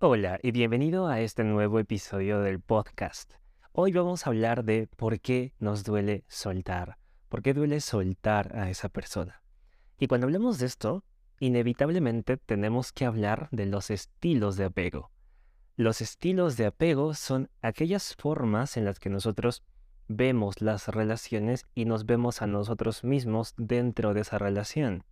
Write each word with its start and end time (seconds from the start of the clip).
Hola 0.00 0.40
y 0.42 0.50
bienvenido 0.50 1.06
a 1.06 1.20
este 1.20 1.44
nuevo 1.44 1.78
episodio 1.78 2.40
del 2.40 2.60
podcast. 2.60 3.32
Hoy 3.72 3.92
vamos 3.92 4.26
a 4.26 4.30
hablar 4.30 4.64
de 4.64 4.88
por 4.96 5.20
qué 5.20 5.54
nos 5.60 5.84
duele 5.84 6.24
soltar, 6.26 6.98
por 7.28 7.42
qué 7.42 7.54
duele 7.54 7.80
soltar 7.80 8.58
a 8.58 8.68
esa 8.68 8.88
persona. 8.88 9.40
Y 9.98 10.08
cuando 10.08 10.26
hablamos 10.26 10.58
de 10.58 10.66
esto, 10.66 11.04
inevitablemente 11.38 12.36
tenemos 12.36 12.92
que 12.92 13.04
hablar 13.04 13.48
de 13.52 13.66
los 13.66 13.90
estilos 13.90 14.56
de 14.56 14.64
apego. 14.64 15.12
Los 15.76 16.00
estilos 16.00 16.56
de 16.56 16.66
apego 16.66 17.14
son 17.14 17.48
aquellas 17.62 18.16
formas 18.16 18.76
en 18.76 18.84
las 18.84 18.98
que 18.98 19.10
nosotros 19.10 19.62
vemos 20.08 20.60
las 20.60 20.88
relaciones 20.88 21.66
y 21.72 21.84
nos 21.84 22.04
vemos 22.04 22.42
a 22.42 22.48
nosotros 22.48 23.04
mismos 23.04 23.54
dentro 23.56 24.12
de 24.12 24.22
esa 24.22 24.38
relación. 24.38 25.04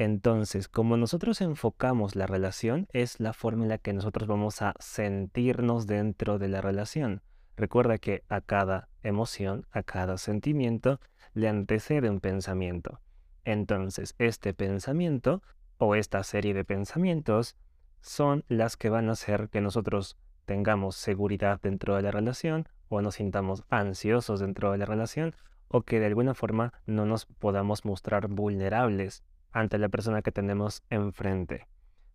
Entonces, 0.00 0.68
como 0.68 0.96
nosotros 0.96 1.40
enfocamos 1.40 2.14
la 2.14 2.28
relación, 2.28 2.86
es 2.92 3.18
la 3.18 3.32
forma 3.32 3.64
en 3.64 3.68
la 3.70 3.78
que 3.78 3.92
nosotros 3.92 4.28
vamos 4.28 4.62
a 4.62 4.74
sentirnos 4.78 5.88
dentro 5.88 6.38
de 6.38 6.46
la 6.46 6.60
relación. 6.60 7.20
Recuerda 7.56 7.98
que 7.98 8.22
a 8.28 8.40
cada 8.40 8.88
emoción, 9.02 9.66
a 9.72 9.82
cada 9.82 10.16
sentimiento, 10.16 11.00
le 11.34 11.48
antecede 11.48 12.10
un 12.10 12.20
pensamiento. 12.20 13.00
Entonces, 13.44 14.14
este 14.18 14.54
pensamiento 14.54 15.42
o 15.78 15.96
esta 15.96 16.22
serie 16.22 16.54
de 16.54 16.64
pensamientos 16.64 17.56
son 18.00 18.44
las 18.46 18.76
que 18.76 18.90
van 18.90 19.08
a 19.08 19.12
hacer 19.14 19.48
que 19.48 19.60
nosotros 19.60 20.16
tengamos 20.44 20.94
seguridad 20.94 21.60
dentro 21.60 21.96
de 21.96 22.02
la 22.02 22.12
relación 22.12 22.68
o 22.88 23.02
nos 23.02 23.16
sintamos 23.16 23.64
ansiosos 23.68 24.38
dentro 24.38 24.70
de 24.70 24.78
la 24.78 24.86
relación 24.86 25.34
o 25.66 25.82
que 25.82 25.98
de 25.98 26.06
alguna 26.06 26.34
forma 26.34 26.72
no 26.86 27.04
nos 27.04 27.26
podamos 27.26 27.84
mostrar 27.84 28.28
vulnerables 28.28 29.24
ante 29.52 29.78
la 29.78 29.88
persona 29.88 30.22
que 30.22 30.32
tenemos 30.32 30.82
enfrente. 30.90 31.66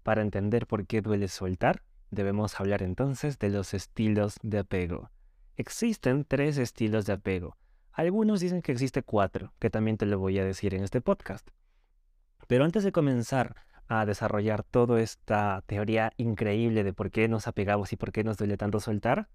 Para 0.04 0.22
entender 0.22 0.68
por 0.68 0.86
qué 0.86 1.02
duele 1.02 1.28
soltar, 1.28 1.84
debemos 2.12 2.60
hablar 2.60 2.84
entonces 2.84 3.40
de 3.40 3.50
los 3.50 3.74
estilos 3.74 4.38
de 4.44 4.60
apego. 4.60 5.10
Existen 5.56 6.26
tres 6.26 6.58
estilos 6.58 7.06
de 7.06 7.14
apego. 7.14 7.58
Algunos 7.92 8.40
dicen 8.40 8.62
que 8.62 8.72
existe 8.72 9.04
cuatro, 9.04 9.54
que 9.60 9.70
también 9.70 9.98
te 9.98 10.06
lo 10.06 10.20
voy 10.20 10.40
a 10.40 10.46
decir 10.46 10.74
en 10.74 10.84
este 10.84 11.00
podcast. 11.00 11.48
Pero 12.48 12.66
antes 12.66 12.84
de 12.84 12.92
comenzar 12.92 13.56
a 13.88 14.06
desarrollar 14.06 14.64
toda 14.64 15.00
esta 15.02 15.64
teoría 15.66 16.12
increíble 16.18 16.84
de 16.84 16.94
por 16.94 17.12
qué 17.12 17.28
nos 17.28 17.48
apegamos 17.48 17.94
y 17.94 17.98
por 17.98 18.12
qué 18.12 18.24
nos 18.24 18.38
duele 18.38 18.58
tanto 18.58 18.80
soltar, 18.80 19.30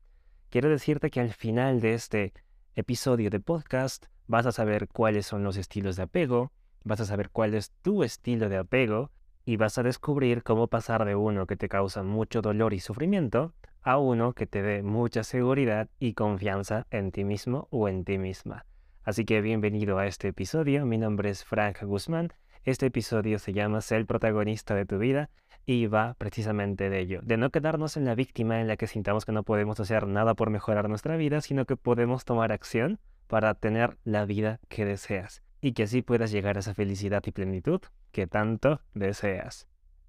quiero 0.50 0.68
decirte 0.68 1.10
que 1.10 1.20
al 1.20 1.32
final 1.32 1.80
de 1.80 1.94
este 1.94 2.32
episodio 2.74 3.30
de 3.30 3.40
podcast 3.40 4.06
vas 4.26 4.46
a 4.46 4.52
saber 4.52 4.88
cuáles 4.88 5.26
son 5.26 5.44
los 5.44 5.56
estilos 5.56 5.96
de 5.96 6.02
apego, 6.02 6.52
vas 6.84 7.00
a 7.00 7.04
saber 7.04 7.30
cuál 7.30 7.54
es 7.54 7.72
tu 7.82 8.02
estilo 8.02 8.48
de 8.48 8.56
apego 8.56 9.10
y 9.44 9.56
vas 9.56 9.78
a 9.78 9.82
descubrir 9.82 10.42
cómo 10.42 10.66
pasar 10.66 11.04
de 11.04 11.14
uno 11.14 11.46
que 11.46 11.56
te 11.56 11.68
causa 11.68 12.02
mucho 12.02 12.42
dolor 12.42 12.74
y 12.74 12.80
sufrimiento 12.80 13.54
a 13.82 13.98
uno 13.98 14.34
que 14.34 14.46
te 14.46 14.62
dé 14.62 14.82
mucha 14.82 15.24
seguridad 15.24 15.88
y 15.98 16.14
confianza 16.14 16.86
en 16.90 17.12
ti 17.12 17.24
mismo 17.24 17.68
o 17.70 17.88
en 17.88 18.04
ti 18.04 18.18
misma. 18.18 18.66
Así 19.04 19.24
que 19.24 19.40
bienvenido 19.40 19.98
a 19.98 20.06
este 20.06 20.28
episodio, 20.28 20.84
mi 20.84 20.98
nombre 20.98 21.30
es 21.30 21.44
Frank 21.44 21.82
Guzmán, 21.82 22.32
este 22.64 22.86
episodio 22.86 23.38
se 23.38 23.54
llama 23.54 23.80
Ser 23.80 24.00
el 24.00 24.06
protagonista 24.06 24.74
de 24.74 24.84
tu 24.84 24.98
vida 24.98 25.30
y 25.64 25.86
va 25.86 26.14
precisamente 26.18 26.90
de 26.90 27.00
ello, 27.00 27.20
de 27.22 27.38
no 27.38 27.48
quedarnos 27.48 27.96
en 27.96 28.04
la 28.04 28.14
víctima 28.14 28.60
en 28.60 28.68
la 28.68 28.76
que 28.76 28.86
sintamos 28.86 29.24
que 29.24 29.32
no 29.32 29.44
podemos 29.44 29.80
hacer 29.80 30.06
nada 30.06 30.34
por 30.34 30.50
mejorar 30.50 30.90
nuestra 30.90 31.16
vida, 31.16 31.40
sino 31.40 31.64
que 31.64 31.76
podemos 31.76 32.26
tomar 32.26 32.52
acción 32.52 32.98
para 33.26 33.54
tener 33.54 33.96
la 34.04 34.26
vida 34.26 34.60
que 34.68 34.84
deseas 34.84 35.42
y 35.60 35.72
que 35.72 35.84
así 35.84 36.02
puedas 36.02 36.30
llegar 36.30 36.56
a 36.56 36.60
esa 36.60 36.74
felicidad 36.74 37.22
y 37.26 37.32
plenitud 37.32 37.80
que 38.12 38.26
tanto 38.26 38.80
deseas. 38.94 39.66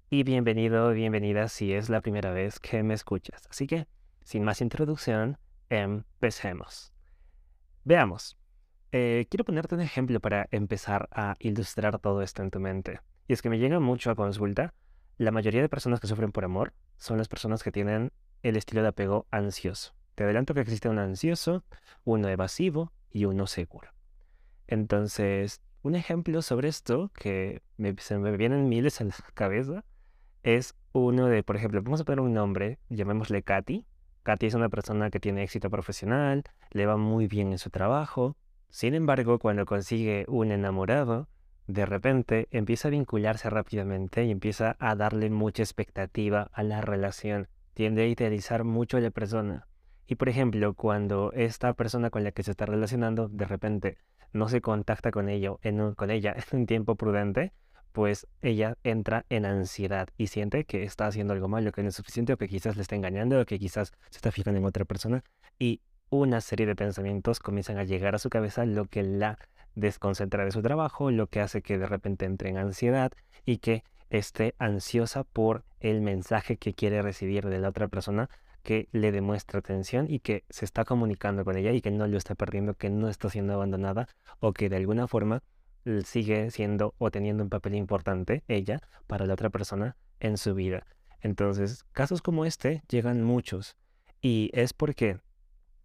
Y 0.08 0.22
bienvenido, 0.24 0.90
bienvenida 0.92 1.48
si 1.48 1.72
es 1.72 1.88
la 1.88 2.00
primera 2.00 2.32
vez 2.32 2.58
que 2.58 2.82
me 2.82 2.94
escuchas. 2.94 3.46
Así 3.48 3.66
que, 3.66 3.86
sin 4.22 4.44
más 4.44 4.60
introducción, 4.60 5.38
empecemos. 5.68 6.92
Veamos. 7.84 8.36
Eh, 8.92 9.26
quiero 9.30 9.44
ponerte 9.44 9.76
un 9.76 9.80
ejemplo 9.80 10.18
para 10.20 10.48
empezar 10.50 11.08
a 11.12 11.36
ilustrar 11.38 11.98
todo 12.00 12.22
esto 12.22 12.42
en 12.42 12.50
tu 12.50 12.58
mente. 12.58 13.00
Y 13.28 13.32
es 13.32 13.42
que 13.42 13.50
me 13.50 13.58
llega 13.58 13.78
mucho 13.78 14.10
a 14.10 14.16
consulta. 14.16 14.74
La 15.16 15.30
mayoría 15.30 15.62
de 15.62 15.68
personas 15.68 16.00
que 16.00 16.08
sufren 16.08 16.32
por 16.32 16.44
amor 16.44 16.74
son 16.96 17.18
las 17.18 17.28
personas 17.28 17.62
que 17.62 17.70
tienen 17.70 18.12
el 18.42 18.56
estilo 18.56 18.82
de 18.82 18.88
apego 18.88 19.26
ansioso. 19.30 19.94
Te 20.16 20.24
adelanto 20.24 20.54
que 20.54 20.60
existe 20.60 20.88
un 20.88 20.98
ansioso, 20.98 21.64
uno 22.04 22.28
evasivo 22.28 22.92
y 23.12 23.26
uno 23.26 23.46
seguro. 23.46 23.90
Entonces, 24.70 25.60
un 25.82 25.96
ejemplo 25.96 26.42
sobre 26.42 26.68
esto 26.68 27.10
que 27.12 27.60
se 27.98 28.18
me 28.18 28.36
vienen 28.36 28.68
miles 28.68 29.00
a 29.00 29.04
la 29.04 29.14
cabeza 29.34 29.84
es 30.44 30.76
uno 30.92 31.26
de, 31.26 31.42
por 31.42 31.56
ejemplo, 31.56 31.82
vamos 31.82 32.00
a 32.00 32.04
poner 32.04 32.20
un 32.20 32.32
nombre, 32.32 32.78
llamémosle 32.88 33.42
Katy. 33.42 33.84
Katy 34.22 34.46
es 34.46 34.54
una 34.54 34.68
persona 34.68 35.10
que 35.10 35.18
tiene 35.18 35.42
éxito 35.42 35.70
profesional, 35.70 36.44
le 36.70 36.86
va 36.86 36.96
muy 36.96 37.26
bien 37.26 37.50
en 37.50 37.58
su 37.58 37.70
trabajo. 37.70 38.36
Sin 38.68 38.94
embargo, 38.94 39.40
cuando 39.40 39.66
consigue 39.66 40.24
un 40.28 40.52
enamorado, 40.52 41.28
de 41.66 41.84
repente 41.84 42.46
empieza 42.52 42.88
a 42.88 42.92
vincularse 42.92 43.50
rápidamente 43.50 44.24
y 44.24 44.30
empieza 44.30 44.76
a 44.78 44.94
darle 44.94 45.30
mucha 45.30 45.64
expectativa 45.64 46.48
a 46.52 46.62
la 46.62 46.80
relación. 46.80 47.48
Tiende 47.74 48.02
a 48.02 48.06
idealizar 48.06 48.62
mucho 48.62 48.98
a 48.98 49.00
la 49.00 49.10
persona. 49.10 49.66
Y 50.06 50.14
por 50.14 50.28
ejemplo, 50.28 50.74
cuando 50.74 51.32
esta 51.32 51.74
persona 51.74 52.10
con 52.10 52.22
la 52.22 52.30
que 52.30 52.44
se 52.44 52.52
está 52.52 52.66
relacionando 52.66 53.28
de 53.28 53.46
repente 53.46 53.98
no 54.32 54.48
se 54.48 54.60
contacta 54.60 55.10
con, 55.10 55.28
ello, 55.28 55.60
con 55.96 56.10
ella 56.10 56.34
en 56.52 56.60
un 56.60 56.66
tiempo 56.66 56.96
prudente, 56.96 57.52
pues 57.92 58.26
ella 58.40 58.76
entra 58.84 59.26
en 59.28 59.44
ansiedad 59.44 60.08
y 60.16 60.28
siente 60.28 60.64
que 60.64 60.84
está 60.84 61.06
haciendo 61.06 61.32
algo 61.32 61.48
malo, 61.48 61.72
que 61.72 61.82
no 61.82 61.88
es 61.88 61.96
suficiente 61.96 62.32
o 62.32 62.36
que 62.36 62.48
quizás 62.48 62.76
le 62.76 62.82
está 62.82 62.94
engañando 62.94 63.40
o 63.40 63.44
que 63.44 63.58
quizás 63.58 63.92
se 64.10 64.18
está 64.18 64.30
fijando 64.30 64.58
en 64.58 64.64
otra 64.64 64.84
persona 64.84 65.24
y 65.58 65.80
una 66.10 66.40
serie 66.40 66.66
de 66.66 66.76
pensamientos 66.76 67.38
comienzan 67.38 67.78
a 67.78 67.84
llegar 67.84 68.14
a 68.14 68.18
su 68.18 68.30
cabeza, 68.30 68.64
lo 68.64 68.86
que 68.86 69.02
la 69.02 69.38
desconcentra 69.74 70.44
de 70.44 70.50
su 70.50 70.62
trabajo, 70.62 71.10
lo 71.10 71.28
que 71.28 71.40
hace 71.40 71.62
que 71.62 71.78
de 71.78 71.86
repente 71.86 72.24
entre 72.26 72.50
en 72.50 72.58
ansiedad 72.58 73.12
y 73.44 73.58
que 73.58 73.84
esté 74.10 74.54
ansiosa 74.58 75.24
por 75.24 75.64
el 75.78 76.00
mensaje 76.00 76.56
que 76.56 76.74
quiere 76.74 77.00
recibir 77.00 77.46
de 77.48 77.58
la 77.58 77.68
otra 77.68 77.88
persona 77.88 78.28
que 78.62 78.88
le 78.92 79.12
demuestra 79.12 79.58
atención 79.58 80.06
y 80.08 80.20
que 80.20 80.44
se 80.50 80.64
está 80.64 80.84
comunicando 80.84 81.44
con 81.44 81.56
ella 81.56 81.72
y 81.72 81.80
que 81.80 81.90
no 81.90 82.06
lo 82.06 82.16
está 82.16 82.34
perdiendo, 82.34 82.74
que 82.74 82.90
no 82.90 83.08
está 83.08 83.30
siendo 83.30 83.54
abandonada 83.54 84.08
o 84.38 84.52
que 84.52 84.68
de 84.68 84.76
alguna 84.76 85.06
forma 85.08 85.42
sigue 86.04 86.50
siendo 86.50 86.94
o 86.98 87.10
teniendo 87.10 87.42
un 87.42 87.50
papel 87.50 87.74
importante 87.74 88.44
ella 88.48 88.80
para 89.06 89.26
la 89.26 89.34
otra 89.34 89.50
persona 89.50 89.96
en 90.18 90.36
su 90.36 90.54
vida. 90.54 90.86
Entonces, 91.20 91.84
casos 91.92 92.22
como 92.22 92.44
este 92.44 92.82
llegan 92.88 93.22
muchos 93.22 93.76
y 94.20 94.50
es 94.52 94.72
porque 94.72 95.20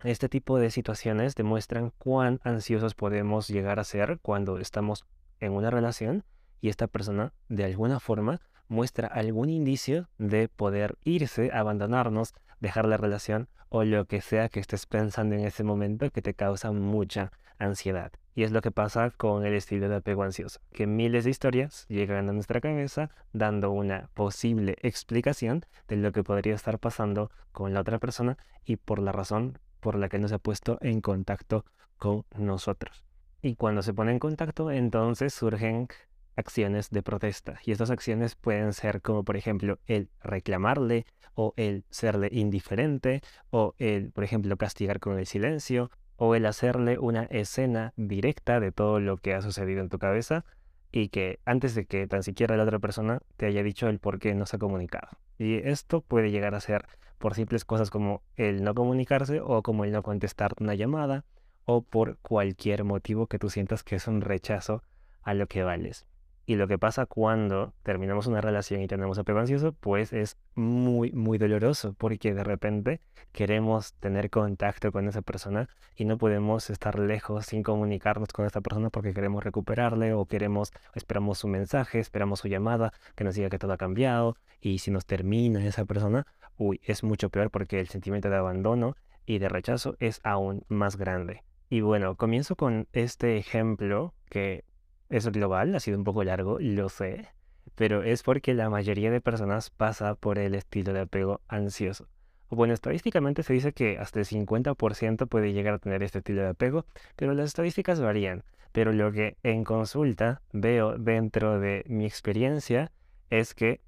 este 0.04 0.30
tipo 0.30 0.60
de 0.60 0.72
situaciones 0.72 1.36
demuestran 1.36 1.92
cuán 1.98 2.40
ansiosos 2.44 2.94
podemos 2.94 3.48
llegar 3.48 3.80
a 3.80 3.84
ser 3.84 4.20
cuando 4.22 4.60
estamos 4.60 5.06
en 5.40 5.54
una 5.54 5.72
relación 5.72 6.24
y 6.62 6.70
esta 6.70 6.88
persona 6.88 7.34
de 7.50 7.66
alguna 7.66 8.00
forma 8.00 8.42
muestra 8.68 9.08
algún 9.08 9.50
indicio 9.50 10.10
de 10.18 10.48
poder 10.48 10.98
irse, 11.04 11.52
abandonarnos, 11.54 12.34
dejar 12.60 12.86
la 12.86 12.98
relación 12.98 13.48
o 13.70 13.84
lo 13.84 14.06
que 14.06 14.22
sea 14.22 14.50
que 14.50 14.60
estés 14.60 14.86
pensando 14.86 15.36
en 15.36 15.46
ese 15.46 15.64
momento 15.64 16.10
que 16.10 16.22
te 16.22 16.34
causa 16.34 16.72
mucha 16.72 17.32
ansiedad. 17.58 18.12
Y 18.34 18.44
es 18.44 18.52
lo 18.52 18.62
que 18.62 18.72
pasa 18.72 19.12
con 19.12 19.46
el 19.46 19.54
estilo 19.54 19.88
de 19.88 19.96
apego 19.96 20.24
ansioso, 20.24 20.60
que 20.74 20.88
miles 20.88 21.24
de 21.24 21.30
historias 21.30 21.86
llegan 21.88 22.30
a 22.30 22.34
nuestra 22.34 22.60
cabeza 22.60 23.10
dando 23.32 23.72
una 23.72 24.10
posible 24.14 24.76
explicación 24.82 25.66
de 25.88 25.96
lo 25.96 26.12
que 26.12 26.24
podría 26.24 26.54
estar 26.54 26.80
pasando 26.80 27.32
con 27.54 27.74
la 27.74 27.82
otra 27.82 27.98
persona 27.98 28.38
y 28.66 28.76
por 28.76 29.00
la 29.00 29.14
razón 29.14 29.58
por 29.80 29.96
la 29.96 30.10
que 30.10 30.20
no 30.20 30.28
se 30.28 30.36
ha 30.36 30.40
puesto 30.40 30.78
en 30.82 31.00
contacto 31.00 31.64
con 31.98 32.26
nosotros. 32.38 33.06
Y 33.42 33.56
cuando 33.56 33.84
se 33.84 33.94
pone 33.94 34.12
en 34.12 34.20
contacto, 34.20 34.72
entonces 34.72 35.34
surgen 35.34 35.88
acciones 36.36 36.90
de 36.90 37.04
protesta. 37.04 37.60
Y 37.66 37.72
estas 37.72 37.92
acciones 37.92 38.36
pueden 38.36 38.74
ser 38.74 39.02
como 39.02 39.24
por 39.24 39.38
ejemplo 39.38 39.80
el 39.88 40.10
reclamarle 40.24 41.06
o 41.34 41.54
el 41.58 41.86
serle 41.90 42.30
indiferente 42.32 43.22
o 43.50 43.76
el, 43.78 44.12
por 44.12 44.24
ejemplo, 44.24 44.58
castigar 44.58 45.00
con 45.00 45.20
el 45.20 45.26
silencio 45.26 45.92
o 46.18 46.36
el 46.36 46.46
hacerle 46.46 46.98
una 46.98 47.24
escena 47.24 47.94
directa 47.98 48.60
de 48.60 48.72
todo 48.72 49.00
lo 49.00 49.18
que 49.18 49.34
ha 49.34 49.42
sucedido 49.42 49.82
en 49.82 49.90
tu 49.90 50.00
cabeza 50.00 50.46
y 50.92 51.10
que 51.10 51.40
antes 51.46 51.76
de 51.76 51.86
que 51.86 52.08
tan 52.08 52.24
siquiera 52.24 52.56
la 52.56 52.64
otra 52.64 52.80
persona 52.80 53.20
te 53.36 53.46
haya 53.46 53.64
dicho 53.64 53.90
el 53.90 54.00
por 54.00 54.20
qué 54.20 54.34
no 54.34 54.46
se 54.46 54.56
ha 54.56 54.60
comunicado. 54.60 55.10
Y 55.38 55.56
esto 55.56 56.02
puede 56.02 56.32
llegar 56.32 56.56
a 56.56 56.62
ser 56.62 56.86
por 57.18 57.36
simples 57.36 57.66
cosas 57.66 57.90
como 57.90 58.22
el 58.36 58.64
no 58.64 58.74
comunicarse 58.74 59.42
o 59.42 59.62
como 59.62 59.84
el 59.84 59.92
no 59.92 60.04
contestar 60.04 60.54
una 60.60 60.74
llamada 60.74 61.26
o 61.66 61.82
por 61.82 62.18
cualquier 62.20 62.86
motivo 62.86 63.28
que 63.28 63.40
tú 63.40 63.50
sientas 63.50 63.84
que 63.84 63.96
es 63.96 64.08
un 64.08 64.22
rechazo 64.22 64.84
a 65.22 65.34
lo 65.34 65.48
que 65.48 65.64
vales. 65.64 66.06
Y 66.48 66.56
lo 66.56 66.68
que 66.68 66.78
pasa 66.78 67.08
cuando 67.08 67.74
terminamos 67.82 68.28
una 68.28 68.40
relación 68.40 68.82
y 68.82 68.88
tenemos 68.88 69.18
apego 69.18 69.40
ansioso, 69.40 69.74
pues 69.74 70.14
es 70.14 70.38
muy, 70.54 71.12
muy 71.12 71.40
doloroso, 71.40 71.96
porque 71.98 72.36
de 72.36 72.44
repente 72.44 73.02
queremos 73.32 73.94
tener 73.96 74.30
contacto 74.30 74.92
con 74.92 75.08
esa 75.08 75.24
persona 75.24 75.68
y 75.96 76.06
no 76.06 76.20
podemos 76.20 76.70
estar 76.70 77.00
lejos 77.00 77.48
sin 77.48 77.64
comunicarnos 77.64 78.30
con 78.30 78.46
esta 78.46 78.62
persona 78.62 78.92
porque 78.92 79.14
queremos 79.14 79.44
recuperarle 79.44 80.14
o 80.14 80.26
queremos, 80.26 80.72
esperamos 80.94 81.40
su 81.40 81.48
mensaje, 81.48 82.00
esperamos 82.00 82.42
su 82.42 82.48
llamada, 82.48 82.94
que 83.16 83.24
nos 83.24 83.34
diga 83.34 83.50
que 83.50 83.60
todo 83.60 83.74
ha 83.74 83.78
cambiado. 83.78 84.38
Y 84.62 84.80
si 84.80 84.92
nos 84.92 85.06
termina 85.08 85.66
esa 85.66 85.86
persona, 85.86 86.28
uy, 86.58 86.80
es 86.84 87.04
mucho 87.04 87.30
peor 87.30 87.50
porque 87.50 87.80
el 87.80 87.88
sentimiento 87.88 88.30
de 88.30 88.38
abandono 88.38 88.96
y 89.26 89.40
de 89.40 89.50
rechazo 89.50 89.96
es 90.00 90.22
aún 90.24 90.64
más 90.68 90.96
grande. 90.96 91.44
Y 91.70 91.82
bueno, 91.82 92.16
comienzo 92.16 92.56
con 92.56 92.88
este 92.94 93.38
ejemplo 93.38 94.14
que 94.30 94.64
es 95.10 95.28
global, 95.32 95.76
ha 95.76 95.80
sido 95.80 95.98
un 95.98 96.04
poco 96.04 96.24
largo, 96.24 96.58
lo 96.60 96.90
sé, 96.90 97.28
pero 97.76 98.04
es 98.04 98.24
porque 98.24 98.54
la 98.54 98.70
mayoría 98.70 99.12
de 99.12 99.22
personas 99.22 99.70
pasa 99.70 100.16
por 100.16 100.40
el 100.40 100.56
estilo 100.56 100.94
de 100.94 101.02
apego 101.02 101.42
ansioso. 101.48 102.08
Bueno, 102.50 102.74
estadísticamente 102.74 103.44
se 103.44 103.54
dice 103.54 103.74
que 103.74 103.98
hasta 103.98 104.20
el 104.20 104.26
50% 104.26 105.28
puede 105.28 105.52
llegar 105.52 105.74
a 105.74 105.80
tener 105.80 106.04
este 106.04 106.20
estilo 106.20 106.42
de 106.42 106.50
apego, 106.50 106.86
pero 107.16 107.34
las 107.34 107.48
estadísticas 107.48 108.00
varían. 108.00 108.44
Pero 108.72 108.94
lo 108.94 109.12
que 109.12 109.38
en 109.42 109.64
consulta 109.64 110.42
veo 110.52 110.98
dentro 110.98 111.60
de 111.60 111.84
mi 111.88 112.06
experiencia 112.06 112.92
es 113.30 113.56
que 113.56 113.82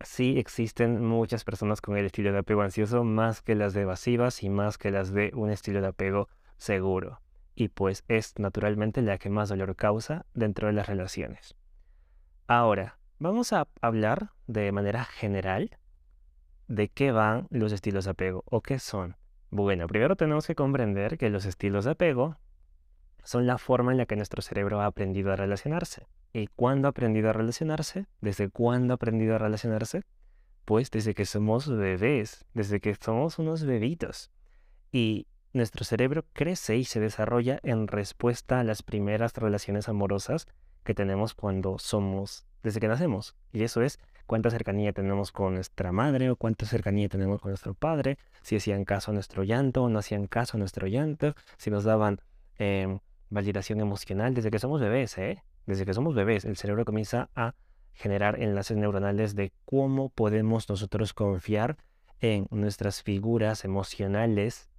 sí 0.00 0.38
existen 0.38 1.04
muchas 1.04 1.44
personas 1.44 1.80
con 1.80 1.96
el 1.96 2.06
estilo 2.06 2.32
de 2.32 2.38
apego 2.38 2.62
ansioso 2.62 3.04
más 3.04 3.40
que 3.42 3.54
las 3.54 3.72
de 3.72 3.82
evasivas 3.82 4.42
y 4.42 4.50
más 4.50 4.76
que 4.76 4.90
las 4.90 5.12
de 5.12 5.30
un 5.34 5.50
estilo 5.50 5.80
de 5.80 5.88
apego 5.88 6.28
seguro 6.58 7.21
y 7.54 7.68
pues 7.68 8.04
es 8.08 8.38
naturalmente 8.38 9.02
la 9.02 9.18
que 9.18 9.30
más 9.30 9.48
dolor 9.48 9.76
causa 9.76 10.26
dentro 10.34 10.68
de 10.68 10.72
las 10.72 10.86
relaciones. 10.86 11.54
Ahora, 12.46 12.98
vamos 13.18 13.52
a 13.52 13.68
hablar 13.80 14.30
de 14.46 14.72
manera 14.72 15.04
general 15.04 15.78
de 16.68 16.88
qué 16.88 17.12
van 17.12 17.46
los 17.50 17.72
estilos 17.72 18.04
de 18.04 18.12
apego 18.12 18.44
o 18.46 18.62
qué 18.62 18.78
son. 18.78 19.16
Bueno, 19.50 19.86
primero 19.86 20.16
tenemos 20.16 20.46
que 20.46 20.54
comprender 20.54 21.18
que 21.18 21.30
los 21.30 21.44
estilos 21.44 21.84
de 21.84 21.92
apego 21.92 22.38
son 23.22 23.46
la 23.46 23.58
forma 23.58 23.92
en 23.92 23.98
la 23.98 24.06
que 24.06 24.16
nuestro 24.16 24.42
cerebro 24.42 24.80
ha 24.80 24.86
aprendido 24.86 25.32
a 25.32 25.36
relacionarse. 25.36 26.06
¿Y 26.32 26.46
cuándo 26.46 26.88
ha 26.88 26.90
aprendido 26.90 27.28
a 27.28 27.32
relacionarse? 27.34 28.06
¿Desde 28.20 28.48
cuándo 28.48 28.94
ha 28.94 28.96
aprendido 28.96 29.34
a 29.34 29.38
relacionarse? 29.38 30.02
Pues 30.64 30.90
desde 30.90 31.14
que 31.14 31.26
somos 31.26 31.68
bebés, 31.68 32.46
desde 32.54 32.80
que 32.80 32.94
somos 32.94 33.38
unos 33.38 33.64
bebitos. 33.64 34.30
Y 34.90 35.26
nuestro 35.52 35.84
cerebro 35.84 36.24
crece 36.32 36.76
y 36.76 36.84
se 36.84 37.00
desarrolla 37.00 37.60
en 37.62 37.88
respuesta 37.88 38.60
a 38.60 38.64
las 38.64 38.82
primeras 38.82 39.34
relaciones 39.34 39.88
amorosas 39.88 40.46
que 40.84 40.94
tenemos 40.94 41.34
cuando 41.34 41.78
somos, 41.78 42.46
desde 42.62 42.80
que 42.80 42.88
nacemos. 42.88 43.36
Y 43.52 43.62
eso 43.62 43.82
es 43.82 43.98
cuánta 44.26 44.50
cercanía 44.50 44.92
tenemos 44.92 45.30
con 45.32 45.54
nuestra 45.54 45.92
madre 45.92 46.30
o 46.30 46.36
cuánta 46.36 46.66
cercanía 46.66 47.08
tenemos 47.08 47.40
con 47.40 47.50
nuestro 47.50 47.74
padre, 47.74 48.18
si 48.42 48.56
hacían 48.56 48.84
caso 48.84 49.10
a 49.10 49.14
nuestro 49.14 49.44
llanto 49.44 49.82
o 49.82 49.88
no 49.88 49.98
hacían 49.98 50.26
caso 50.26 50.56
a 50.56 50.58
nuestro 50.58 50.86
llanto, 50.86 51.34
si 51.58 51.70
nos 51.70 51.84
daban 51.84 52.20
em, 52.58 52.98
validación 53.30 53.80
emocional 53.80 54.34
desde 54.34 54.50
que 54.50 54.58
somos 54.58 54.80
bebés, 54.80 55.16
¿eh? 55.18 55.42
Desde 55.66 55.84
que 55.84 55.94
somos 55.94 56.14
bebés, 56.14 56.44
el 56.44 56.56
cerebro 56.56 56.84
comienza 56.84 57.30
a 57.36 57.54
generar 57.92 58.42
enlaces 58.42 58.76
neuronales 58.76 59.36
de 59.36 59.52
cómo 59.64 60.08
podemos 60.08 60.68
nosotros 60.68 61.12
confiar 61.12 61.76
en 62.20 62.46
nuestras 62.50 63.02
figuras 63.02 63.64
emocionales 63.64 64.71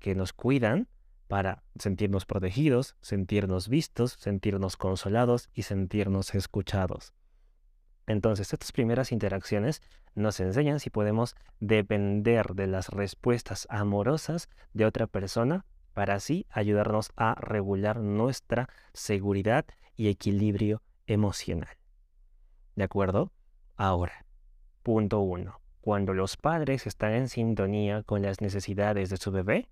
que 0.00 0.14
nos 0.14 0.32
cuidan 0.32 0.88
para 1.28 1.62
sentirnos 1.78 2.26
protegidos, 2.26 2.96
sentirnos 3.00 3.68
vistos, 3.68 4.16
sentirnos 4.18 4.76
consolados 4.76 5.48
y 5.54 5.62
sentirnos 5.62 6.34
escuchados. 6.34 7.14
Entonces, 8.08 8.52
estas 8.52 8.72
primeras 8.72 9.12
interacciones 9.12 9.82
nos 10.16 10.40
enseñan 10.40 10.80
si 10.80 10.90
podemos 10.90 11.36
depender 11.60 12.54
de 12.54 12.66
las 12.66 12.88
respuestas 12.88 13.68
amorosas 13.70 14.48
de 14.74 14.86
otra 14.86 15.06
persona 15.06 15.64
para 15.94 16.14
así 16.14 16.46
ayudarnos 16.50 17.12
a 17.16 17.36
regular 17.36 18.00
nuestra 18.00 18.68
seguridad 18.92 19.64
y 19.94 20.08
equilibrio 20.08 20.82
emocional. 21.06 21.76
¿De 22.74 22.84
acuerdo? 22.84 23.32
Ahora, 23.76 24.26
punto 24.82 25.20
uno. 25.20 25.60
Cuando 25.80 26.12
los 26.12 26.36
padres 26.36 26.86
están 26.86 27.12
en 27.12 27.28
sintonía 27.28 28.02
con 28.02 28.22
las 28.22 28.40
necesidades 28.40 29.10
de 29.10 29.16
su 29.16 29.30
bebé, 29.30 29.68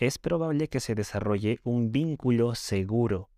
es 0.00 0.16
probable 0.16 0.68
que 0.68 0.80
se 0.80 0.94
desarrolle 0.94 1.60
un 1.62 1.92
vínculo 1.92 2.54
seguro. 2.54 3.28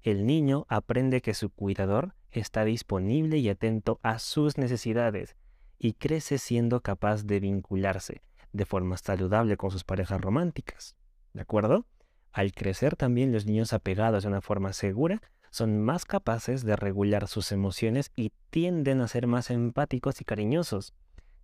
El 0.00 0.26
niño 0.26 0.64
aprende 0.70 1.20
que 1.20 1.34
su 1.34 1.50
cuidador 1.50 2.14
está 2.30 2.64
disponible 2.64 3.36
y 3.36 3.50
atento 3.50 4.00
a 4.02 4.18
sus 4.18 4.56
necesidades 4.56 5.36
y 5.78 5.92
crece 5.92 6.38
siendo 6.38 6.80
capaz 6.80 7.24
de 7.24 7.38
vincularse 7.38 8.22
de 8.52 8.64
forma 8.64 8.96
saludable 8.96 9.58
con 9.58 9.70
sus 9.70 9.84
parejas 9.84 10.22
románticas. 10.22 10.96
¿De 11.34 11.42
acuerdo? 11.42 11.84
Al 12.32 12.52
crecer 12.52 12.96
también 12.96 13.30
los 13.30 13.44
niños 13.44 13.74
apegados 13.74 14.22
de 14.22 14.30
una 14.30 14.40
forma 14.40 14.72
segura 14.72 15.20
son 15.50 15.82
más 15.82 16.06
capaces 16.06 16.64
de 16.64 16.76
regular 16.76 17.28
sus 17.28 17.52
emociones 17.52 18.10
y 18.16 18.32
tienden 18.48 19.02
a 19.02 19.08
ser 19.08 19.26
más 19.26 19.50
empáticos 19.50 20.22
y 20.22 20.24
cariñosos 20.24 20.94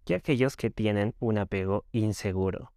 que 0.06 0.14
aquellos 0.14 0.56
que 0.56 0.70
tienen 0.70 1.14
un 1.18 1.36
apego 1.36 1.84
inseguro 1.92 2.72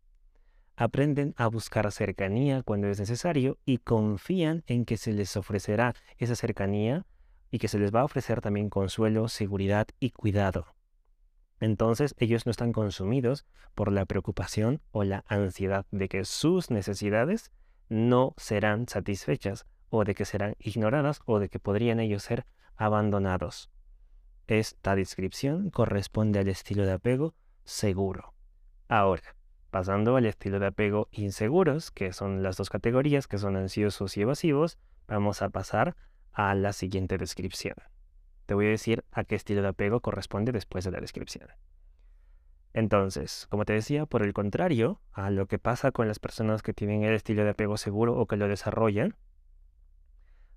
aprenden 0.80 1.34
a 1.36 1.48
buscar 1.48 1.92
cercanía 1.92 2.64
cuando 2.64 2.88
es 2.88 3.00
necesario 3.00 3.58
y 3.66 3.80
confían 3.80 4.64
en 4.66 4.86
que 4.86 4.96
se 4.96 5.12
les 5.12 5.36
ofrecerá 5.36 5.94
esa 6.18 6.36
cercanía 6.36 7.06
y 7.52 7.60
que 7.60 7.68
se 7.68 7.80
les 7.80 7.94
va 7.94 8.00
a 8.00 8.06
ofrecer 8.06 8.40
también 8.40 8.70
consuelo, 8.70 9.28
seguridad 9.28 9.88
y 10.00 10.12
cuidado. 10.12 10.68
Entonces 11.60 12.16
ellos 12.18 12.46
no 12.46 12.52
están 12.52 12.72
consumidos 12.72 13.46
por 13.76 13.92
la 13.92 14.06
preocupación 14.06 14.82
o 14.92 15.04
la 15.04 15.26
ansiedad 15.28 15.86
de 15.92 16.08
que 16.08 16.24
sus 16.24 16.72
necesidades 16.72 17.52
no 17.90 18.34
serán 18.38 18.88
satisfechas 18.88 19.66
o 19.90 20.06
de 20.06 20.16
que 20.16 20.24
serán 20.24 20.56
ignoradas 20.60 21.20
o 21.26 21.40
de 21.40 21.50
que 21.50 21.60
podrían 21.60 22.00
ellos 22.00 22.24
ser 22.24 22.46
abandonados. 22.78 23.70
Esta 24.48 24.96
descripción 24.96 25.72
corresponde 25.72 26.40
al 26.40 26.48
estilo 26.48 26.86
de 26.86 26.94
apego 26.94 27.36
seguro. 27.66 28.34
Ahora, 28.88 29.36
Pasando 29.72 30.16
al 30.16 30.26
estilo 30.26 30.60
de 30.60 30.68
apego 30.68 31.08
inseguros, 31.12 31.92
que 31.92 32.12
son 32.12 32.42
las 32.42 32.58
dos 32.58 32.70
categorías, 32.70 33.28
que 33.28 33.38
son 33.38 33.56
ansiosos 33.56 34.18
y 34.18 34.22
evasivos, 34.22 34.80
vamos 35.08 35.42
a 35.42 35.50
pasar 35.50 35.96
a 36.32 36.56
la 36.56 36.74
siguiente 36.74 37.18
descripción. 37.18 37.76
Te 38.48 38.56
voy 38.56 38.66
a 38.66 38.70
decir 38.70 39.06
a 39.12 39.24
qué 39.24 39.36
estilo 39.36 39.62
de 39.62 39.68
apego 39.68 40.00
corresponde 40.00 40.52
después 40.52 40.86
de 40.86 40.92
la 40.92 41.00
descripción. 41.00 41.50
Entonces, 42.74 43.48
como 43.50 43.66
te 43.66 43.74
decía, 43.74 44.06
por 44.06 44.24
el 44.24 44.34
contrario 44.34 45.02
a 45.12 45.30
lo 45.30 45.48
que 45.48 45.60
pasa 45.60 45.92
con 45.92 46.08
las 46.08 46.20
personas 46.20 46.62
que 46.62 46.74
tienen 46.74 47.04
el 47.04 47.14
estilo 47.14 47.44
de 47.44 47.52
apego 47.52 47.78
seguro 47.78 48.16
o 48.18 48.26
que 48.26 48.38
lo 48.38 48.48
desarrollan, 48.48 49.16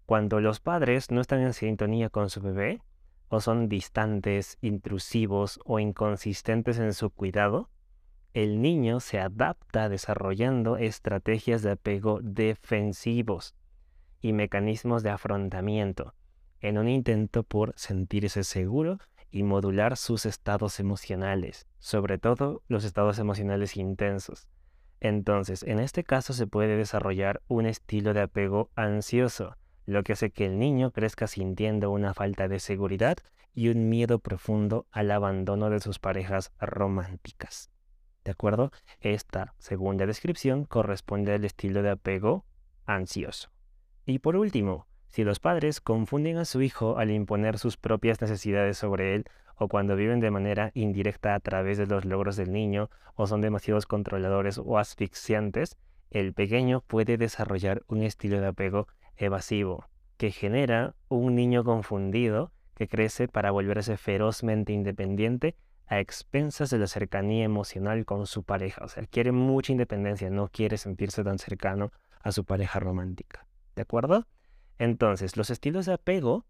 cuando 0.07 0.41
los 0.41 0.61
padres 0.61 1.11
no 1.11 1.21
están 1.21 1.41
en 1.41 1.53
sintonía 1.53 2.11
con 2.11 2.29
su 2.29 2.41
bebé, 2.41 2.83
o 3.29 3.41
son 3.41 3.69
distantes, 3.69 4.59
intrusivos 4.61 5.59
o 5.65 5.79
inconsistentes 5.79 6.79
en 6.79 6.93
su 6.93 7.09
cuidado, 7.09 7.71
el 8.35 8.63
niño 8.63 9.01
se 9.01 9.21
adapta 9.21 9.89
desarrollando 9.89 10.79
estrategias 10.79 11.63
de 11.63 11.73
apego 11.73 12.21
defensivos 12.23 13.55
y 14.21 14.33
mecanismos 14.33 15.03
de 15.03 15.11
afrontamiento 15.11 16.15
en 16.61 16.79
un 16.79 16.89
intento 16.89 17.43
por 17.43 17.75
sentirse 17.77 18.45
seguro 18.45 18.99
y 19.31 19.43
modular 19.43 19.97
sus 19.97 20.27
estados 20.27 20.79
emocionales, 20.79 21.67
sobre 21.79 22.19
todo 22.19 22.63
los 22.69 22.85
estados 22.85 23.19
emocionales 23.19 23.77
intensos. 23.77 24.47
Entonces, 25.01 25.65
en 25.65 25.81
este 25.81 26.05
caso 26.05 26.33
se 26.33 26.47
puede 26.47 26.77
desarrollar 26.77 27.43
un 27.49 27.67
estilo 27.67 28.15
de 28.15 28.21
apego 28.21 28.71
ansioso, 28.77 29.57
lo 29.85 30.05
que 30.05 30.13
hace 30.13 30.31
que 30.31 30.47
el 30.47 30.59
niño 30.59 30.93
crezca 30.93 31.27
sintiendo 31.27 31.91
una 31.91 32.15
falta 32.15 32.47
de 32.47 32.61
seguridad 32.61 33.17
y 33.53 33.69
un 33.69 33.89
miedo 33.89 34.21
profundo 34.21 34.87
al 34.93 35.11
abandono 35.11 35.69
de 35.71 35.81
sus 35.81 35.99
parejas 35.99 36.53
románticas. 36.61 37.72
¿De 38.25 38.31
acuerdo? 38.31 38.71
Esta 39.01 39.55
segunda 39.59 40.07
descripción 40.07 40.65
corresponde 40.65 41.33
al 41.33 41.45
estilo 41.45 41.83
de 41.83 41.91
apego 41.91 42.45
ansioso. 42.87 43.51
Y 44.07 44.21
por 44.21 44.37
último, 44.37 44.87
si 45.09 45.25
los 45.25 45.41
padres 45.41 45.81
confunden 45.81 46.39
a 46.39 46.45
su 46.45 46.63
hijo 46.63 46.99
al 46.99 47.11
imponer 47.11 47.59
sus 47.59 47.77
propias 47.77 48.21
necesidades 48.21 48.79
sobre 48.79 49.15
él, 49.15 49.25
o 49.57 49.69
cuando 49.69 49.97
viven 49.97 50.21
de 50.21 50.31
manera 50.31 50.71
indirecta 50.75 51.35
a 51.35 51.41
través 51.41 51.79
de 51.79 51.87
los 51.87 52.05
logros 52.05 52.37
del 52.37 52.53
niño, 52.53 52.91
o 53.15 53.27
son 53.27 53.41
demasiados 53.41 53.87
controladores 53.87 54.59
o 54.59 54.79
asfixiantes, 54.79 55.77
el 56.11 56.33
pequeño 56.33 56.83
puede 56.87 57.17
desarrollar 57.17 57.83
un 57.89 58.03
estilo 58.03 58.41
de 58.41 58.47
apego 58.47 58.87
evasivo, 59.17 59.87
que 60.17 60.31
genera 60.31 60.95
un 61.09 61.35
niño 61.35 61.65
confundido 61.65 62.53
que 62.75 62.89
crece 62.89 63.29
para 63.29 63.51
volverse 63.51 63.97
ferozmente 63.97 64.73
independiente 64.73 65.57
a 65.93 66.01
expensas 66.01 66.71
de 66.71 66.79
la 66.79 66.87
cercanía 66.87 67.45
emocional 67.45 68.07
con 68.07 68.27
su 68.27 68.45
pareja. 68.45 68.83
O 68.83 68.89
sea, 68.89 69.05
quiere 69.05 69.31
mucha 69.31 69.73
independencia, 69.73 70.31
no 70.31 70.49
quiere 70.49 70.79
sentirse 70.79 71.23
tan 71.23 71.39
cercano 71.39 71.93
a 72.23 72.33
su 72.33 72.47
pareja 72.47 72.81
romántica. 72.81 73.47
¿De 73.77 73.83
acuerdo? 73.83 74.27
Entonces, 74.79 75.37
los 75.37 75.51
estilos 75.51 75.85
de 75.85 75.93
apego 75.93 76.47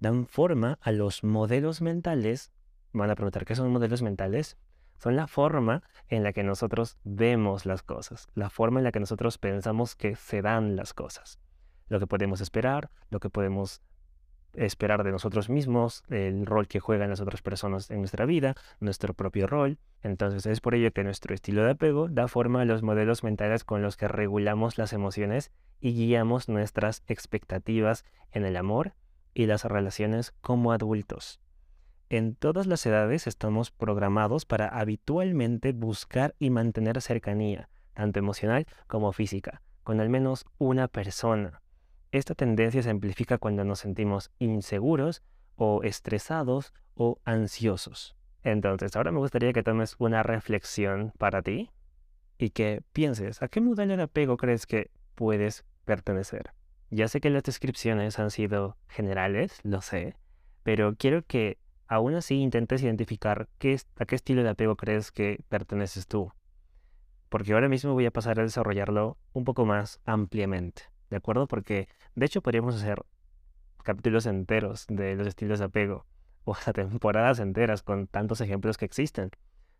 dan 0.00 0.26
forma 0.26 0.78
a 0.80 0.92
los 0.92 1.24
modelos 1.24 1.82
mentales. 1.82 2.52
Van 2.94 3.10
a 3.10 3.16
preguntar, 3.16 3.44
¿qué 3.44 3.54
son 3.54 3.70
modelos 3.70 4.00
mentales? 4.00 4.56
Son 4.96 5.14
la 5.14 5.26
forma 5.26 5.82
en 6.08 6.22
la 6.22 6.32
que 6.32 6.42
nosotros 6.42 6.96
vemos 7.04 7.66
las 7.66 7.82
cosas, 7.82 8.30
la 8.32 8.48
forma 8.48 8.80
en 8.80 8.84
la 8.84 8.92
que 8.92 9.00
nosotros 9.00 9.36
pensamos 9.36 9.94
que 9.94 10.16
se 10.16 10.40
dan 10.40 10.74
las 10.74 10.94
cosas. 10.94 11.38
Lo 11.88 12.00
que 12.00 12.06
podemos 12.06 12.40
esperar, 12.40 12.90
lo 13.10 13.20
que 13.20 13.28
podemos 13.28 13.82
esperar 14.56 15.04
de 15.04 15.12
nosotros 15.12 15.48
mismos, 15.48 16.02
el 16.08 16.46
rol 16.46 16.66
que 16.68 16.80
juegan 16.80 17.10
las 17.10 17.20
otras 17.20 17.42
personas 17.42 17.90
en 17.90 18.00
nuestra 18.00 18.26
vida, 18.26 18.54
nuestro 18.80 19.14
propio 19.14 19.46
rol. 19.46 19.78
Entonces 20.02 20.46
es 20.46 20.60
por 20.60 20.74
ello 20.74 20.92
que 20.92 21.04
nuestro 21.04 21.34
estilo 21.34 21.64
de 21.64 21.72
apego 21.72 22.08
da 22.08 22.28
forma 22.28 22.62
a 22.62 22.64
los 22.64 22.82
modelos 22.82 23.22
mentales 23.22 23.64
con 23.64 23.82
los 23.82 23.96
que 23.96 24.08
regulamos 24.08 24.78
las 24.78 24.92
emociones 24.92 25.52
y 25.80 25.92
guiamos 25.92 26.48
nuestras 26.48 27.02
expectativas 27.06 28.04
en 28.32 28.44
el 28.44 28.56
amor 28.56 28.94
y 29.34 29.46
las 29.46 29.64
relaciones 29.64 30.32
como 30.40 30.72
adultos. 30.72 31.40
En 32.08 32.36
todas 32.36 32.66
las 32.66 32.86
edades 32.86 33.26
estamos 33.26 33.70
programados 33.70 34.44
para 34.44 34.68
habitualmente 34.68 35.72
buscar 35.72 36.34
y 36.38 36.50
mantener 36.50 37.02
cercanía, 37.02 37.68
tanto 37.94 38.20
emocional 38.20 38.66
como 38.86 39.12
física, 39.12 39.62
con 39.82 40.00
al 40.00 40.08
menos 40.08 40.46
una 40.58 40.86
persona. 40.86 41.62
Esta 42.12 42.34
tendencia 42.34 42.82
se 42.82 42.90
amplifica 42.90 43.38
cuando 43.38 43.64
nos 43.64 43.80
sentimos 43.80 44.30
inseguros 44.38 45.22
o 45.56 45.82
estresados 45.82 46.72
o 46.94 47.18
ansiosos. 47.24 48.16
Entonces, 48.42 48.94
ahora 48.94 49.10
me 49.10 49.18
gustaría 49.18 49.52
que 49.52 49.62
tomes 49.62 49.96
una 49.98 50.22
reflexión 50.22 51.12
para 51.18 51.42
ti 51.42 51.70
y 52.38 52.50
que 52.50 52.82
pienses, 52.92 53.42
¿a 53.42 53.48
qué 53.48 53.60
modelo 53.60 53.96
de 53.96 54.04
apego 54.04 54.36
crees 54.36 54.66
que 54.66 54.90
puedes 55.14 55.64
pertenecer? 55.84 56.52
Ya 56.90 57.08
sé 57.08 57.20
que 57.20 57.30
las 57.30 57.42
descripciones 57.42 58.18
han 58.18 58.30
sido 58.30 58.76
generales, 58.86 59.58
lo 59.64 59.80
sé, 59.80 60.16
pero 60.62 60.94
quiero 60.96 61.24
que 61.24 61.58
aún 61.88 62.14
así 62.14 62.36
intentes 62.36 62.82
identificar 62.82 63.48
qué, 63.58 63.76
a 63.96 64.04
qué 64.04 64.14
estilo 64.14 64.44
de 64.44 64.50
apego 64.50 64.76
crees 64.76 65.10
que 65.10 65.42
perteneces 65.48 66.06
tú. 66.06 66.32
Porque 67.28 67.52
ahora 67.52 67.68
mismo 67.68 67.94
voy 67.94 68.06
a 68.06 68.12
pasar 68.12 68.38
a 68.38 68.44
desarrollarlo 68.44 69.18
un 69.32 69.44
poco 69.44 69.66
más 69.66 70.00
ampliamente. 70.04 70.82
¿De 71.10 71.16
acuerdo? 71.16 71.46
Porque 71.46 71.88
de 72.14 72.26
hecho 72.26 72.42
podríamos 72.42 72.74
hacer 72.76 73.02
capítulos 73.82 74.26
enteros 74.26 74.86
de 74.88 75.14
los 75.14 75.26
estilos 75.26 75.58
de 75.60 75.66
apego 75.66 76.06
o 76.44 76.52
hasta 76.52 76.72
temporadas 76.72 77.38
enteras 77.38 77.82
con 77.82 78.06
tantos 78.06 78.40
ejemplos 78.40 78.76
que 78.76 78.84
existen. 78.84 79.30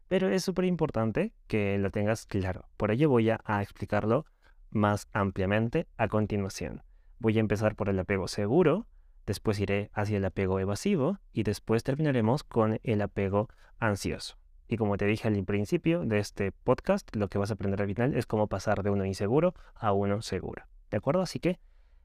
Pero 0.09 0.29
es 0.29 0.45
súper 0.45 0.65
importante 0.65 1.33
que 1.49 1.79
lo 1.79 1.91
tengas 1.91 2.27
claro. 2.27 2.69
Por 2.77 2.93
ello 2.93 3.09
voy 3.09 3.31
a, 3.31 3.41
a 3.45 3.63
explicarlo 3.63 4.25
más 4.71 5.09
ampliamente 5.13 5.89
a 5.97 6.09
continuación. 6.09 6.83
Voy 7.19 7.39
a 7.39 7.41
empezar 7.41 7.75
por 7.75 7.89
el 7.89 7.99
apego 7.99 8.29
seguro, 8.29 8.87
después 9.27 9.59
iré 9.59 9.91
hacia 9.95 10.19
el 10.19 10.25
apego 10.25 10.61
evasivo 10.61 11.19
y 11.33 11.43
después 11.43 11.83
terminaremos 11.83 12.45
con 12.45 12.79
el 12.85 13.03
apego 13.03 13.49
ansioso. 13.79 14.39
Y 14.69 14.77
como 14.77 14.97
te 14.97 15.07
dije 15.07 15.29
al 15.29 15.45
principio 15.45 16.05
de 16.05 16.19
este 16.19 16.53
podcast, 16.53 17.15
lo 17.15 17.29
que 17.29 17.39
vas 17.39 17.51
a 17.51 17.55
aprender 17.55 17.83
al 17.83 17.89
final 17.89 18.15
es 18.15 18.27
cómo 18.27 18.49
pasar 18.49 18.83
de 18.83 18.91
uno 18.91 19.05
inseguro 19.05 19.55
a 19.75 19.93
uno 19.93 20.23
seguro. 20.23 20.65
¿De 20.91 20.97
acuerdo? 20.97 21.23
Así 21.23 21.39
que 21.39 21.59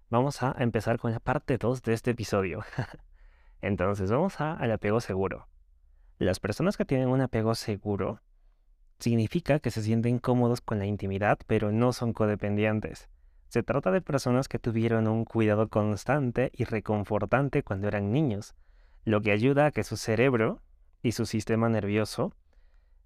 vamos 0.09 0.43
a 0.43 0.55
empezar 0.59 0.97
con 0.97 1.11
la 1.11 1.19
parte 1.19 1.57
2 1.57 1.81
de 1.83 1.93
este 1.93 2.11
episodio. 2.11 2.63
Entonces, 3.61 4.11
vamos 4.11 4.41
a, 4.41 4.53
al 4.53 4.71
apego 4.71 5.01
seguro. 5.01 5.47
Las 6.17 6.39
personas 6.39 6.77
que 6.77 6.85
tienen 6.85 7.09
un 7.09 7.21
apego 7.21 7.55
seguro 7.55 8.21
significa 8.99 9.59
que 9.59 9.71
se 9.71 9.81
sienten 9.81 10.19
cómodos 10.19 10.61
con 10.61 10.79
la 10.79 10.85
intimidad, 10.85 11.39
pero 11.47 11.71
no 11.71 11.93
son 11.93 12.13
codependientes. 12.13 13.09
Se 13.47 13.63
trata 13.63 13.91
de 13.91 14.01
personas 14.01 14.47
que 14.47 14.59
tuvieron 14.59 15.07
un 15.07 15.25
cuidado 15.25 15.67
constante 15.67 16.51
y 16.53 16.63
reconfortante 16.63 17.63
cuando 17.63 17.87
eran 17.87 18.11
niños, 18.11 18.55
lo 19.03 19.21
que 19.21 19.31
ayuda 19.31 19.65
a 19.65 19.71
que 19.71 19.83
su 19.83 19.97
cerebro 19.97 20.61
y 21.01 21.13
su 21.13 21.25
sistema 21.25 21.67
nervioso 21.67 22.33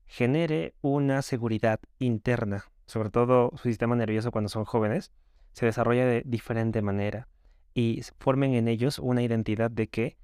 genere 0.06 0.76
una 0.82 1.22
seguridad 1.22 1.80
interna, 1.98 2.66
sobre 2.86 3.10
todo 3.10 3.52
su 3.56 3.70
sistema 3.70 3.96
nervioso 3.96 4.32
cuando 4.32 4.50
son 4.50 4.66
jóvenes, 4.66 5.12
se 5.56 5.66
desarrolla 5.66 6.06
de 6.06 6.22
diferente 6.26 6.82
manera 6.82 7.30
y 7.74 8.02
formen 8.20 8.54
en 8.56 8.68
ellos 8.68 9.00
una 9.00 9.24
identidad 9.24 9.72
de 9.72 9.88
que 9.88 10.18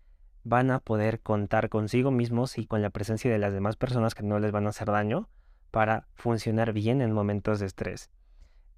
van 0.43 0.71
a 0.71 0.79
poder 0.79 1.21
contar 1.21 1.69
consigo 1.69 2.11
mismos 2.11 2.57
y 2.57 2.65
con 2.65 2.81
la 2.81 2.89
presencia 2.89 3.31
de 3.31 3.39
las 3.39 3.53
demás 3.53 3.77
personas 3.77 4.13
que 4.13 4.23
no 4.23 4.39
les 4.39 4.51
van 4.51 4.65
a 4.65 4.71
hacer 4.71 4.89
daño 4.89 5.29
para 5.71 6.05
funcionar 6.15 6.73
bien 6.73 7.01
en 7.01 7.13
momentos 7.13 7.61
de 7.61 7.67
estrés. 7.67 8.09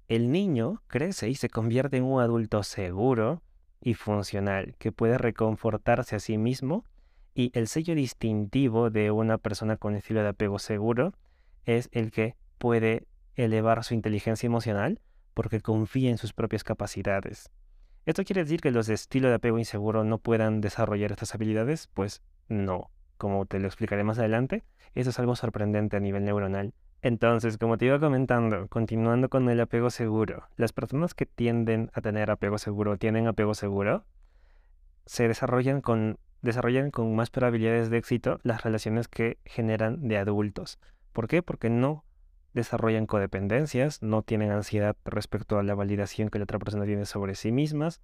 El 0.06 0.30
niño 0.30 0.80
crece 0.86 1.28
y 1.28 1.34
se 1.34 1.48
convierte 1.48 1.96
en 1.96 2.04
un 2.04 2.20
adulto 2.20 2.62
seguro 2.62 3.42
y 3.80 3.94
funcional 3.94 4.76
que 4.78 4.92
puede 4.92 5.18
reconfortarse 5.18 6.14
a 6.14 6.20
sí 6.20 6.38
mismo 6.38 6.84
y 7.34 7.50
el 7.54 7.66
sello 7.66 7.96
distintivo 7.96 8.90
de 8.90 9.10
una 9.10 9.38
persona 9.38 9.76
con 9.76 9.96
estilo 9.96 10.22
de 10.22 10.28
apego 10.28 10.60
seguro 10.60 11.14
es 11.64 11.88
el 11.90 12.12
que 12.12 12.36
puede 12.58 13.08
elevar 13.34 13.82
su 13.82 13.94
inteligencia 13.94 14.46
emocional 14.46 15.00
porque 15.34 15.60
confía 15.60 16.10
en 16.10 16.18
sus 16.18 16.32
propias 16.32 16.64
capacidades. 16.64 17.50
¿Esto 18.06 18.24
quiere 18.24 18.44
decir 18.44 18.60
que 18.60 18.70
los 18.70 18.86
de 18.86 18.94
estilo 18.94 19.28
de 19.28 19.34
apego 19.34 19.58
inseguro 19.58 20.04
no 20.04 20.18
puedan 20.18 20.60
desarrollar 20.60 21.12
estas 21.12 21.34
habilidades? 21.34 21.88
Pues 21.92 22.22
no. 22.48 22.90
Como 23.16 23.46
te 23.46 23.58
lo 23.58 23.66
explicaré 23.66 24.04
más 24.04 24.18
adelante, 24.18 24.64
eso 24.94 25.10
es 25.10 25.18
algo 25.18 25.36
sorprendente 25.36 25.96
a 25.96 26.00
nivel 26.00 26.24
neuronal. 26.24 26.74
Entonces, 27.00 27.58
como 27.58 27.76
te 27.76 27.86
iba 27.86 28.00
comentando, 28.00 28.66
continuando 28.68 29.28
con 29.28 29.48
el 29.50 29.60
apego 29.60 29.90
seguro, 29.90 30.48
las 30.56 30.72
personas 30.72 31.14
que 31.14 31.26
tienden 31.26 31.90
a 31.92 32.00
tener 32.00 32.30
apego 32.30 32.58
seguro, 32.58 32.96
tienen 32.96 33.26
apego 33.26 33.54
seguro, 33.54 34.04
se 35.06 35.28
desarrollan 35.28 35.80
con, 35.80 36.18
desarrollan 36.40 36.90
con 36.90 37.14
más 37.14 37.30
probabilidades 37.30 37.90
de 37.90 37.98
éxito 37.98 38.40
las 38.42 38.64
relaciones 38.64 39.08
que 39.08 39.38
generan 39.44 40.08
de 40.08 40.16
adultos. 40.16 40.78
¿Por 41.12 41.28
qué? 41.28 41.42
Porque 41.42 41.70
no 41.70 42.03
desarrollan 42.54 43.06
codependencias, 43.06 44.02
no 44.02 44.22
tienen 44.22 44.50
ansiedad 44.52 44.96
respecto 45.04 45.58
a 45.58 45.62
la 45.62 45.74
validación 45.74 46.30
que 46.30 46.38
la 46.38 46.44
otra 46.44 46.58
persona 46.58 46.84
tiene 46.84 47.04
sobre 47.04 47.34
sí 47.34 47.52
mismas 47.52 48.00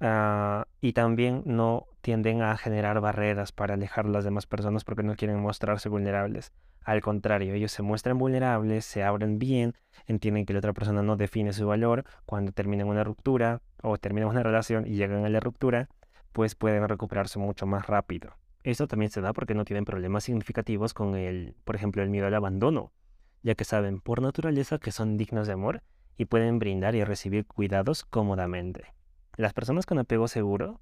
ah, 0.00 0.66
y 0.80 0.94
también 0.94 1.42
no 1.44 1.86
tienden 2.00 2.42
a 2.42 2.56
generar 2.56 3.00
barreras 3.00 3.52
para 3.52 3.74
alejar 3.74 4.06
a 4.06 4.08
las 4.08 4.24
demás 4.24 4.46
personas 4.46 4.84
porque 4.84 5.02
no 5.02 5.14
quieren 5.14 5.40
mostrarse 5.40 5.88
vulnerables. 5.88 6.52
Al 6.82 7.02
contrario, 7.02 7.52
ellos 7.52 7.70
se 7.70 7.82
muestran 7.82 8.16
vulnerables, 8.16 8.86
se 8.86 9.02
abren 9.04 9.38
bien, 9.38 9.74
entienden 10.06 10.46
que 10.46 10.54
la 10.54 10.60
otra 10.60 10.72
persona 10.72 11.02
no 11.02 11.16
define 11.16 11.52
su 11.52 11.66
valor. 11.66 12.04
Cuando 12.24 12.52
terminan 12.52 12.88
una 12.88 13.04
ruptura 13.04 13.60
o 13.82 13.98
terminan 13.98 14.30
una 14.30 14.42
relación 14.42 14.86
y 14.86 14.94
llegan 14.94 15.26
a 15.26 15.28
la 15.28 15.40
ruptura, 15.40 15.90
pues 16.32 16.54
pueden 16.54 16.88
recuperarse 16.88 17.38
mucho 17.38 17.66
más 17.66 17.86
rápido. 17.86 18.32
Esto 18.62 18.86
también 18.86 19.10
se 19.10 19.20
da 19.20 19.34
porque 19.34 19.54
no 19.54 19.66
tienen 19.66 19.84
problemas 19.84 20.24
significativos 20.24 20.94
con 20.94 21.14
el, 21.14 21.54
por 21.64 21.76
ejemplo, 21.76 22.02
el 22.02 22.08
miedo 22.08 22.26
al 22.26 22.34
abandono 22.34 22.92
ya 23.42 23.54
que 23.54 23.64
saben 23.64 24.00
por 24.00 24.22
naturaleza 24.22 24.78
que 24.78 24.92
son 24.92 25.16
dignos 25.16 25.46
de 25.46 25.52
amor 25.52 25.82
y 26.16 26.24
pueden 26.26 26.58
brindar 26.58 26.94
y 26.94 27.04
recibir 27.04 27.46
cuidados 27.46 28.04
cómodamente. 28.04 28.94
Las 29.36 29.52
personas 29.52 29.86
con 29.86 29.98
apego 29.98 30.28
seguro 30.28 30.80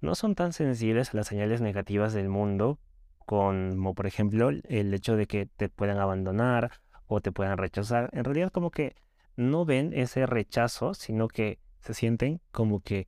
no 0.00 0.14
son 0.14 0.34
tan 0.34 0.52
sensibles 0.52 1.12
a 1.12 1.16
las 1.16 1.26
señales 1.26 1.60
negativas 1.60 2.12
del 2.12 2.28
mundo 2.28 2.78
como 3.26 3.94
por 3.94 4.06
ejemplo 4.06 4.48
el 4.48 4.94
hecho 4.94 5.14
de 5.16 5.26
que 5.26 5.44
te 5.44 5.68
puedan 5.68 5.98
abandonar 5.98 6.80
o 7.06 7.20
te 7.20 7.30
puedan 7.30 7.58
rechazar. 7.58 8.08
En 8.12 8.24
realidad 8.24 8.50
como 8.50 8.70
que 8.70 8.96
no 9.36 9.66
ven 9.66 9.92
ese 9.92 10.24
rechazo, 10.24 10.94
sino 10.94 11.28
que 11.28 11.58
se 11.80 11.92
sienten 11.92 12.40
como 12.50 12.80
que, 12.80 13.06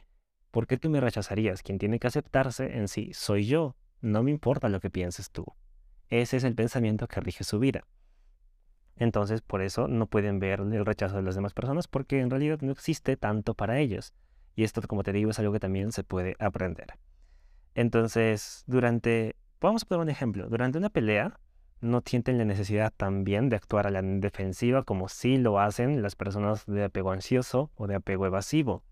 ¿por 0.51 0.67
qué 0.67 0.77
tú 0.77 0.91
me 0.91 1.01
rechazarías? 1.01 1.63
Quien 1.63 1.79
tiene 1.79 1.99
que 1.99 2.07
aceptarse 2.07 2.77
en 2.77 2.89
sí 2.89 3.13
soy 3.15 3.47
yo, 3.47 3.77
no 4.03 4.23
me 4.23 4.31
importa 4.31 4.69
lo 4.69 4.81
que 4.81 4.91
pienses 4.91 5.31
tú. 5.31 5.47
Ese 6.09 6.37
es 6.37 6.45
el 6.45 6.55
pensamiento 6.55 7.09
que 7.09 7.21
rige 7.21 7.43
su 7.43 7.59
vida. 7.59 7.87
Entonces, 8.97 9.41
por 9.41 9.63
eso 9.63 9.89
no 9.89 10.07
pueden 10.07 10.39
ver 10.39 10.61
el 10.61 10.85
rechazo 10.85 11.17
de 11.17 11.23
las 11.23 11.35
demás 11.35 11.55
personas 11.55 11.89
porque 11.89 12.21
en 12.21 12.31
realidad 12.31 12.61
no 12.61 12.73
existe 12.73 13.17
tanto 13.17 13.55
para 13.55 13.79
ellos. 13.79 14.13
Y 14.57 14.65
esto, 14.65 14.83
como 14.83 15.03
te 15.03 15.13
digo, 15.13 15.31
es 15.31 15.39
algo 15.39 15.53
que 15.53 15.61
también 15.61 15.93
se 15.93 16.05
puede 16.05 16.37
aprender. 16.39 16.95
Entonces, 17.75 18.65
durante, 18.67 19.37
vamos 19.61 19.83
a 19.83 19.87
poner 19.87 20.03
un 20.03 20.11
ejemplo, 20.11 20.49
durante 20.49 20.79
una 20.79 20.91
pelea, 20.91 21.39
no 21.81 22.03
sienten 22.05 22.37
la 22.37 22.45
necesidad 22.45 22.93
también 22.95 23.49
de 23.49 23.57
actuar 23.57 23.87
a 23.87 23.91
la 23.91 24.03
defensiva 24.03 24.83
como 24.83 25.09
sí 25.09 25.39
lo 25.39 25.61
hacen 25.61 26.03
las 26.03 26.15
personas 26.15 26.67
de 26.67 26.85
apego 26.85 27.11
ansioso 27.11 27.71
o 27.77 27.87
de 27.87 27.95
apego 27.95 28.27
evasivo, 28.27 28.83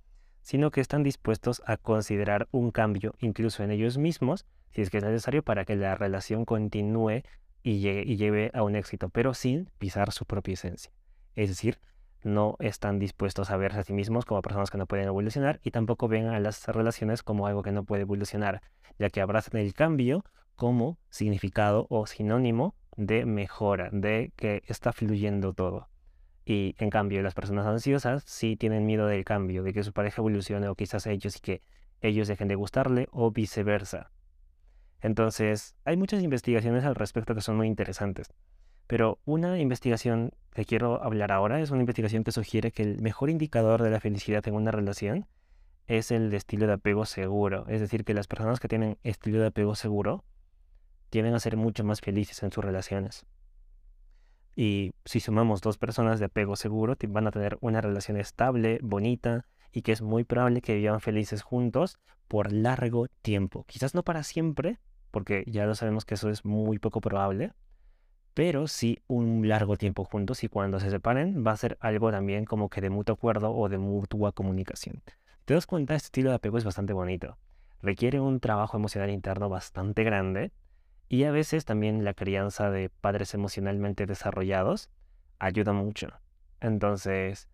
sino 0.41 0.71
que 0.71 0.81
están 0.81 1.03
dispuestos 1.03 1.63
a 1.67 1.77
considerar 1.77 2.49
un 2.51 2.71
cambio 2.71 3.15
incluso 3.19 3.63
en 3.63 3.73
ellos 3.73 3.99
mismos 3.99 4.47
si 4.71 4.83
es 4.83 4.91
que 4.91 4.99
es 4.99 5.05
necesario 5.05 5.43
para 5.43 5.65
que 5.65 5.77
la 5.77 5.95
relación 5.95 6.45
continúe 6.45 7.23
y 7.71 8.17
lleve, 8.17 8.51
a 8.55 8.63
un 8.63 8.77
éxito, 8.77 9.11
pero 9.11 9.35
sin 9.35 9.71
pisar 9.79 10.13
su 10.13 10.25
propia 10.25 10.55
esencia. 10.55 10.91
Es 11.35 11.51
decir, 11.51 11.79
no 12.23 12.57
están 12.61 12.99
dispuestos 12.99 13.51
a 13.51 13.57
verse 13.57 13.79
a 13.79 13.83
sí 13.85 13.93
mismos 13.93 14.25
como 14.25 14.43
personas 14.43 14.71
que 14.71 14.79
no 14.79 14.87
pueden 14.87 15.07
evolucionar 15.07 15.61
y 15.63 15.71
tampoco 15.71 16.09
ven 16.09 16.27
a 16.27 16.41
las 16.41 16.67
relaciones 16.67 17.23
como 17.23 17.47
algo 17.47 17.63
que 17.63 17.73
no 17.73 17.85
puede 17.85 18.03
evolucionar, 18.03 18.63
ya 18.99 19.11
que 19.11 19.21
abrazan 19.21 19.61
el 19.61 19.75
cambio 19.75 20.25
como 20.57 20.99
significado 21.11 21.87
o 21.91 22.07
sinónimo 22.07 22.75
de 22.97 23.27
mejora, 23.27 23.91
de 23.93 24.33
que 24.37 24.63
está 24.67 24.93
fluyendo 24.93 25.53
todo. 25.53 25.89
Y 26.45 26.75
en 26.79 26.91
cambio, 26.91 27.23
las 27.23 27.35
personas 27.35 27.67
ansiosas 27.67 28.25
sí 28.27 28.57
tienen 28.57 28.87
miedo 28.87 29.07
del 29.07 29.25
cambio, 29.25 29.63
de 29.63 29.75
que 29.75 29.85
su 29.85 29.93
pareja 29.93 30.23
evolucione 30.23 30.69
o 30.69 30.75
quizás 30.75 31.07
ellos 31.07 31.37
y 31.37 31.41
que 31.41 31.63
ellos 32.01 32.27
dejen 32.27 32.49
de 32.49 32.55
gustarle 32.55 33.09
o 33.13 33.31
viceversa. 33.31 34.11
Entonces, 35.01 35.77
hay 35.85 35.97
muchas 35.97 36.23
investigaciones 36.23 36.85
al 36.85 36.95
respecto 36.95 37.35
que 37.35 37.41
son 37.41 37.57
muy 37.57 37.67
interesantes. 37.67 38.29
Pero 38.87 39.21
una 39.25 39.59
investigación 39.59 40.33
que 40.55 40.65
quiero 40.65 41.03
hablar 41.03 41.31
ahora 41.31 41.61
es 41.61 41.71
una 41.71 41.81
investigación 41.81 42.25
que 42.25 42.33
sugiere 42.33 42.73
que 42.73 42.83
el 42.83 43.01
mejor 43.03 43.31
indicador 43.31 43.83
de 43.83 43.91
la 43.91 44.01
felicidad 44.01 44.47
en 44.49 44.55
una 44.55 44.71
relación 44.71 45.27
es 45.87 46.11
el 46.11 46.33
estilo 46.33 46.67
de 46.67 46.75
apego 46.75 47.05
seguro. 47.05 47.67
Es 47.69 47.81
decir, 47.81 48.05
que 48.05 48.15
las 48.15 48.27
personas 48.27 48.61
que 48.61 48.69
tienen 48.69 48.99
estilo 49.03 49.41
de 49.41 49.47
apego 49.47 49.75
seguro 49.75 50.25
tienden 51.11 51.35
a 51.35 51.41
ser 51.41 51.57
mucho 51.57 51.85
más 51.85 52.01
felices 52.01 52.43
en 52.43 52.51
sus 52.51 52.65
relaciones. 52.65 53.27
Y 54.57 54.93
si 55.05 55.21
sumamos 55.21 55.61
dos 55.61 55.79
personas 55.79 56.19
de 56.19 56.27
apego 56.27 56.57
seguro, 56.57 56.97
van 57.09 57.27
a 57.27 57.31
tener 57.31 57.59
una 57.61 57.81
relación 57.81 58.17
estable, 58.17 58.81
bonita 58.83 59.47
y 59.71 59.83
que 59.83 59.93
es 59.93 60.03
muy 60.03 60.25
probable 60.25 60.61
que 60.61 60.75
vivan 60.75 61.01
felices 61.01 61.43
juntos 61.43 61.99
por 62.27 62.53
largo 62.53 63.07
tiempo. 63.23 63.65
Quizás 63.69 63.95
no 63.95 64.03
para 64.03 64.23
siempre, 64.23 64.79
porque 65.11 65.45
ya 65.47 65.67
lo 65.67 65.75
sabemos 65.75 66.05
que 66.05 66.15
eso 66.15 66.31
es 66.31 66.45
muy 66.45 66.79
poco 66.79 67.01
probable, 67.01 67.53
pero 68.35 68.69
sí 68.69 69.03
un 69.09 69.49
largo 69.49 69.77
tiempo 69.77 70.05
juntos 70.05 70.45
y 70.45 70.49
cuando 70.49 70.79
se 70.79 70.91
separen 70.91 71.45
va 71.45 71.53
a 71.53 71.57
ser 71.57 71.77
algo 71.81 72.13
también 72.13 72.45
como 72.45 72.69
que 72.69 72.81
de 72.81 72.89
mutuo 72.89 73.15
acuerdo 73.15 73.53
o 73.53 73.69
de 73.69 73.79
mutua 73.79 74.31
comunicación. 74.31 75.03
¿Te 75.45 75.55
das 75.55 75.67
cuenta? 75.67 75.97
Este 75.97 76.07
estilo 76.07 76.31
de 76.31 76.37
apego 76.37 76.57
es 76.57 76.65
bastante 76.65 76.93
bonito. 76.93 77.37
Requiere 77.83 78.21
un 78.21 78.39
trabajo 78.39 78.77
emocional 78.77 79.11
interno 79.11 79.49
bastante 79.49 80.05
grande 80.05 80.53
y 81.09 81.25
a 81.25 81.33
veces 81.33 81.65
también 81.65 82.05
la 82.05 82.15
crianza 82.15 82.71
de 82.71 82.91
padres 82.91 83.35
emocionalmente 83.35 84.07
desarrollados 84.07 84.89
ayuda 85.41 85.73
mucho. 85.73 86.09
Entonces, 86.61 87.49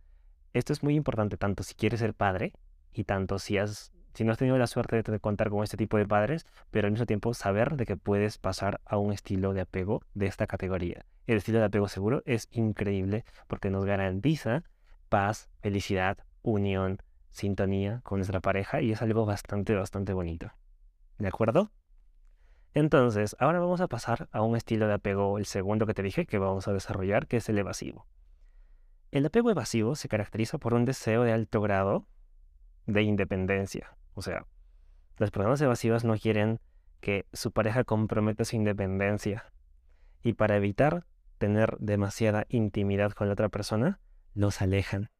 esto 0.52 0.72
es 0.72 0.82
muy 0.82 0.96
importante 0.96 1.36
tanto 1.36 1.62
si 1.62 1.74
quieres 1.74 2.00
ser 2.00 2.12
padre 2.12 2.52
y 2.92 3.04
tanto 3.04 3.38
si 3.38 3.56
has 3.56 3.93
si 4.14 4.24
no 4.24 4.32
has 4.32 4.38
tenido 4.38 4.56
la 4.58 4.66
suerte 4.66 5.02
de 5.02 5.20
contar 5.20 5.50
con 5.50 5.62
este 5.62 5.76
tipo 5.76 5.96
de 5.98 6.06
padres, 6.06 6.46
pero 6.70 6.86
al 6.86 6.92
mismo 6.92 7.06
tiempo 7.06 7.34
saber 7.34 7.76
de 7.76 7.84
que 7.84 7.96
puedes 7.96 8.38
pasar 8.38 8.80
a 8.84 8.96
un 8.96 9.12
estilo 9.12 9.52
de 9.52 9.62
apego 9.62 10.02
de 10.14 10.26
esta 10.26 10.46
categoría. 10.46 11.04
El 11.26 11.38
estilo 11.38 11.58
de 11.58 11.64
apego 11.64 11.88
seguro 11.88 12.22
es 12.26 12.48
increíble 12.52 13.24
porque 13.48 13.70
nos 13.70 13.84
garantiza 13.84 14.62
paz, 15.08 15.48
felicidad, 15.60 16.18
unión, 16.42 16.98
sintonía 17.30 18.00
con 18.04 18.18
nuestra 18.18 18.40
pareja 18.40 18.80
y 18.80 18.92
es 18.92 19.02
algo 19.02 19.26
bastante, 19.26 19.74
bastante 19.74 20.12
bonito. 20.12 20.52
¿De 21.18 21.28
acuerdo? 21.28 21.70
Entonces, 22.74 23.36
ahora 23.38 23.60
vamos 23.60 23.80
a 23.80 23.88
pasar 23.88 24.28
a 24.32 24.42
un 24.42 24.56
estilo 24.56 24.88
de 24.88 24.94
apego, 24.94 25.38
el 25.38 25.46
segundo 25.46 25.86
que 25.86 25.94
te 25.94 26.02
dije 26.02 26.26
que 26.26 26.38
vamos 26.38 26.66
a 26.66 26.72
desarrollar, 26.72 27.26
que 27.26 27.36
es 27.36 27.48
el 27.48 27.58
evasivo. 27.58 28.06
El 29.12 29.26
apego 29.26 29.50
evasivo 29.50 29.94
se 29.94 30.08
caracteriza 30.08 30.58
por 30.58 30.74
un 30.74 30.84
deseo 30.84 31.22
de 31.22 31.32
alto 31.32 31.60
grado 31.60 32.06
de 32.86 33.02
independencia. 33.02 33.96
O 34.14 34.22
sea, 34.22 34.46
las 35.18 35.30
personas 35.30 35.60
evasivas 35.60 36.04
no 36.04 36.16
quieren 36.16 36.60
que 37.00 37.26
su 37.32 37.52
pareja 37.52 37.84
comprometa 37.84 38.44
su 38.44 38.56
independencia. 38.56 39.52
Y 40.22 40.32
para 40.34 40.56
evitar 40.56 41.06
tener 41.38 41.76
demasiada 41.78 42.46
intimidad 42.48 43.12
con 43.12 43.28
la 43.28 43.34
otra 43.34 43.48
persona, 43.48 44.00
los 44.34 44.62
alejan. 44.62 45.10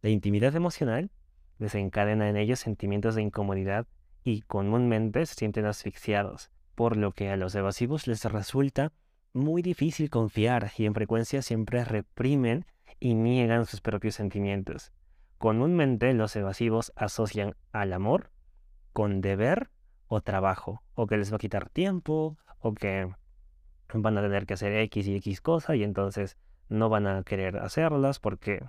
La 0.00 0.10
intimidad 0.10 0.56
emocional 0.56 1.10
desencadena 1.58 2.28
en 2.28 2.36
ellos 2.36 2.60
sentimientos 2.60 3.14
de 3.14 3.22
incomodidad 3.22 3.86
y 4.24 4.42
comúnmente 4.42 5.24
se 5.26 5.34
sienten 5.34 5.66
asfixiados, 5.66 6.50
por 6.74 6.96
lo 6.96 7.12
que 7.12 7.30
a 7.30 7.36
los 7.36 7.54
evasivos 7.54 8.06
les 8.06 8.24
resulta 8.24 8.92
muy 9.32 9.62
difícil 9.62 10.10
confiar 10.10 10.72
y 10.76 10.86
en 10.86 10.94
frecuencia 10.94 11.42
siempre 11.42 11.84
reprimen 11.84 12.66
y 13.00 13.14
niegan 13.14 13.66
sus 13.66 13.80
propios 13.80 14.14
sentimientos. 14.14 14.92
Comúnmente 15.42 16.14
los 16.14 16.36
evasivos 16.36 16.92
asocian 16.94 17.56
al 17.72 17.92
amor 17.94 18.30
con 18.92 19.20
deber 19.20 19.70
o 20.06 20.20
trabajo, 20.20 20.84
o 20.94 21.08
que 21.08 21.16
les 21.16 21.32
va 21.32 21.34
a 21.34 21.40
quitar 21.40 21.68
tiempo, 21.68 22.38
o 22.60 22.74
que 22.74 23.12
van 23.92 24.18
a 24.18 24.22
tener 24.22 24.46
que 24.46 24.54
hacer 24.54 24.72
X 24.72 25.08
y 25.08 25.16
X 25.16 25.40
cosa 25.40 25.74
y 25.74 25.82
entonces 25.82 26.36
no 26.68 26.90
van 26.90 27.08
a 27.08 27.24
querer 27.24 27.56
hacerlas 27.56 28.20
porque 28.20 28.64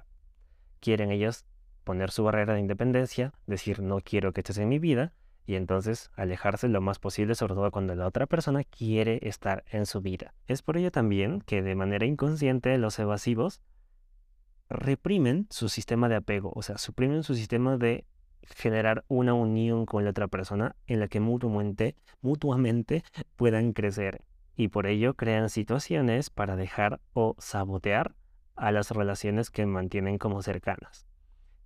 quieren 0.79 1.11
ellos 1.11 1.45
poner 1.83 2.09
su 2.09 2.23
barrera 2.23 2.55
de 2.55 2.61
independencia, 2.61 3.33
decir 3.45 3.83
no 3.83 3.99
quiero 3.99 4.33
que 4.33 4.41
estés 4.41 4.57
en 4.57 4.69
mi 4.69 4.79
vida 4.79 5.13
y 5.45 5.57
entonces 5.57 6.09
alejarse 6.15 6.69
lo 6.69 6.81
más 6.81 6.97
posible, 6.97 7.35
sobre 7.35 7.53
todo 7.53 7.69
cuando 7.69 7.93
la 7.93 8.07
otra 8.07 8.25
persona 8.25 8.63
quiere 8.63 9.19
estar 9.21 9.63
en 9.69 9.85
su 9.85 10.01
vida. 10.01 10.33
Es 10.47 10.63
por 10.63 10.77
ello 10.77 10.89
también 10.89 11.41
que 11.41 11.61
de 11.61 11.75
manera 11.75 12.07
inconsciente 12.07 12.75
los 12.79 12.97
evasivos 12.97 13.61
reprimen 14.69 15.47
su 15.49 15.69
sistema 15.69 16.09
de 16.09 16.15
apego, 16.15 16.51
o 16.55 16.61
sea, 16.61 16.77
suprimen 16.77 17.23
su 17.23 17.35
sistema 17.35 17.77
de 17.77 18.05
generar 18.43 19.05
una 19.07 19.33
unión 19.33 19.85
con 19.85 20.03
la 20.03 20.09
otra 20.09 20.27
persona 20.27 20.75
en 20.87 20.99
la 20.99 21.07
que 21.07 21.19
mutuamente, 21.19 21.95
mutuamente 22.21 23.03
puedan 23.35 23.73
crecer 23.73 24.21
y 24.55 24.67
por 24.67 24.85
ello 24.87 25.15
crean 25.15 25.49
situaciones 25.49 26.29
para 26.29 26.55
dejar 26.55 26.99
o 27.13 27.35
sabotear 27.39 28.15
a 28.55 28.71
las 28.71 28.91
relaciones 28.91 29.49
que 29.49 29.65
mantienen 29.65 30.17
como 30.17 30.41
cercanas. 30.41 31.07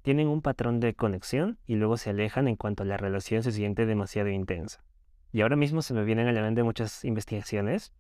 Tienen 0.04 0.28
un 0.28 0.42
patrón 0.42 0.80
de 0.80 0.94
conexión 0.94 1.60
y 1.66 1.76
luego 1.76 1.98
se 1.98 2.12
alejan 2.12 2.48
en 2.48 2.56
cuanto 2.56 2.86
la 2.86 2.96
relación 2.96 3.44
se 3.44 3.52
siente 3.52 3.86
demasiado 3.86 4.30
intensa. 4.30 4.84
Y 5.34 5.42
ahora 5.42 5.58
mismo 5.58 5.82
se 5.82 5.94
me 5.94 6.06
vienen 6.06 6.28
a 6.28 6.32
la 6.32 6.42
mente 6.42 6.64
muchas 6.64 7.04
investigaciones 7.04 7.92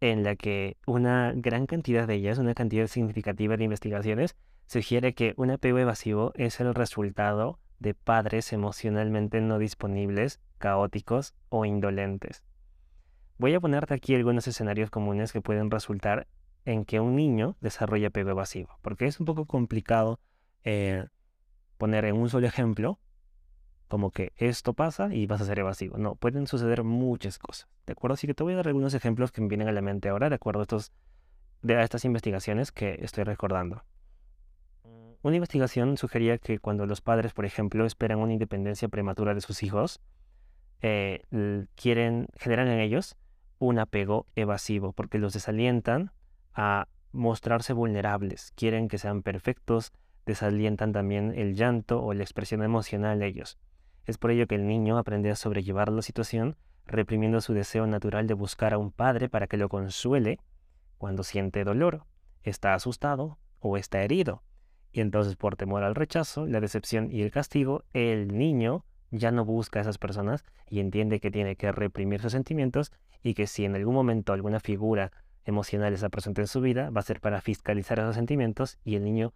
en 0.00 0.22
la 0.22 0.36
que 0.36 0.76
una 0.86 1.32
gran 1.34 1.66
cantidad 1.66 2.06
de 2.06 2.14
ellas, 2.14 2.38
una 2.38 2.54
cantidad 2.54 2.86
significativa 2.86 3.56
de 3.56 3.64
investigaciones, 3.64 4.36
sugiere 4.66 5.14
que 5.14 5.34
un 5.36 5.50
apego 5.50 5.78
evasivo 5.78 6.32
es 6.34 6.60
el 6.60 6.74
resultado 6.74 7.58
de 7.78 7.94
padres 7.94 8.52
emocionalmente 8.52 9.40
no 9.40 9.58
disponibles, 9.58 10.40
caóticos 10.58 11.34
o 11.48 11.64
indolentes. 11.64 12.44
Voy 13.38 13.54
a 13.54 13.60
ponerte 13.60 13.94
aquí 13.94 14.14
algunos 14.14 14.46
escenarios 14.46 14.90
comunes 14.90 15.32
que 15.32 15.40
pueden 15.40 15.70
resultar 15.70 16.26
en 16.64 16.84
que 16.84 17.00
un 17.00 17.16
niño 17.16 17.56
desarrolle 17.60 18.06
apego 18.06 18.30
evasivo, 18.30 18.78
porque 18.80 19.06
es 19.06 19.20
un 19.20 19.26
poco 19.26 19.44
complicado 19.44 20.20
eh, 20.62 21.06
poner 21.76 22.04
en 22.06 22.16
un 22.16 22.30
solo 22.30 22.46
ejemplo 22.46 22.98
como 23.88 24.10
que 24.10 24.32
esto 24.36 24.72
pasa 24.72 25.14
y 25.14 25.26
vas 25.26 25.40
a 25.40 25.44
ser 25.44 25.58
evasivo. 25.58 25.98
No, 25.98 26.14
pueden 26.16 26.46
suceder 26.46 26.82
muchas 26.84 27.38
cosas. 27.38 27.68
¿De 27.86 27.92
acuerdo? 27.92 28.14
Así 28.14 28.26
que 28.26 28.34
te 28.34 28.42
voy 28.42 28.54
a 28.54 28.56
dar 28.56 28.68
algunos 28.68 28.94
ejemplos 28.94 29.32
que 29.32 29.40
me 29.40 29.48
vienen 29.48 29.68
a 29.68 29.72
la 29.72 29.82
mente 29.82 30.08
ahora, 30.08 30.28
de 30.28 30.34
acuerdo 30.36 30.60
a, 30.60 30.62
estos, 30.62 30.92
de 31.62 31.80
estas 31.82 32.04
investigaciones 32.04 32.72
que 32.72 32.98
estoy 33.00 33.24
recordando. 33.24 33.84
Una 35.22 35.36
investigación 35.36 35.96
sugería 35.96 36.36
que 36.38 36.58
cuando 36.58 36.86
los 36.86 37.00
padres, 37.00 37.32
por 37.32 37.46
ejemplo, 37.46 37.86
esperan 37.86 38.18
una 38.18 38.34
independencia 38.34 38.88
prematura 38.88 39.34
de 39.34 39.40
sus 39.40 39.62
hijos, 39.62 40.00
eh, 40.82 41.22
quieren, 41.76 42.28
generan 42.36 42.68
en 42.68 42.80
ellos 42.80 43.16
un 43.58 43.78
apego 43.78 44.26
evasivo, 44.34 44.92
porque 44.92 45.18
los 45.18 45.32
desalientan 45.32 46.10
a 46.52 46.88
mostrarse 47.12 47.72
vulnerables, 47.72 48.52
quieren 48.54 48.88
que 48.88 48.98
sean 48.98 49.22
perfectos, 49.22 49.92
desalientan 50.26 50.92
también 50.92 51.32
el 51.36 51.54
llanto 51.54 52.02
o 52.02 52.12
la 52.12 52.22
expresión 52.22 52.62
emocional 52.62 53.18
de 53.18 53.26
ellos. 53.26 53.58
Es 54.06 54.18
por 54.18 54.30
ello 54.30 54.46
que 54.46 54.54
el 54.54 54.66
niño 54.66 54.98
aprende 54.98 55.30
a 55.30 55.36
sobrellevar 55.36 55.90
la 55.90 56.02
situación, 56.02 56.56
reprimiendo 56.86 57.40
su 57.40 57.54
deseo 57.54 57.86
natural 57.86 58.26
de 58.26 58.34
buscar 58.34 58.74
a 58.74 58.78
un 58.78 58.90
padre 58.90 59.28
para 59.28 59.46
que 59.46 59.56
lo 59.56 59.68
consuele 59.68 60.38
cuando 60.98 61.22
siente 61.22 61.64
dolor, 61.64 62.04
está 62.42 62.74
asustado 62.74 63.38
o 63.60 63.76
está 63.76 64.02
herido. 64.02 64.42
Y 64.92 65.00
entonces 65.00 65.36
por 65.36 65.56
temor 65.56 65.82
al 65.82 65.94
rechazo, 65.94 66.46
la 66.46 66.60
decepción 66.60 67.10
y 67.10 67.22
el 67.22 67.30
castigo, 67.30 67.84
el 67.92 68.36
niño 68.36 68.84
ya 69.10 69.30
no 69.30 69.44
busca 69.44 69.78
a 69.78 69.82
esas 69.82 69.98
personas 69.98 70.44
y 70.68 70.80
entiende 70.80 71.20
que 71.20 71.30
tiene 71.30 71.56
que 71.56 71.72
reprimir 71.72 72.20
sus 72.20 72.32
sentimientos 72.32 72.92
y 73.22 73.34
que 73.34 73.46
si 73.46 73.64
en 73.64 73.74
algún 73.74 73.94
momento 73.94 74.32
alguna 74.32 74.60
figura 74.60 75.12
emocional 75.44 75.92
está 75.92 76.08
presente 76.10 76.42
en 76.42 76.46
su 76.46 76.60
vida, 76.60 76.90
va 76.90 77.00
a 77.00 77.04
ser 77.04 77.20
para 77.20 77.40
fiscalizar 77.40 77.98
esos 77.98 78.14
sentimientos 78.14 78.78
y 78.84 78.96
el 78.96 79.04
niño 79.04 79.32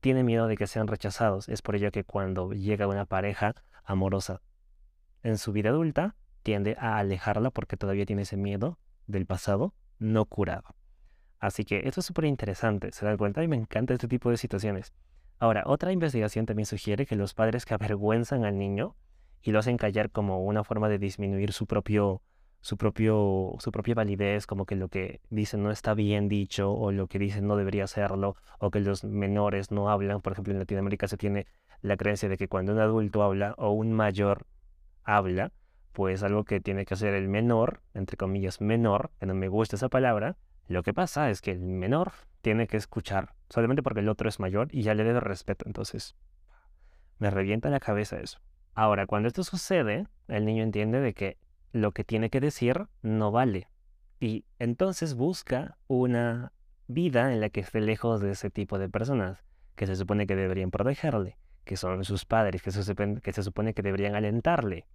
tiene 0.00 0.22
miedo 0.22 0.46
de 0.46 0.56
que 0.56 0.66
sean 0.66 0.86
rechazados. 0.86 1.48
Es 1.48 1.62
por 1.62 1.76
ello 1.76 1.90
que 1.90 2.04
cuando 2.04 2.52
llega 2.52 2.86
una 2.86 3.04
pareja 3.06 3.54
amorosa 3.86 4.42
en 5.22 5.38
su 5.38 5.52
vida 5.52 5.70
adulta, 5.70 6.14
tiende 6.42 6.76
a 6.78 6.98
alejarla 6.98 7.50
porque 7.50 7.76
todavía 7.76 8.06
tiene 8.06 8.22
ese 8.22 8.36
miedo 8.36 8.78
del 9.06 9.26
pasado 9.26 9.74
no 9.98 10.24
curado. 10.26 10.76
Así 11.38 11.64
que 11.64 11.82
esto 11.86 12.00
es 12.00 12.06
súper 12.06 12.26
interesante, 12.26 12.92
se 12.92 13.04
dan 13.04 13.16
cuenta 13.16 13.42
y 13.42 13.48
me 13.48 13.56
encanta 13.56 13.94
este 13.94 14.08
tipo 14.08 14.30
de 14.30 14.36
situaciones. 14.36 14.92
Ahora, 15.38 15.64
otra 15.66 15.92
investigación 15.92 16.46
también 16.46 16.66
sugiere 16.66 17.04
que 17.06 17.16
los 17.16 17.34
padres 17.34 17.64
que 17.64 17.74
avergüenzan 17.74 18.44
al 18.44 18.58
niño 18.58 18.96
y 19.42 19.52
lo 19.52 19.58
hacen 19.58 19.76
callar 19.76 20.10
como 20.10 20.44
una 20.44 20.64
forma 20.64 20.88
de 20.88 20.98
disminuir 20.98 21.52
su 21.52 21.66
propio 21.66 22.22
su 22.62 22.76
propio 22.76 23.54
su 23.58 23.70
propia 23.70 23.94
validez, 23.94 24.46
como 24.46 24.64
que 24.64 24.74
lo 24.74 24.88
que 24.88 25.20
dicen 25.30 25.62
no 25.62 25.70
está 25.70 25.94
bien 25.94 26.28
dicho 26.28 26.72
o 26.72 26.90
lo 26.90 27.06
que 27.06 27.18
dicen 27.18 27.46
no 27.46 27.56
debería 27.56 27.84
hacerlo 27.84 28.34
o 28.58 28.70
que 28.70 28.80
los 28.80 29.04
menores 29.04 29.70
no 29.70 29.90
hablan, 29.90 30.20
por 30.20 30.32
ejemplo, 30.32 30.52
en 30.52 30.58
Latinoamérica 30.58 31.06
se 31.06 31.16
tiene 31.16 31.46
la 31.86 31.96
creencia 31.96 32.28
de 32.28 32.36
que 32.36 32.48
cuando 32.48 32.72
un 32.72 32.80
adulto 32.80 33.22
habla 33.22 33.54
o 33.58 33.70
un 33.70 33.92
mayor 33.92 34.46
habla, 35.04 35.52
pues 35.92 36.22
algo 36.22 36.44
que 36.44 36.60
tiene 36.60 36.84
que 36.84 36.94
hacer 36.94 37.14
el 37.14 37.28
menor, 37.28 37.80
entre 37.94 38.16
comillas 38.16 38.60
menor, 38.60 39.10
que 39.18 39.26
no 39.26 39.34
me 39.34 39.48
gusta 39.48 39.76
esa 39.76 39.88
palabra, 39.88 40.36
lo 40.68 40.82
que 40.82 40.92
pasa 40.92 41.30
es 41.30 41.40
que 41.40 41.52
el 41.52 41.60
menor 41.60 42.12
tiene 42.42 42.66
que 42.66 42.76
escuchar 42.76 43.34
solamente 43.48 43.82
porque 43.82 44.00
el 44.00 44.08
otro 44.08 44.28
es 44.28 44.40
mayor 44.40 44.68
y 44.72 44.82
ya 44.82 44.94
le 44.94 45.04
debe 45.04 45.20
respeto. 45.20 45.64
Entonces, 45.66 46.16
me 47.18 47.30
revienta 47.30 47.70
la 47.70 47.80
cabeza 47.80 48.18
eso. 48.18 48.40
Ahora, 48.74 49.06
cuando 49.06 49.28
esto 49.28 49.44
sucede, 49.44 50.06
el 50.28 50.44
niño 50.44 50.64
entiende 50.64 51.00
de 51.00 51.14
que 51.14 51.38
lo 51.72 51.92
que 51.92 52.04
tiene 52.04 52.30
que 52.30 52.40
decir 52.40 52.88
no 53.02 53.30
vale. 53.30 53.68
Y 54.18 54.44
entonces 54.58 55.14
busca 55.14 55.78
una 55.86 56.52
vida 56.88 57.32
en 57.32 57.40
la 57.40 57.48
que 57.48 57.60
esté 57.60 57.80
lejos 57.80 58.20
de 58.20 58.32
ese 58.32 58.50
tipo 58.50 58.78
de 58.78 58.88
personas 58.88 59.44
que 59.76 59.86
se 59.86 59.96
supone 59.96 60.26
que 60.26 60.36
deberían 60.36 60.70
protegerle, 60.70 61.36
que 61.66 61.76
son 61.76 62.04
sus 62.04 62.24
padres, 62.24 62.62
que 62.62 62.70
se, 62.70 62.94
que 62.94 63.32
se 63.32 63.42
supone 63.42 63.74
que 63.74 63.82
deberían 63.82 64.14
alentarle. 64.14 64.86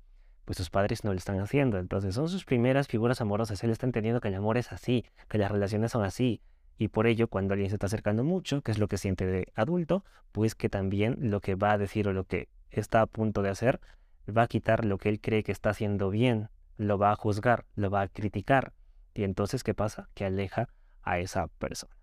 Pues 0.45 0.57
sus 0.57 0.69
padres 0.69 1.03
no 1.03 1.11
lo 1.11 1.17
están 1.17 1.39
haciendo. 1.39 1.77
Entonces 1.77 2.15
son 2.15 2.29
sus 2.29 2.45
primeras 2.45 2.87
figuras 2.87 3.21
amorosas. 3.21 3.63
Él 3.63 3.69
está 3.69 3.85
entendiendo 3.85 4.21
que 4.21 4.29
el 4.29 4.35
amor 4.35 4.57
es 4.57 4.71
así, 4.71 5.05
que 5.27 5.37
las 5.37 5.51
relaciones 5.51 5.91
son 5.91 6.03
así. 6.03 6.41
Y 6.77 6.87
por 6.87 7.07
ello, 7.07 7.27
cuando 7.27 7.53
alguien 7.53 7.69
se 7.69 7.75
está 7.75 7.87
acercando 7.87 8.23
mucho, 8.23 8.61
que 8.61 8.71
es 8.71 8.79
lo 8.79 8.87
que 8.87 8.97
siente 8.97 9.27
de 9.27 9.51
adulto, 9.53 10.03
pues 10.31 10.55
que 10.55 10.69
también 10.69 11.17
lo 11.19 11.41
que 11.41 11.55
va 11.55 11.73
a 11.73 11.77
decir 11.77 12.07
o 12.07 12.13
lo 12.13 12.23
que 12.23 12.47
está 12.71 13.01
a 13.01 13.05
punto 13.05 13.43
de 13.43 13.49
hacer, 13.49 13.81
va 14.25 14.43
a 14.43 14.47
quitar 14.47 14.85
lo 14.85 14.97
que 14.97 15.09
él 15.09 15.19
cree 15.19 15.43
que 15.43 15.51
está 15.51 15.71
haciendo 15.71 16.09
bien, 16.09 16.49
lo 16.77 16.97
va 16.97 17.11
a 17.11 17.15
juzgar, 17.15 17.65
lo 17.75 17.91
va 17.91 18.01
a 18.01 18.07
criticar. 18.07 18.71
Y 19.13 19.25
entonces, 19.25 19.63
¿qué 19.63 19.73
pasa? 19.73 20.09
Que 20.15 20.25
aleja 20.25 20.69
a 21.03 21.19
esa 21.19 21.47
persona. 21.47 21.93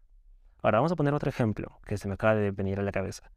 Ahora 0.63 0.79
vamos 0.79 0.93
a 0.93 0.97
poner 0.97 1.15
otro 1.15 1.31
ejemplo 1.31 1.81
que 1.87 1.97
se 1.97 2.07
me 2.07 2.15
acaba 2.15 2.35
de 2.35 2.51
venir 2.51 2.79
a 2.79 2.83
la 2.83 2.93
cabeza. 2.93 3.33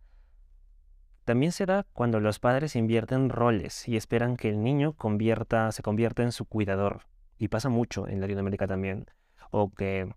También 1.32 1.54
se 1.54 1.65
da 1.65 1.86
cuando 1.94 2.20
los 2.20 2.39
padres 2.39 2.76
invierten 2.76 3.30
roles 3.30 3.88
y 3.88 3.96
esperan 3.96 4.36
que 4.36 4.50
el 4.50 4.62
niño 4.62 4.91
convierta, 4.91 5.72
se 5.72 5.82
convierta 5.82 6.24
en 6.24 6.34
su 6.34 6.44
cuidador. 6.44 7.04
Y 7.38 7.48
pasa 7.48 7.70
mucho 7.70 8.06
en 8.06 8.20
Latinoamérica 8.20 8.67
también. 8.67 9.06
O 9.50 9.72
que 9.74 10.13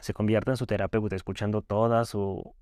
se 0.00 0.12
convierta 0.12 0.50
en 0.50 0.56
su 0.56 0.66
terapeuta, 0.66 1.14
escuchando 1.14 1.62
toda 1.62 2.04
su, 2.04 2.52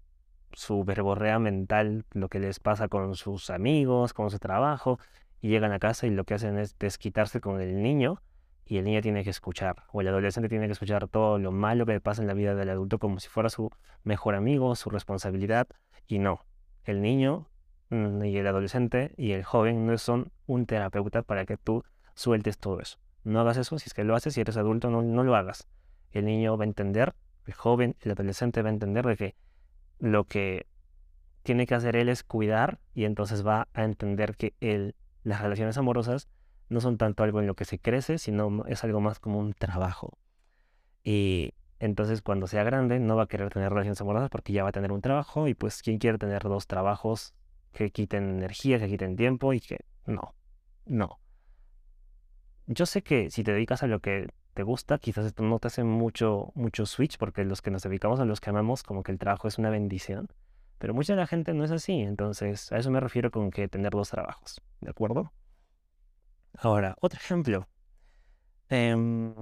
su 0.52 0.85
verborrea 0.85 1.38
mental, 1.38 2.04
lo 2.12 2.28
que 2.28 2.40
les 2.40 2.61
pasa 2.61 2.88
con 2.88 3.14
sus 3.14 3.48
amigos, 3.48 4.12
con 4.12 4.28
su 4.28 4.38
trabajo, 4.38 4.98
y 5.40 5.48
llegan 5.48 5.72
a 5.72 5.78
casa 5.78 6.06
y 6.06 6.11
lo 6.11 6.24
que 6.24 6.35
hacen 6.35 6.58
es 6.58 6.78
desquitarse 6.78 7.40
con 7.40 7.58
el 7.58 7.82
niño 7.82 8.20
y 8.66 8.76
el 8.76 8.85
niño 8.85 9.00
tiene 9.00 9.24
que 9.24 9.30
escuchar, 9.30 9.85
o 9.92 10.02
el 10.02 10.08
adolescente 10.08 10.50
tiene 10.50 10.66
que 10.66 10.72
escuchar 10.72 11.08
todo 11.08 11.38
lo 11.38 11.52
malo 11.52 11.87
que 11.87 11.92
le 11.92 12.00
pasa 12.02 12.20
en 12.20 12.28
la 12.28 12.35
vida 12.35 12.54
del 12.54 12.68
adulto 12.68 12.98
como 12.98 13.18
si 13.18 13.30
fuera 13.30 13.48
su 13.48 13.70
mejor 14.04 14.35
amigo, 14.35 14.76
su 14.76 14.90
responsabilidad, 14.90 15.68
y 16.06 16.18
no. 16.18 16.44
El 16.85 17.00
niño 17.00 17.48
y 17.92 18.37
el 18.38 18.46
adolescente 18.46 19.12
y 19.18 19.33
el 19.33 19.44
joven 19.44 19.87
no 19.87 19.98
son 19.98 20.33
un 20.46 20.64
terapeuta 20.64 21.22
para 21.22 21.44
que 21.44 21.59
tú 21.59 21.85
sueltes 22.14 22.59
todo 22.59 22.81
eso. 22.81 22.98
No 23.22 23.40
hagas 23.40 23.59
eso, 23.59 23.78
si 23.78 23.88
es 23.88 23.94
que 23.94 24.05
lo 24.05 24.16
haces, 24.16 24.35
si 24.35 24.40
eres 24.40 24.57
adulto, 24.57 24.88
no, 24.88 25.02
no 25.02 25.22
lo 25.24 25.37
hagas. 25.37 25.68
El 26.11 26.24
niño 26.24 26.57
va 26.57 26.64
a 26.64 26.66
entender, 26.66 27.14
el 27.46 27.52
joven, 27.52 27.94
el 28.00 28.12
adolescente 28.12 28.62
va 28.62 28.70
a 28.70 28.72
entender 28.72 29.05
de 29.05 29.16
que 29.16 29.37
lo 29.98 30.24
que 30.24 30.66
tiene 31.42 31.66
que 31.66 31.74
hacer 31.74 31.96
él 31.96 32.09
es 32.09 32.24
cuidar 32.24 32.81
y 32.94 33.05
entonces 33.05 33.46
va 33.46 33.68
a 33.74 33.85
entender 33.85 34.37
que 34.37 34.55
él, 34.61 34.94
las 35.22 35.42
relaciones 35.42 35.76
amorosas 35.76 36.28
no 36.70 36.81
son 36.81 36.96
tanto 36.96 37.24
algo 37.24 37.40
en 37.40 37.46
lo 37.46 37.55
que 37.55 37.66
se 37.66 37.78
crece, 37.78 38.16
sino 38.16 38.64
es 38.66 38.85
algo 38.85 39.00
más 39.00 39.18
como 39.18 39.38
un 39.38 39.52
trabajo. 39.52 40.18
Y 41.05 41.52
entonces 41.78 42.22
cuando 42.22 42.46
sea 42.46 42.64
grande 42.64 43.00
no 43.00 43.16
va 43.16 43.24
a 43.24 43.28
querer 43.28 43.50
tener 43.50 43.68
relaciones 43.70 44.00
amorosas 44.00 44.31
porque 44.31 44.55
ya 44.55 44.62
va 44.62 44.70
a 44.70 44.72
tener 44.72 44.92
un 44.92 45.02
trabajo 45.02 45.46
y 45.48 45.55
pues 45.55 45.83
¿quién 45.83 45.98
quiere 45.98 46.16
tener 46.16 46.42
dos 46.44 46.66
trabajos 46.66 47.35
que 47.72 47.90
quiten 47.90 48.37
energía, 48.37 48.78
que 48.78 48.88
quiten 48.88 49.16
tiempo 49.16 49.52
y 49.52 49.61
que 49.61 49.85
no, 50.06 50.35
no. 50.87 51.18
Yo 52.66 52.87
sé 52.87 53.02
que 53.02 53.30
si 53.30 53.42
te 53.42 53.52
dedicas 53.52 53.82
a 53.82 53.87
lo 53.87 54.00
que 54.00 54.28
te 54.54 54.62
gusta, 54.62 54.98
quizás 54.98 55.26
esto 55.26 55.42
no 55.42 55.58
te 55.58 55.68
hace 55.68 55.85
mucho, 55.85 56.52
mucho 56.54 56.87
switch 56.87 57.18
porque 57.18 57.44
los 57.44 57.62
que 57.62 57.70
nos 57.70 57.82
dedicamos 57.82 58.20
a 58.20 58.24
los 58.24 58.40
que 58.40 58.50
amamos 58.50 58.82
como 58.82 59.02
que 59.02 59.12
el 59.12 59.18
trabajo 59.18 59.48
es 59.48 59.58
una 59.58 59.70
bendición. 59.70 60.28
Pero 60.78 60.94
mucha 60.94 61.14
de 61.14 61.20
la 61.20 61.26
gente 61.26 61.54
no 61.54 61.64
es 61.64 61.70
así, 61.70 62.00
entonces 62.00 62.70
a 62.72 62.78
eso 62.78 62.90
me 62.90 63.00
refiero 63.00 63.30
con 63.30 63.50
que 63.50 63.68
tener 63.68 63.92
dos 63.92 64.11
trabajos, 64.11 64.61
¿de 64.80 64.90
acuerdo? 64.90 65.32
Ahora, 66.58 66.96
otro 67.00 67.18
ejemplo. 67.18 67.68
Em, 68.68 69.35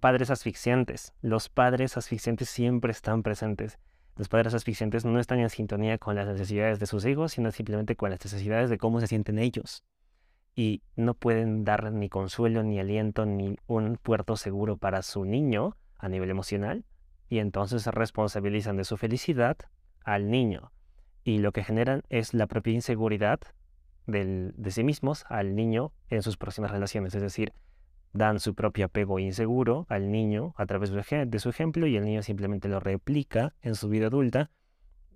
padres 0.00 0.30
asfixiantes. 0.30 1.12
Los 1.20 1.48
padres 1.48 1.96
asfixiantes 1.96 2.48
siempre 2.48 2.92
están 2.92 3.22
presentes. 3.22 3.78
Los 4.16 4.28
padres 4.28 4.54
asfixiantes 4.54 5.04
no 5.04 5.20
están 5.20 5.40
en 5.40 5.50
sintonía 5.50 5.98
con 5.98 6.14
las 6.14 6.26
necesidades 6.26 6.78
de 6.78 6.86
sus 6.86 7.04
hijos, 7.04 7.32
sino 7.32 7.50
simplemente 7.50 7.96
con 7.96 8.10
las 8.10 8.24
necesidades 8.24 8.70
de 8.70 8.78
cómo 8.78 9.00
se 9.00 9.06
sienten 9.06 9.38
ellos. 9.38 9.84
Y 10.54 10.82
no 10.96 11.12
pueden 11.12 11.64
dar 11.64 11.92
ni 11.92 12.08
consuelo, 12.08 12.62
ni 12.62 12.80
aliento, 12.80 13.26
ni 13.26 13.58
un 13.66 13.98
puerto 14.02 14.36
seguro 14.36 14.78
para 14.78 15.02
su 15.02 15.26
niño 15.26 15.76
a 15.98 16.08
nivel 16.08 16.30
emocional. 16.30 16.86
Y 17.28 17.40
entonces 17.40 17.82
se 17.82 17.90
responsabilizan 17.90 18.78
de 18.78 18.84
su 18.84 18.96
felicidad 18.96 19.58
al 20.02 20.30
niño. 20.30 20.72
Y 21.22 21.38
lo 21.38 21.52
que 21.52 21.62
generan 21.62 22.02
es 22.08 22.32
la 22.32 22.46
propia 22.46 22.72
inseguridad 22.72 23.40
de 24.06 24.70
sí 24.70 24.82
mismos 24.82 25.26
al 25.28 25.54
niño 25.56 25.92
en 26.08 26.22
sus 26.22 26.38
próximas 26.38 26.70
relaciones. 26.70 27.14
Es 27.14 27.22
decir, 27.22 27.52
dan 28.16 28.40
su 28.40 28.54
propio 28.54 28.86
apego 28.86 29.18
inseguro 29.18 29.86
al 29.88 30.10
niño 30.10 30.54
a 30.56 30.66
través 30.66 30.90
de 30.90 31.38
su 31.38 31.48
ejemplo 31.48 31.86
y 31.86 31.96
el 31.96 32.04
niño 32.04 32.22
simplemente 32.22 32.68
lo 32.68 32.80
replica 32.80 33.54
en 33.62 33.74
su 33.74 33.88
vida 33.88 34.06
adulta, 34.06 34.50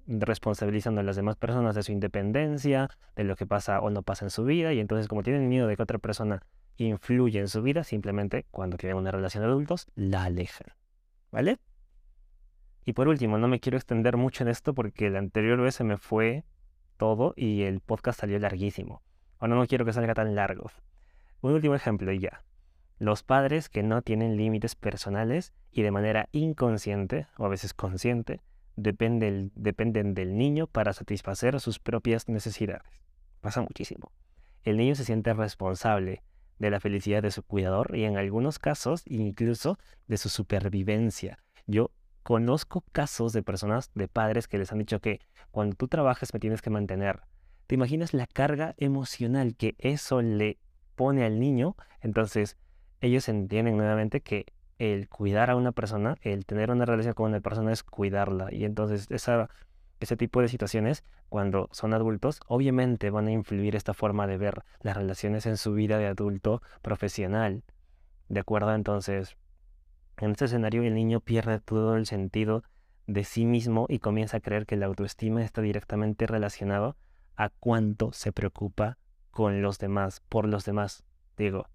responsabilizando 0.06 1.00
a 1.00 1.04
las 1.04 1.16
demás 1.16 1.36
personas 1.36 1.74
de 1.74 1.82
su 1.82 1.92
independencia, 1.92 2.90
de 3.16 3.24
lo 3.24 3.36
que 3.36 3.46
pasa 3.46 3.80
o 3.80 3.90
no 3.90 4.02
pasa 4.02 4.24
en 4.24 4.30
su 4.30 4.44
vida, 4.44 4.72
y 4.72 4.80
entonces 4.80 5.08
como 5.08 5.22
tienen 5.22 5.48
miedo 5.48 5.66
de 5.66 5.76
que 5.76 5.82
otra 5.82 5.98
persona 5.98 6.42
influya 6.76 7.40
en 7.40 7.48
su 7.48 7.62
vida, 7.62 7.84
simplemente 7.84 8.46
cuando 8.50 8.76
tienen 8.76 8.96
una 8.96 9.10
relación 9.10 9.42
de 9.42 9.50
adultos, 9.50 9.86
la 9.94 10.24
alejan. 10.24 10.68
¿Vale? 11.30 11.58
Y 12.84 12.92
por 12.92 13.08
último, 13.08 13.38
no 13.38 13.46
me 13.46 13.60
quiero 13.60 13.76
extender 13.76 14.16
mucho 14.16 14.42
en 14.42 14.48
esto 14.48 14.74
porque 14.74 15.06
el 15.06 15.16
anterior 15.16 15.60
vez 15.60 15.74
se 15.74 15.84
me 15.84 15.96
fue 15.96 16.44
todo 16.96 17.34
y 17.36 17.62
el 17.62 17.80
podcast 17.80 18.20
salió 18.20 18.38
larguísimo. 18.38 19.02
Ahora 19.38 19.54
no 19.54 19.66
quiero 19.66 19.84
que 19.84 19.92
salga 19.92 20.14
tan 20.14 20.34
largo. 20.34 20.70
Un 21.40 21.52
último 21.52 21.74
ejemplo 21.74 22.12
y 22.12 22.18
ya. 22.18 22.42
Los 23.00 23.22
padres 23.22 23.70
que 23.70 23.82
no 23.82 24.02
tienen 24.02 24.36
límites 24.36 24.74
personales 24.74 25.54
y 25.72 25.80
de 25.80 25.90
manera 25.90 26.28
inconsciente, 26.32 27.28
o 27.38 27.46
a 27.46 27.48
veces 27.48 27.72
consciente, 27.72 28.42
dependen, 28.76 29.52
dependen 29.54 30.12
del 30.12 30.36
niño 30.36 30.66
para 30.66 30.92
satisfacer 30.92 31.58
sus 31.60 31.78
propias 31.78 32.28
necesidades. 32.28 33.00
Pasa 33.40 33.62
muchísimo. 33.62 34.12
El 34.64 34.76
niño 34.76 34.94
se 34.94 35.06
siente 35.06 35.32
responsable 35.32 36.22
de 36.58 36.70
la 36.70 36.78
felicidad 36.78 37.22
de 37.22 37.30
su 37.30 37.42
cuidador 37.42 37.96
y 37.96 38.04
en 38.04 38.18
algunos 38.18 38.58
casos 38.58 39.02
incluso 39.06 39.78
de 40.06 40.18
su 40.18 40.28
supervivencia. 40.28 41.38
Yo 41.66 41.92
conozco 42.22 42.84
casos 42.92 43.32
de 43.32 43.42
personas, 43.42 43.90
de 43.94 44.08
padres 44.08 44.46
que 44.46 44.58
les 44.58 44.72
han 44.72 44.78
dicho 44.78 45.00
que 45.00 45.20
cuando 45.50 45.74
tú 45.74 45.88
trabajas 45.88 46.34
me 46.34 46.40
tienes 46.40 46.60
que 46.60 46.68
mantener. 46.68 47.22
¿Te 47.66 47.76
imaginas 47.76 48.12
la 48.12 48.26
carga 48.26 48.74
emocional 48.76 49.56
que 49.56 49.74
eso 49.78 50.20
le 50.20 50.58
pone 50.96 51.24
al 51.24 51.40
niño? 51.40 51.76
Entonces, 52.02 52.58
ellos 53.00 53.28
entienden 53.28 53.76
nuevamente 53.76 54.20
que 54.20 54.46
el 54.78 55.08
cuidar 55.08 55.50
a 55.50 55.56
una 55.56 55.72
persona, 55.72 56.16
el 56.22 56.46
tener 56.46 56.70
una 56.70 56.86
relación 56.86 57.14
con 57.14 57.30
una 57.30 57.40
persona 57.40 57.72
es 57.72 57.82
cuidarla. 57.82 58.52
Y 58.52 58.64
entonces 58.64 59.08
ese 59.10 60.16
tipo 60.16 60.40
de 60.40 60.48
situaciones, 60.48 61.04
cuando 61.28 61.68
son 61.72 61.92
adultos, 61.92 62.40
obviamente 62.46 63.10
van 63.10 63.26
a 63.26 63.32
influir 63.32 63.76
esta 63.76 63.92
forma 63.92 64.26
de 64.26 64.38
ver 64.38 64.62
las 64.80 64.96
relaciones 64.96 65.44
en 65.46 65.58
su 65.58 65.74
vida 65.74 65.98
de 65.98 66.06
adulto 66.06 66.62
profesional. 66.80 67.62
¿De 68.28 68.40
acuerdo? 68.40 68.74
Entonces, 68.74 69.36
en 70.16 70.30
este 70.30 70.46
escenario 70.46 70.82
el 70.82 70.94
niño 70.94 71.20
pierde 71.20 71.60
todo 71.60 71.96
el 71.96 72.06
sentido 72.06 72.62
de 73.06 73.24
sí 73.24 73.44
mismo 73.44 73.86
y 73.88 73.98
comienza 73.98 74.38
a 74.38 74.40
creer 74.40 74.66
que 74.66 74.76
la 74.76 74.86
autoestima 74.86 75.42
está 75.42 75.60
directamente 75.62 76.26
relacionado 76.26 76.96
a 77.36 77.48
cuánto 77.50 78.12
se 78.12 78.32
preocupa 78.32 78.98
con 79.30 79.62
los 79.62 79.78
demás, 79.78 80.22
por 80.28 80.46
los 80.46 80.64
demás, 80.64 81.04
digo. 81.36 81.66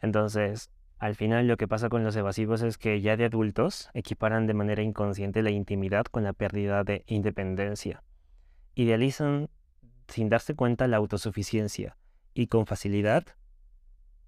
Entonces, 0.00 0.70
al 0.98 1.14
final 1.14 1.46
lo 1.46 1.56
que 1.56 1.68
pasa 1.68 1.88
con 1.88 2.04
los 2.04 2.14
evasivos 2.16 2.62
es 2.62 2.76
que 2.76 3.00
ya 3.00 3.16
de 3.16 3.24
adultos 3.24 3.88
equiparan 3.94 4.46
de 4.46 4.54
manera 4.54 4.82
inconsciente 4.82 5.42
la 5.42 5.50
intimidad 5.50 6.04
con 6.04 6.24
la 6.24 6.32
pérdida 6.32 6.84
de 6.84 7.04
independencia. 7.06 8.02
Idealizan 8.74 9.48
sin 10.08 10.28
darse 10.28 10.54
cuenta 10.54 10.88
la 10.88 10.98
autosuficiencia 10.98 11.96
y 12.34 12.48
con 12.48 12.66
facilidad, 12.66 13.24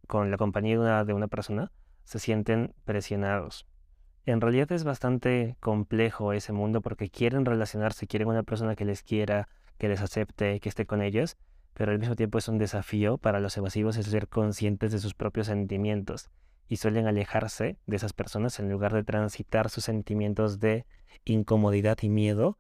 con 0.07 0.31
la 0.31 0.37
compañía 0.37 1.05
de 1.05 1.13
una 1.13 1.29
persona, 1.29 1.73
se 2.05 2.19
sienten 2.19 2.75
presionados. 2.85 3.67
En 4.25 4.41
realidad 4.41 4.71
es 4.73 4.85
bastante 4.85 5.57
complejo 5.61 6.33
ese 6.33 6.53
mundo 6.53 6.81
porque 6.81 7.11
quieren 7.11 7.45
relacionarse, 7.45 8.07
quieren 8.07 8.29
una 8.29 8.45
persona 8.45 8.77
que 8.77 8.85
les 8.85 9.03
quiera, 9.03 9.49
que 9.79 9.89
les 9.89 10.01
acepte, 10.01 10.61
que 10.61 10.69
esté 10.69 10.87
con 10.87 11.03
ellos, 11.03 11.37
pero 11.75 11.93
al 11.93 11.99
mismo 11.99 12.17
tiempo 12.17 12.39
es 12.39 12.49
un 12.49 12.59
desafío 12.59 13.19
para 13.19 13.41
los 13.41 13.57
evasivos 13.57 13.97
ser 13.97 14.29
conscientes 14.29 14.93
de 14.93 14.99
sus 14.99 15.15
propios 15.15 15.47
sentimientos 15.47 16.31
y 16.69 16.77
suelen 16.77 17.07
alejarse 17.07 17.77
de 17.87 17.97
esas 17.97 18.13
personas 18.13 18.59
en 18.59 18.71
lugar 18.71 18.93
de 18.93 19.05
transitar 19.05 19.69
sus 19.69 19.85
sentimientos 19.85 20.59
de 20.59 20.87
incomodidad 21.25 21.99
y 22.03 22.09
miedo 22.09 22.59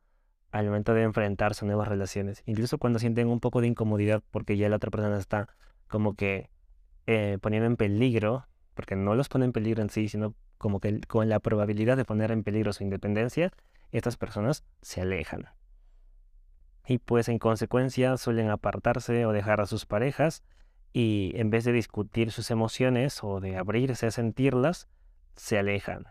al 0.50 0.66
momento 0.66 0.92
de 0.92 1.02
enfrentarse 1.02 1.64
a 1.64 1.66
nuevas 1.66 1.88
relaciones. 1.88 2.42
Incluso 2.46 2.78
cuando 2.78 2.98
sienten 2.98 3.28
un 3.28 3.40
poco 3.40 3.60
de 3.60 3.68
incomodidad 3.68 4.22
porque 4.30 4.56
ya 4.56 4.68
la 4.68 4.76
otra 4.76 4.90
persona 4.90 5.18
está 5.18 5.48
como 5.88 6.14
que 6.14 6.50
eh, 7.06 7.38
poniendo 7.40 7.66
en 7.66 7.76
peligro 7.76 8.46
porque 8.74 8.96
no 8.96 9.14
los 9.14 9.28
pone 9.28 9.44
en 9.44 9.52
peligro 9.52 9.82
en 9.82 9.90
sí, 9.90 10.08
sino 10.08 10.34
como 10.58 10.80
que 10.80 11.00
con 11.02 11.28
la 11.28 11.40
probabilidad 11.40 11.96
de 11.96 12.04
poner 12.04 12.30
en 12.30 12.44
peligro 12.44 12.72
su 12.72 12.84
independencia, 12.84 13.52
estas 13.90 14.16
personas 14.16 14.64
se 14.80 15.00
alejan. 15.00 15.48
Y 16.86 16.98
pues 16.98 17.28
en 17.28 17.38
consecuencia 17.38 18.16
suelen 18.16 18.50
apartarse 18.50 19.24
o 19.26 19.32
dejar 19.32 19.60
a 19.60 19.66
sus 19.66 19.86
parejas 19.86 20.42
y 20.92 21.32
en 21.36 21.50
vez 21.50 21.64
de 21.64 21.72
discutir 21.72 22.32
sus 22.32 22.50
emociones 22.50 23.22
o 23.22 23.40
de 23.40 23.56
abrirse 23.56 24.06
a 24.06 24.10
sentirlas, 24.10 24.88
se 25.36 25.58
alejan. 25.58 26.06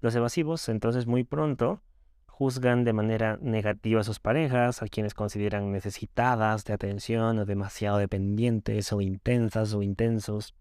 Los 0.00 0.14
evasivos 0.14 0.68
entonces 0.68 1.06
muy 1.06 1.24
pronto 1.24 1.80
juzgan 2.26 2.84
de 2.84 2.92
manera 2.92 3.38
negativa 3.40 4.00
a 4.00 4.04
sus 4.04 4.20
parejas, 4.20 4.82
a 4.82 4.88
quienes 4.88 5.14
consideran 5.14 5.72
necesitadas 5.72 6.66
de 6.66 6.74
atención 6.74 7.38
o 7.38 7.46
demasiado 7.46 7.96
dependientes 7.96 8.92
o 8.92 9.00
intensas 9.00 9.72
o 9.72 9.82
intensos, 9.82 10.54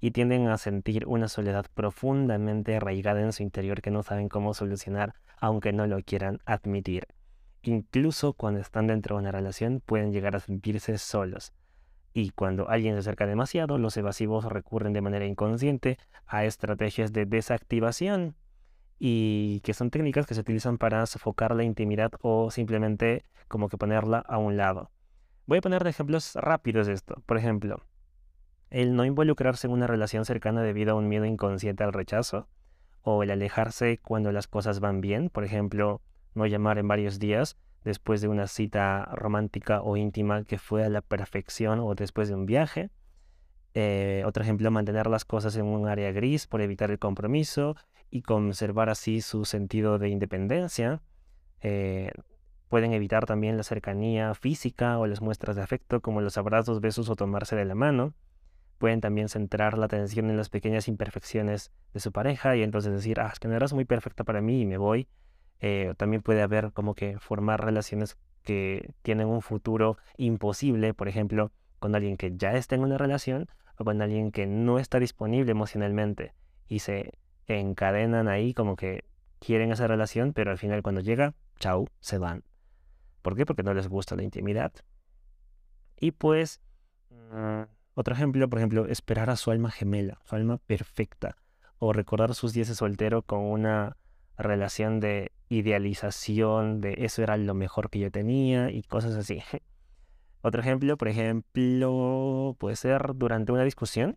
y 0.00 0.10
tienden 0.10 0.48
a 0.48 0.58
sentir 0.58 1.06
una 1.06 1.28
soledad 1.28 1.66
profundamente 1.74 2.74
arraigada 2.74 3.20
en 3.20 3.32
su 3.32 3.44
interior 3.44 3.82
que 3.82 3.92
no 3.92 4.02
saben 4.02 4.28
cómo 4.28 4.52
solucionar, 4.52 5.14
aunque 5.38 5.72
no 5.72 5.86
lo 5.86 6.02
quieran 6.02 6.40
admitir. 6.44 7.06
Incluso 7.62 8.32
cuando 8.32 8.60
están 8.60 8.88
dentro 8.88 9.16
de 9.16 9.22
una 9.22 9.32
relación 9.32 9.80
pueden 9.84 10.12
llegar 10.12 10.34
a 10.34 10.40
sentirse 10.40 10.98
solos. 10.98 11.52
Y 12.12 12.30
cuando 12.30 12.68
alguien 12.68 12.94
se 12.94 13.00
acerca 13.00 13.26
demasiado, 13.26 13.78
los 13.78 13.96
evasivos 13.96 14.44
recurren 14.44 14.92
de 14.92 15.00
manera 15.00 15.24
inconsciente 15.24 15.98
a 16.26 16.44
estrategias 16.44 17.12
de 17.12 17.24
desactivación 17.24 18.36
y 18.98 19.60
que 19.60 19.74
son 19.74 19.90
técnicas 19.90 20.26
que 20.26 20.34
se 20.34 20.40
utilizan 20.40 20.76
para 20.76 21.06
sofocar 21.06 21.54
la 21.54 21.64
intimidad 21.64 22.12
o 22.20 22.50
simplemente 22.50 23.24
como 23.48 23.68
que 23.68 23.78
ponerla 23.78 24.18
a 24.18 24.38
un 24.38 24.56
lado. 24.56 24.90
Voy 25.46 25.58
a 25.58 25.62
poner 25.62 25.86
ejemplos 25.86 26.34
rápidos 26.34 26.86
de 26.86 26.92
esto. 26.92 27.22
Por 27.26 27.36
ejemplo, 27.36 27.84
el 28.70 28.94
no 28.94 29.04
involucrarse 29.04 29.66
en 29.66 29.72
una 29.72 29.86
relación 29.86 30.24
cercana 30.24 30.62
debido 30.62 30.92
a 30.92 30.94
un 30.96 31.08
miedo 31.08 31.24
inconsciente 31.24 31.84
al 31.84 31.92
rechazo, 31.92 32.48
o 33.02 33.22
el 33.22 33.30
alejarse 33.30 33.98
cuando 33.98 34.32
las 34.32 34.46
cosas 34.46 34.80
van 34.80 35.00
bien, 35.00 35.28
por 35.28 35.44
ejemplo, 35.44 36.00
no 36.34 36.46
llamar 36.46 36.78
en 36.78 36.88
varios 36.88 37.18
días 37.18 37.56
después 37.84 38.20
de 38.20 38.28
una 38.28 38.46
cita 38.46 39.04
romántica 39.12 39.82
o 39.82 39.96
íntima 39.96 40.44
que 40.44 40.58
fue 40.58 40.84
a 40.84 40.88
la 40.88 41.00
perfección 41.00 41.80
o 41.80 41.94
después 41.94 42.28
de 42.28 42.34
un 42.34 42.46
viaje. 42.46 42.90
Eh, 43.74 44.22
otro 44.26 44.42
ejemplo, 44.42 44.70
mantener 44.70 45.06
las 45.06 45.24
cosas 45.24 45.56
en 45.56 45.64
un 45.64 45.88
área 45.88 46.12
gris 46.12 46.46
por 46.46 46.60
evitar 46.60 46.90
el 46.90 46.98
compromiso 46.98 47.76
y 48.10 48.22
conservar 48.22 48.90
así 48.90 49.20
su 49.20 49.44
sentido 49.44 49.98
de 49.98 50.10
independencia. 50.10 51.00
Eh, 51.60 52.12
pueden 52.68 52.92
evitar 52.92 53.26
también 53.26 53.56
la 53.56 53.62
cercanía 53.62 54.34
física 54.34 54.98
o 54.98 55.06
las 55.06 55.20
muestras 55.20 55.56
de 55.56 55.62
afecto 55.62 56.00
como 56.00 56.20
los 56.20 56.38
abrazos, 56.38 56.80
besos 56.80 57.08
o 57.08 57.16
tomarse 57.16 57.56
de 57.56 57.64
la 57.64 57.74
mano. 57.74 58.14
Pueden 58.78 59.00
también 59.00 59.28
centrar 59.28 59.78
la 59.78 59.86
atención 59.86 60.28
en 60.28 60.36
las 60.36 60.50
pequeñas 60.50 60.88
imperfecciones 60.88 61.72
de 61.94 62.00
su 62.00 62.12
pareja 62.12 62.56
y 62.56 62.62
entonces 62.62 62.92
decir, 62.92 63.20
ah, 63.20 63.30
es 63.32 63.38
que 63.38 63.48
no 63.48 63.54
eras 63.54 63.72
muy 63.72 63.84
perfecta 63.84 64.24
para 64.24 64.40
mí 64.40 64.62
y 64.62 64.66
me 64.66 64.76
voy 64.76 65.08
eh, 65.62 65.94
también 65.96 66.22
puede 66.22 66.42
haber 66.42 66.72
como 66.72 66.96
que 66.96 67.20
formar 67.20 67.64
relaciones 67.64 68.18
que 68.42 68.92
tienen 69.02 69.28
un 69.28 69.42
futuro 69.42 69.96
imposible, 70.16 70.92
por 70.92 71.06
ejemplo, 71.06 71.52
con 71.78 71.94
alguien 71.94 72.16
que 72.16 72.36
ya 72.36 72.54
está 72.54 72.74
en 72.74 72.82
una 72.82 72.98
relación 72.98 73.48
o 73.78 73.84
con 73.84 74.02
alguien 74.02 74.32
que 74.32 74.46
no 74.46 74.80
está 74.80 74.98
disponible 74.98 75.52
emocionalmente 75.52 76.34
y 76.66 76.80
se 76.80 77.12
encadenan 77.46 78.26
ahí 78.26 78.54
como 78.54 78.74
que 78.74 79.04
quieren 79.38 79.70
esa 79.70 79.86
relación, 79.86 80.32
pero 80.32 80.50
al 80.50 80.58
final 80.58 80.82
cuando 80.82 81.00
llega, 81.00 81.34
chau, 81.60 81.88
se 82.00 82.18
van. 82.18 82.42
¿Por 83.22 83.36
qué? 83.36 83.46
Porque 83.46 83.62
no 83.62 83.72
les 83.72 83.86
gusta 83.86 84.16
la 84.16 84.24
intimidad. 84.24 84.72
Y 86.00 86.10
pues, 86.10 86.60
mm, 87.10 87.62
otro 87.94 88.14
ejemplo, 88.14 88.48
por 88.50 88.58
ejemplo, 88.58 88.86
esperar 88.86 89.30
a 89.30 89.36
su 89.36 89.52
alma 89.52 89.70
gemela, 89.70 90.20
su 90.24 90.34
alma 90.34 90.58
perfecta, 90.58 91.36
o 91.78 91.92
recordar 91.92 92.34
sus 92.34 92.52
días 92.52 92.66
de 92.66 92.74
soltero 92.74 93.22
con 93.22 93.40
una 93.40 93.96
relación 94.36 94.98
de 94.98 95.30
idealización 95.52 96.80
de 96.80 96.94
eso 96.98 97.22
era 97.22 97.36
lo 97.36 97.54
mejor 97.54 97.90
que 97.90 97.98
yo 97.98 98.10
tenía 98.10 98.70
y 98.70 98.82
cosas 98.82 99.14
así. 99.14 99.42
Otro 100.42 100.60
ejemplo, 100.60 100.96
por 100.96 101.08
ejemplo, 101.08 102.56
puede 102.58 102.76
ser 102.76 103.12
durante 103.14 103.52
una 103.52 103.62
discusión, 103.62 104.16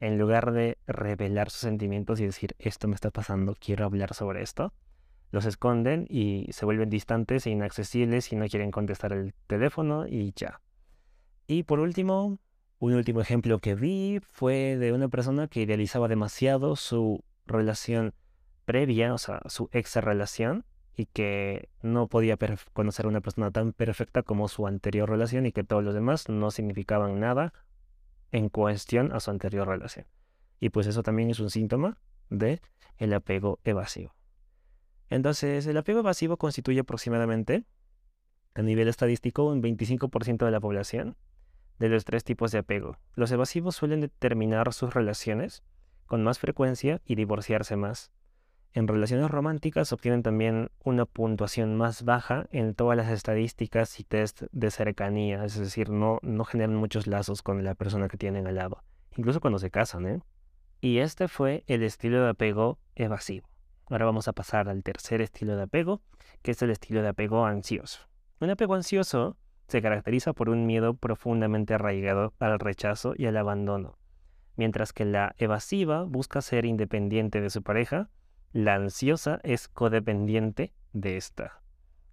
en 0.00 0.18
lugar 0.18 0.52
de 0.52 0.78
revelar 0.86 1.50
sus 1.50 1.60
sentimientos 1.60 2.20
y 2.20 2.26
decir, 2.26 2.54
esto 2.58 2.88
me 2.88 2.94
está 2.94 3.10
pasando, 3.10 3.56
quiero 3.58 3.84
hablar 3.84 4.12
sobre 4.14 4.42
esto, 4.42 4.74
los 5.30 5.46
esconden 5.46 6.06
y 6.10 6.48
se 6.50 6.64
vuelven 6.64 6.90
distantes 6.90 7.46
e 7.46 7.50
inaccesibles 7.50 8.32
y 8.32 8.36
no 8.36 8.46
quieren 8.48 8.70
contestar 8.70 9.12
el 9.12 9.34
teléfono 9.46 10.06
y 10.06 10.32
ya. 10.36 10.60
Y 11.46 11.62
por 11.62 11.80
último, 11.80 12.38
un 12.80 12.94
último 12.94 13.20
ejemplo 13.20 13.60
que 13.60 13.74
vi 13.74 14.20
fue 14.20 14.76
de 14.76 14.92
una 14.92 15.08
persona 15.08 15.46
que 15.46 15.62
idealizaba 15.62 16.08
demasiado 16.08 16.76
su 16.76 17.24
relación 17.46 18.12
previa, 18.64 19.14
o 19.14 19.18
sea, 19.18 19.40
su 19.46 19.68
ex 19.72 19.96
relación, 19.96 20.64
y 20.96 21.06
que 21.06 21.68
no 21.82 22.06
podía 22.06 22.36
conocer 22.72 23.06
a 23.06 23.08
una 23.08 23.20
persona 23.20 23.50
tan 23.50 23.72
perfecta 23.72 24.22
como 24.22 24.48
su 24.48 24.66
anterior 24.66 25.08
relación 25.08 25.46
y 25.46 25.52
que 25.52 25.64
todos 25.64 25.82
los 25.82 25.94
demás 25.94 26.28
no 26.28 26.50
significaban 26.50 27.18
nada 27.20 27.52
en 28.30 28.48
cuestión 28.48 29.12
a 29.12 29.20
su 29.20 29.30
anterior 29.30 29.68
relación. 29.68 30.06
Y 30.60 30.70
pues 30.70 30.86
eso 30.86 31.02
también 31.02 31.30
es 31.30 31.40
un 31.40 31.50
síntoma 31.50 31.98
de 32.30 32.60
el 32.98 33.12
apego 33.12 33.58
evasivo. 33.64 34.14
Entonces, 35.10 35.66
el 35.66 35.76
apego 35.76 36.00
evasivo 36.00 36.36
constituye 36.36 36.80
aproximadamente, 36.80 37.64
a 38.54 38.62
nivel 38.62 38.88
estadístico, 38.88 39.44
un 39.44 39.62
25% 39.62 40.44
de 40.44 40.50
la 40.50 40.60
población 40.60 41.16
de 41.78 41.88
los 41.88 42.04
tres 42.04 42.24
tipos 42.24 42.52
de 42.52 42.58
apego. 42.58 42.96
Los 43.14 43.30
evasivos 43.30 43.76
suelen 43.76 44.00
determinar 44.00 44.72
sus 44.72 44.94
relaciones 44.94 45.62
con 46.06 46.22
más 46.22 46.38
frecuencia 46.38 47.00
y 47.04 47.14
divorciarse 47.14 47.76
más. 47.76 48.12
En 48.74 48.88
relaciones 48.88 49.30
románticas 49.30 49.92
obtienen 49.92 50.22
también 50.22 50.70
una 50.82 51.04
puntuación 51.04 51.76
más 51.76 52.04
baja 52.04 52.46
en 52.52 52.74
todas 52.74 52.96
las 52.96 53.10
estadísticas 53.10 54.00
y 54.00 54.04
test 54.04 54.44
de 54.50 54.70
cercanía, 54.70 55.44
es 55.44 55.58
decir, 55.58 55.90
no, 55.90 56.18
no 56.22 56.44
generan 56.44 56.76
muchos 56.76 57.06
lazos 57.06 57.42
con 57.42 57.64
la 57.64 57.74
persona 57.74 58.08
que 58.08 58.16
tienen 58.16 58.46
al 58.46 58.54
lado, 58.54 58.82
incluso 59.14 59.40
cuando 59.40 59.58
se 59.58 59.70
casan, 59.70 60.06
¿eh? 60.06 60.20
Y 60.80 60.98
este 60.98 61.28
fue 61.28 61.64
el 61.66 61.82
estilo 61.82 62.22
de 62.22 62.30
apego 62.30 62.78
evasivo. 62.94 63.46
Ahora 63.90 64.06
vamos 64.06 64.26
a 64.26 64.32
pasar 64.32 64.70
al 64.70 64.82
tercer 64.82 65.20
estilo 65.20 65.54
de 65.54 65.64
apego, 65.64 66.00
que 66.40 66.52
es 66.52 66.62
el 66.62 66.70
estilo 66.70 67.02
de 67.02 67.08
apego 67.08 67.44
ansioso. 67.44 68.08
Un 68.40 68.48
apego 68.48 68.74
ansioso 68.74 69.36
se 69.68 69.82
caracteriza 69.82 70.32
por 70.32 70.48
un 70.48 70.64
miedo 70.64 70.94
profundamente 70.94 71.74
arraigado 71.74 72.32
al 72.38 72.58
rechazo 72.58 73.12
y 73.16 73.26
al 73.26 73.36
abandono, 73.36 73.98
mientras 74.56 74.94
que 74.94 75.04
la 75.04 75.34
evasiva 75.36 76.04
busca 76.04 76.40
ser 76.40 76.64
independiente 76.64 77.42
de 77.42 77.50
su 77.50 77.62
pareja, 77.62 78.08
la 78.52 78.74
ansiosa 78.74 79.40
es 79.44 79.68
codependiente 79.68 80.72
de 80.92 81.16
esta. 81.16 81.62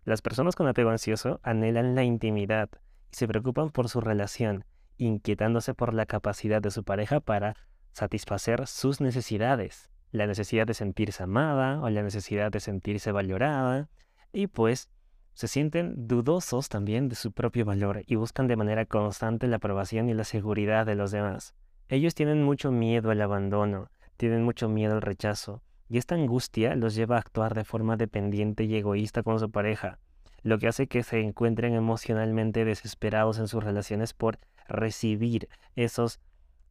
Las 0.05 0.21
personas 0.21 0.55
con 0.55 0.67
apego 0.67 0.89
ansioso 0.89 1.39
anhelan 1.43 1.95
la 1.95 2.03
intimidad 2.03 2.69
y 3.11 3.15
se 3.15 3.27
preocupan 3.27 3.71
por 3.71 3.89
su 3.89 3.99
relación, 3.99 4.63
inquietándose 4.97 5.73
por 5.73 5.93
la 5.93 6.05
capacidad 6.05 6.61
de 6.61 6.71
su 6.71 6.83
pareja 6.83 7.19
para 7.19 7.55
satisfacer 7.91 8.67
sus 8.67 9.01
necesidades, 9.01 9.89
la 10.11 10.27
necesidad 10.27 10.65
de 10.65 10.73
sentirse 10.73 11.23
amada 11.23 11.81
o 11.81 11.89
la 11.89 12.03
necesidad 12.03 12.51
de 12.51 12.61
sentirse 12.61 13.11
valorada, 13.11 13.89
y 14.31 14.47
pues 14.47 14.89
se 15.33 15.47
sienten 15.47 16.07
dudosos 16.07 16.69
también 16.69 17.09
de 17.09 17.15
su 17.15 17.31
propio 17.31 17.65
valor 17.65 18.03
y 18.07 18.15
buscan 18.15 18.47
de 18.47 18.55
manera 18.55 18.85
constante 18.85 19.47
la 19.47 19.57
aprobación 19.57 20.09
y 20.09 20.13
la 20.13 20.23
seguridad 20.23 20.85
de 20.85 20.95
los 20.95 21.11
demás. 21.11 21.53
Ellos 21.89 22.15
tienen 22.15 22.43
mucho 22.43 22.71
miedo 22.71 23.11
al 23.11 23.21
abandono, 23.21 23.89
tienen 24.17 24.43
mucho 24.43 24.69
miedo 24.69 24.95
al 24.95 25.01
rechazo, 25.01 25.61
y 25.89 25.97
esta 25.97 26.15
angustia 26.15 26.75
los 26.75 26.95
lleva 26.95 27.15
a 27.17 27.19
actuar 27.19 27.55
de 27.55 27.65
forma 27.65 27.97
dependiente 27.97 28.63
y 28.63 28.75
egoísta 28.75 29.23
con 29.23 29.39
su 29.39 29.49
pareja, 29.49 29.99
lo 30.43 30.59
que 30.59 30.67
hace 30.67 30.87
que 30.87 31.03
se 31.03 31.19
encuentren 31.19 31.73
emocionalmente 31.73 32.63
desesperados 32.63 33.39
en 33.39 33.47
sus 33.47 33.63
relaciones 33.63 34.13
por 34.13 34.39
recibir 34.67 35.49
esos, 35.75 36.19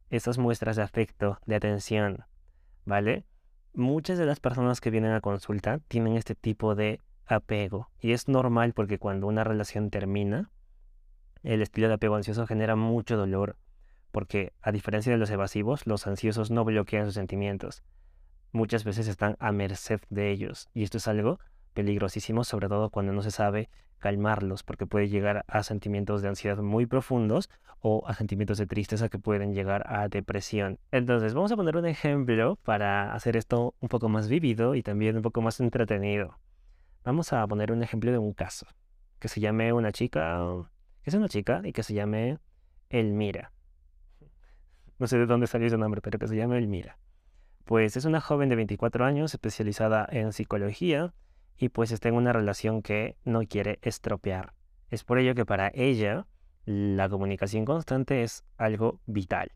esas 0.09 0.37
muestras 0.37 0.77
de 0.77 0.83
afecto, 0.83 1.37
de 1.45 1.55
atención, 1.55 2.25
¿vale? 2.85 3.25
Muchas 3.73 4.17
de 4.17 4.25
las 4.25 4.39
personas 4.39 4.81
que 4.81 4.89
vienen 4.89 5.11
a 5.11 5.21
consulta 5.21 5.79
tienen 5.89 6.15
este 6.15 6.33
tipo 6.33 6.73
de 6.73 7.01
apego 7.25 7.89
y 7.99 8.13
es 8.13 8.27
normal 8.27 8.73
porque 8.73 8.97
cuando 8.97 9.27
una 9.27 9.43
relación 9.43 9.89
termina, 9.89 10.49
el 11.43 11.61
estilo 11.61 11.87
de 11.89 11.93
apego 11.95 12.15
ansioso 12.15 12.47
genera 12.47 12.75
mucho 12.75 13.17
dolor, 13.17 13.57
porque 14.11 14.53
a 14.61 14.71
diferencia 14.71 15.11
de 15.11 15.17
los 15.17 15.29
evasivos, 15.29 15.85
los 15.85 16.07
ansiosos 16.07 16.51
no 16.51 16.65
bloquean 16.65 17.05
sus 17.05 17.13
sentimientos, 17.13 17.83
muchas 18.51 18.83
veces 18.83 19.07
están 19.07 19.35
a 19.39 19.51
merced 19.51 20.01
de 20.09 20.31
ellos. 20.31 20.69
Y 20.73 20.83
esto 20.83 20.97
es 20.97 21.07
algo 21.07 21.39
peligrosísimo, 21.73 22.43
sobre 22.43 22.67
todo 22.67 22.89
cuando 22.89 23.13
no 23.13 23.21
se 23.21 23.31
sabe 23.31 23.69
calmarlos, 23.99 24.63
porque 24.63 24.85
puede 24.85 25.09
llegar 25.09 25.45
a 25.47 25.63
sentimientos 25.63 26.21
de 26.21 26.29
ansiedad 26.29 26.57
muy 26.57 26.85
profundos 26.85 27.49
o 27.81 28.03
a 28.07 28.13
sentimientos 28.13 28.57
de 28.57 28.65
tristeza 28.65 29.09
que 29.09 29.19
pueden 29.19 29.53
llegar 29.53 29.83
a 29.87 30.07
depresión. 30.07 30.79
Entonces, 30.91 31.33
vamos 31.33 31.51
a 31.51 31.55
poner 31.55 31.77
un 31.77 31.85
ejemplo 31.85 32.57
para 32.63 33.13
hacer 33.13 33.37
esto 33.37 33.75
un 33.79 33.89
poco 33.89 34.09
más 34.09 34.27
vivido 34.27 34.75
y 34.75 34.83
también 34.83 35.17
un 35.17 35.21
poco 35.21 35.41
más 35.41 35.59
entretenido. 35.59 36.39
Vamos 37.03 37.31
a 37.33 37.45
poner 37.47 37.71
un 37.71 37.83
ejemplo 37.83 38.11
de 38.11 38.17
un 38.17 38.33
caso, 38.33 38.65
que 39.19 39.27
se 39.27 39.39
llame 39.39 39.71
una 39.73 39.91
chica, 39.91 40.41
es 41.03 41.13
una 41.13 41.29
chica 41.29 41.61
y 41.63 41.71
que 41.71 41.83
se 41.83 41.93
llame 41.93 42.39
Elmira. 42.89 43.51
No 44.97 45.07
sé 45.07 45.17
de 45.17 45.25
dónde 45.25 45.47
salió 45.47 45.67
ese 45.67 45.77
nombre, 45.77 46.01
pero 46.01 46.19
que 46.19 46.27
se 46.27 46.35
llame 46.35 46.57
Elmira. 46.57 46.97
Pues 47.69 47.95
es 47.97 48.05
una 48.05 48.19
joven 48.19 48.49
de 48.49 48.55
24 48.55 49.05
años 49.05 49.31
especializada 49.35 50.07
en 50.09 50.33
psicología 50.33 51.13
y 51.55 51.69
pues 51.69 51.91
está 51.91 52.09
en 52.09 52.15
una 52.15 52.33
relación 52.33 52.81
que 52.81 53.15
no 53.25 53.41
quiere 53.41 53.77
estropear. 53.83 54.55
Es 54.89 55.03
por 55.03 55.19
ello 55.19 55.35
que 55.35 55.45
para 55.45 55.69
ella 55.75 56.25
la 56.65 57.07
comunicación 57.09 57.65
constante 57.65 58.23
es 58.23 58.43
algo 58.57 59.01
vital. 59.05 59.51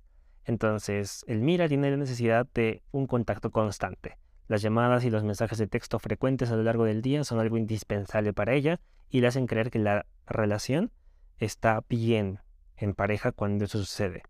Entonces, 0.45 1.26
Elmira 1.26 1.67
tiene 1.67 1.89
la 1.89 1.97
necesidad 1.97 2.45
de 2.54 2.84
un 2.91 3.08
contacto 3.08 3.49
constante. 3.49 4.19
Las 4.47 4.62
llamadas 4.62 5.04
y 5.06 5.10
los 5.10 5.23
mensajes 5.23 5.58
de 5.58 5.65
texto 5.65 5.97
frecuentes 5.97 6.52
a 6.52 6.56
lo 6.56 6.62
largo 6.62 6.86
del 6.86 7.02
día 7.02 7.23
son 7.23 7.39
algo 7.39 7.58
indispensable 7.58 8.32
para 8.32 8.54
ella 8.54 8.80
y 9.10 9.21
le 9.21 9.28
hacen 9.28 9.47
creer 9.47 9.71
que 9.71 9.80
la 9.80 10.06
relación 10.28 10.91
está 11.39 11.84
bien 11.89 12.41
en 12.78 12.93
pareja 12.93 13.32
cuando 13.32 13.65
eso 13.65 13.80
sucede. 13.80 14.21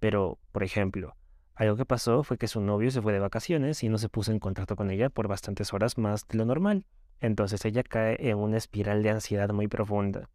Pero, 0.00 0.38
por 0.52 0.62
ejemplo, 0.62 1.14
algo 1.56 1.76
que 1.76 1.86
pasó 1.86 2.22
fue 2.22 2.36
que 2.36 2.48
su 2.48 2.60
novio 2.60 2.90
se 2.90 3.00
fue 3.00 3.14
de 3.14 3.18
vacaciones 3.18 3.82
y 3.82 3.88
no 3.88 3.96
se 3.96 4.10
puso 4.10 4.30
en 4.30 4.38
contacto 4.38 4.76
con 4.76 4.90
ella 4.90 5.08
por 5.08 5.26
bastantes 5.26 5.72
horas 5.72 5.96
más 5.96 6.28
de 6.28 6.36
lo 6.36 6.44
normal. 6.44 6.84
Entonces 7.18 7.64
ella 7.64 7.82
cae 7.82 8.16
en 8.28 8.36
una 8.36 8.58
espiral 8.58 9.02
de 9.02 9.10
ansiedad 9.10 9.48
muy 9.50 9.66
profunda. 9.66 10.28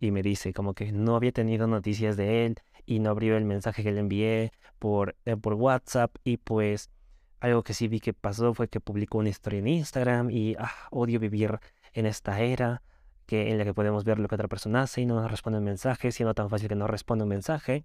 Y 0.00 0.10
me 0.10 0.22
dice 0.22 0.52
como 0.52 0.74
que 0.74 0.90
no 0.90 1.14
había 1.14 1.30
tenido 1.30 1.68
noticias 1.68 2.16
de 2.16 2.46
él 2.46 2.56
y 2.84 2.98
no 2.98 3.10
abrió 3.10 3.36
el 3.36 3.44
mensaje 3.44 3.84
que 3.84 3.92
le 3.92 4.00
envié 4.00 4.52
por, 4.80 5.14
eh, 5.24 5.36
por 5.36 5.54
WhatsApp 5.54 6.16
y 6.24 6.36
pues 6.38 6.90
algo 7.38 7.62
que 7.62 7.72
sí 7.72 7.86
vi 7.86 8.00
que 8.00 8.12
pasó 8.12 8.52
fue 8.52 8.68
que 8.68 8.80
publicó 8.80 9.18
una 9.18 9.28
historia 9.28 9.60
en 9.60 9.68
Instagram 9.68 10.30
y 10.30 10.56
ah, 10.58 10.72
odio 10.90 11.20
vivir 11.20 11.60
en 11.92 12.06
esta 12.06 12.40
era 12.40 12.82
que 13.26 13.50
en 13.50 13.58
la 13.58 13.64
que 13.64 13.72
podemos 13.72 14.04
ver 14.04 14.18
lo 14.18 14.26
que 14.26 14.34
otra 14.34 14.48
persona 14.48 14.82
hace 14.82 15.02
y 15.02 15.06
no 15.06 15.14
nos 15.20 15.30
responde 15.30 15.60
un 15.60 15.64
mensaje, 15.64 16.10
siendo 16.10 16.34
tan 16.34 16.50
fácil 16.50 16.68
que 16.68 16.74
no 16.74 16.88
responde 16.88 17.22
un 17.22 17.30
mensaje. 17.30 17.84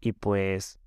Y 0.00 0.12
pues 0.12 0.78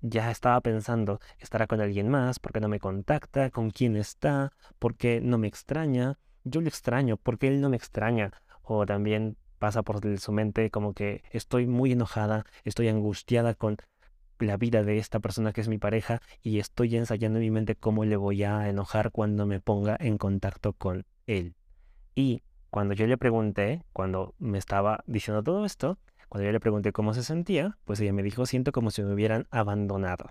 ya 0.00 0.30
estaba 0.30 0.60
pensando, 0.60 1.20
¿estará 1.38 1.66
con 1.66 1.80
alguien 1.80 2.08
más? 2.08 2.38
¿Por 2.38 2.52
qué 2.52 2.60
no 2.60 2.68
me 2.68 2.80
contacta? 2.80 3.50
¿Con 3.50 3.70
quién 3.70 3.96
está? 3.96 4.52
¿Por 4.78 4.96
qué 4.96 5.20
no 5.20 5.38
me 5.38 5.48
extraña? 5.48 6.18
Yo 6.44 6.60
le 6.60 6.68
extraño, 6.68 7.16
¿por 7.16 7.38
qué 7.38 7.48
él 7.48 7.60
no 7.60 7.68
me 7.68 7.76
extraña? 7.76 8.32
O 8.62 8.86
también 8.86 9.36
pasa 9.58 9.82
por 9.82 10.00
su 10.18 10.32
mente 10.32 10.70
como 10.70 10.94
que 10.94 11.22
estoy 11.30 11.66
muy 11.66 11.92
enojada, 11.92 12.46
estoy 12.64 12.88
angustiada 12.88 13.54
con 13.54 13.76
la 14.38 14.56
vida 14.56 14.82
de 14.82 14.96
esta 14.96 15.20
persona 15.20 15.52
que 15.52 15.60
es 15.60 15.68
mi 15.68 15.76
pareja 15.76 16.22
y 16.42 16.60
estoy 16.60 16.96
ensayando 16.96 17.38
en 17.38 17.44
mi 17.44 17.50
mente 17.50 17.76
cómo 17.76 18.06
le 18.06 18.16
voy 18.16 18.42
a 18.42 18.68
enojar 18.68 19.10
cuando 19.10 19.44
me 19.44 19.60
ponga 19.60 19.96
en 20.00 20.16
contacto 20.16 20.72
con 20.72 21.04
él. 21.26 21.54
Y 22.14 22.42
cuando 22.70 22.94
yo 22.94 23.06
le 23.06 23.18
pregunté, 23.18 23.84
cuando 23.92 24.34
me 24.38 24.56
estaba 24.56 25.04
diciendo 25.06 25.42
todo 25.42 25.66
esto, 25.66 25.98
cuando 26.30 26.46
yo 26.46 26.52
le 26.52 26.60
pregunté 26.60 26.92
cómo 26.92 27.12
se 27.12 27.24
sentía, 27.24 27.76
pues 27.84 27.98
ella 27.98 28.12
me 28.12 28.22
dijo, 28.22 28.46
siento 28.46 28.70
como 28.70 28.92
si 28.92 29.02
me 29.02 29.12
hubieran 29.12 29.48
abandonado. 29.50 30.30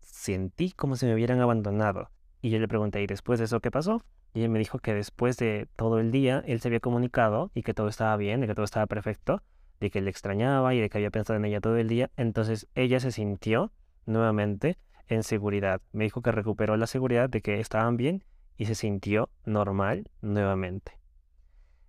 Sentí 0.00 0.72
como 0.72 0.96
si 0.96 1.04
me 1.04 1.12
hubieran 1.12 1.38
abandonado. 1.42 2.10
Y 2.40 2.48
yo 2.48 2.58
le 2.58 2.66
pregunté, 2.66 3.02
¿y 3.02 3.06
después 3.06 3.38
de 3.38 3.44
eso 3.44 3.60
qué 3.60 3.70
pasó? 3.70 4.02
Y 4.32 4.40
ella 4.40 4.48
me 4.48 4.58
dijo 4.58 4.78
que 4.78 4.94
después 4.94 5.36
de 5.36 5.68
todo 5.76 5.98
el 5.98 6.12
día, 6.12 6.42
él 6.46 6.62
se 6.62 6.68
había 6.68 6.80
comunicado 6.80 7.50
y 7.54 7.62
que 7.62 7.74
todo 7.74 7.88
estaba 7.88 8.16
bien, 8.16 8.40
de 8.40 8.46
que 8.46 8.54
todo 8.54 8.64
estaba 8.64 8.86
perfecto, 8.86 9.42
de 9.80 9.90
que 9.90 10.00
le 10.00 10.08
extrañaba 10.08 10.72
y 10.72 10.80
de 10.80 10.88
que 10.88 10.96
había 10.96 11.10
pensado 11.10 11.36
en 11.36 11.44
ella 11.44 11.60
todo 11.60 11.76
el 11.76 11.88
día. 11.88 12.10
Entonces 12.16 12.66
ella 12.74 12.98
se 12.98 13.12
sintió 13.12 13.70
nuevamente 14.06 14.78
en 15.08 15.22
seguridad. 15.24 15.82
Me 15.92 16.04
dijo 16.04 16.22
que 16.22 16.32
recuperó 16.32 16.74
la 16.78 16.86
seguridad 16.86 17.28
de 17.28 17.42
que 17.42 17.60
estaban 17.60 17.98
bien 17.98 18.24
y 18.56 18.64
se 18.64 18.74
sintió 18.74 19.28
normal 19.44 20.10
nuevamente. 20.22 20.98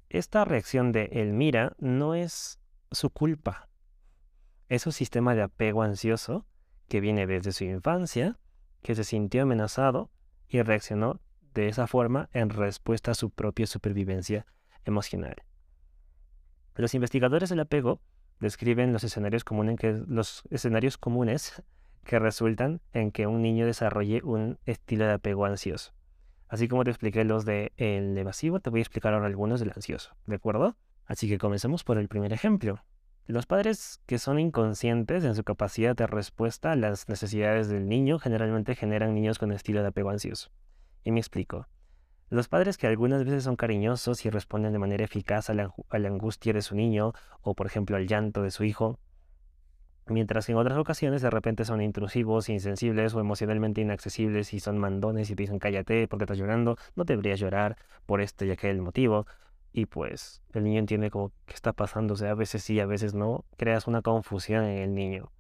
Esta 0.10 0.44
reacción 0.44 0.92
de 0.92 1.06
Elmira 1.14 1.78
no 1.80 2.16
es 2.16 2.59
su 2.92 3.10
culpa. 3.10 3.70
Es 4.68 4.86
un 4.86 4.92
sistema 4.92 5.36
de 5.36 5.42
apego 5.42 5.84
ansioso 5.84 6.46
que 6.88 7.00
viene 7.00 7.28
desde 7.28 7.52
su 7.52 7.64
infancia, 7.64 8.40
que 8.82 8.96
se 8.96 9.04
sintió 9.04 9.44
amenazado 9.44 10.10
y 10.48 10.62
reaccionó 10.62 11.22
de 11.54 11.68
esa 11.68 11.88
forma 11.88 12.30
en 12.34 12.50
respuesta 12.50 13.12
a 13.12 13.16
su 13.16 13.30
propia 13.30 13.68
supervivencia 13.68 14.46
emocional. 14.86 15.36
Los 16.76 16.94
investigadores 16.94 17.50
del 17.50 17.60
apego 17.60 18.02
describen 18.40 18.94
los 18.94 19.04
escenarios 19.04 19.44
comunes 19.44 19.80
que, 22.06 22.20
resultan 22.20 22.82
en 22.94 23.12
que 23.12 23.28
un 23.28 23.42
niño 23.42 23.66
desarrolle 23.66 24.22
un 24.24 24.58
estilo 24.66 25.06
de 25.06 25.14
apego 25.14 25.46
ansioso. 25.46 25.94
Así 26.48 26.68
como 26.68 26.84
te 26.84 26.92
expliqué 26.92 27.24
los 27.26 27.46
del 27.46 28.18
evasivo, 28.18 28.60
te 28.60 28.70
voy 28.70 28.80
a 28.80 28.84
explicar 28.84 29.14
ahora 29.14 29.28
algunos 29.28 29.60
del 29.60 29.72
ansioso, 29.76 30.16
¿de 30.26 30.36
acuerdo? 30.36 30.76
Así 31.10 31.28
que 31.28 31.40
comencemos 31.40 31.84
por 31.84 31.98
el 31.98 32.08
primer 32.08 32.32
ejemplo. 32.34 32.84
Los 33.26 33.48
padres 33.48 34.00
que 34.06 34.20
son 34.20 34.40
inconscientes 34.40 35.24
en 35.24 35.34
su 35.34 35.44
capacidad 35.44 35.96
de 35.96 36.06
respuesta 36.06 36.72
a 36.72 36.76
las 36.76 37.10
necesidades 37.10 37.68
del 37.68 37.90
niño 37.90 38.20
generalmente 38.20 38.76
generan 38.76 39.16
niños 39.16 39.40
con 39.40 39.52
estilo 39.52 39.82
de 39.82 39.88
apego 39.88 40.12
ansioso. 40.12 40.52
Y 41.04 41.12
me 41.12 41.20
explico. 41.20 41.68
Los 42.30 42.48
padres 42.48 42.78
que 42.78 42.86
algunas 42.86 43.24
veces 43.24 43.44
son 43.44 43.56
cariñosos 43.56 44.24
y 44.24 44.30
responden 44.30 44.72
de 44.72 44.78
manera 44.78 45.04
eficaz 45.04 45.50
a 45.50 45.56
la, 45.56 45.74
angustia 45.92 46.54
de 46.54 46.62
su 46.62 46.76
niño 46.76 47.14
o 47.42 47.56
por 47.56 47.66
ejemplo 47.66 47.98
al 47.98 48.06
llanto 48.06 48.44
de 48.44 48.52
su 48.52 48.64
hijo, 48.64 49.00
mientras 50.06 50.46
que 50.46 50.52
en 50.52 50.60
otras 50.60 50.78
ocasiones 50.78 51.24
de 51.24 51.32
repente 51.32 51.66
son 51.66 51.82
intrusivos, 51.82 52.50
insensibles 52.50 53.16
o 53.16 53.20
emocionalmente 53.20 53.82
inaccesibles 53.82 54.54
y 54.54 54.60
son 54.60 54.78
mandones 54.78 55.32
y 55.32 55.36
te 55.36 55.42
dicen 55.42 55.58
cállate 55.58 56.08
porque 56.08 56.26
estás 56.26 56.38
llorando, 56.38 56.78
no 56.96 57.04
deberías 57.04 57.40
llorar 57.40 57.78
por 58.06 58.22
este 58.22 58.46
y 58.46 58.52
aquel 58.52 58.80
motivo, 58.80 59.26
y 59.72 59.86
pues 59.86 60.42
el 60.54 60.64
niño 60.64 60.80
entiende 60.80 61.12
como 61.12 61.32
qué 61.46 61.54
está 61.54 61.74
pasando, 61.74 62.14
o 62.14 62.18
sea, 62.18 62.32
a 62.32 62.36
veces 62.36 62.64
sí, 62.64 62.80
a 62.80 62.86
veces 62.86 63.14
no, 63.14 63.46
creas 63.58 63.88
una 63.88 64.02
confusión 64.02 64.66
en 64.66 64.80
el 64.80 64.94
niño. 64.94 65.32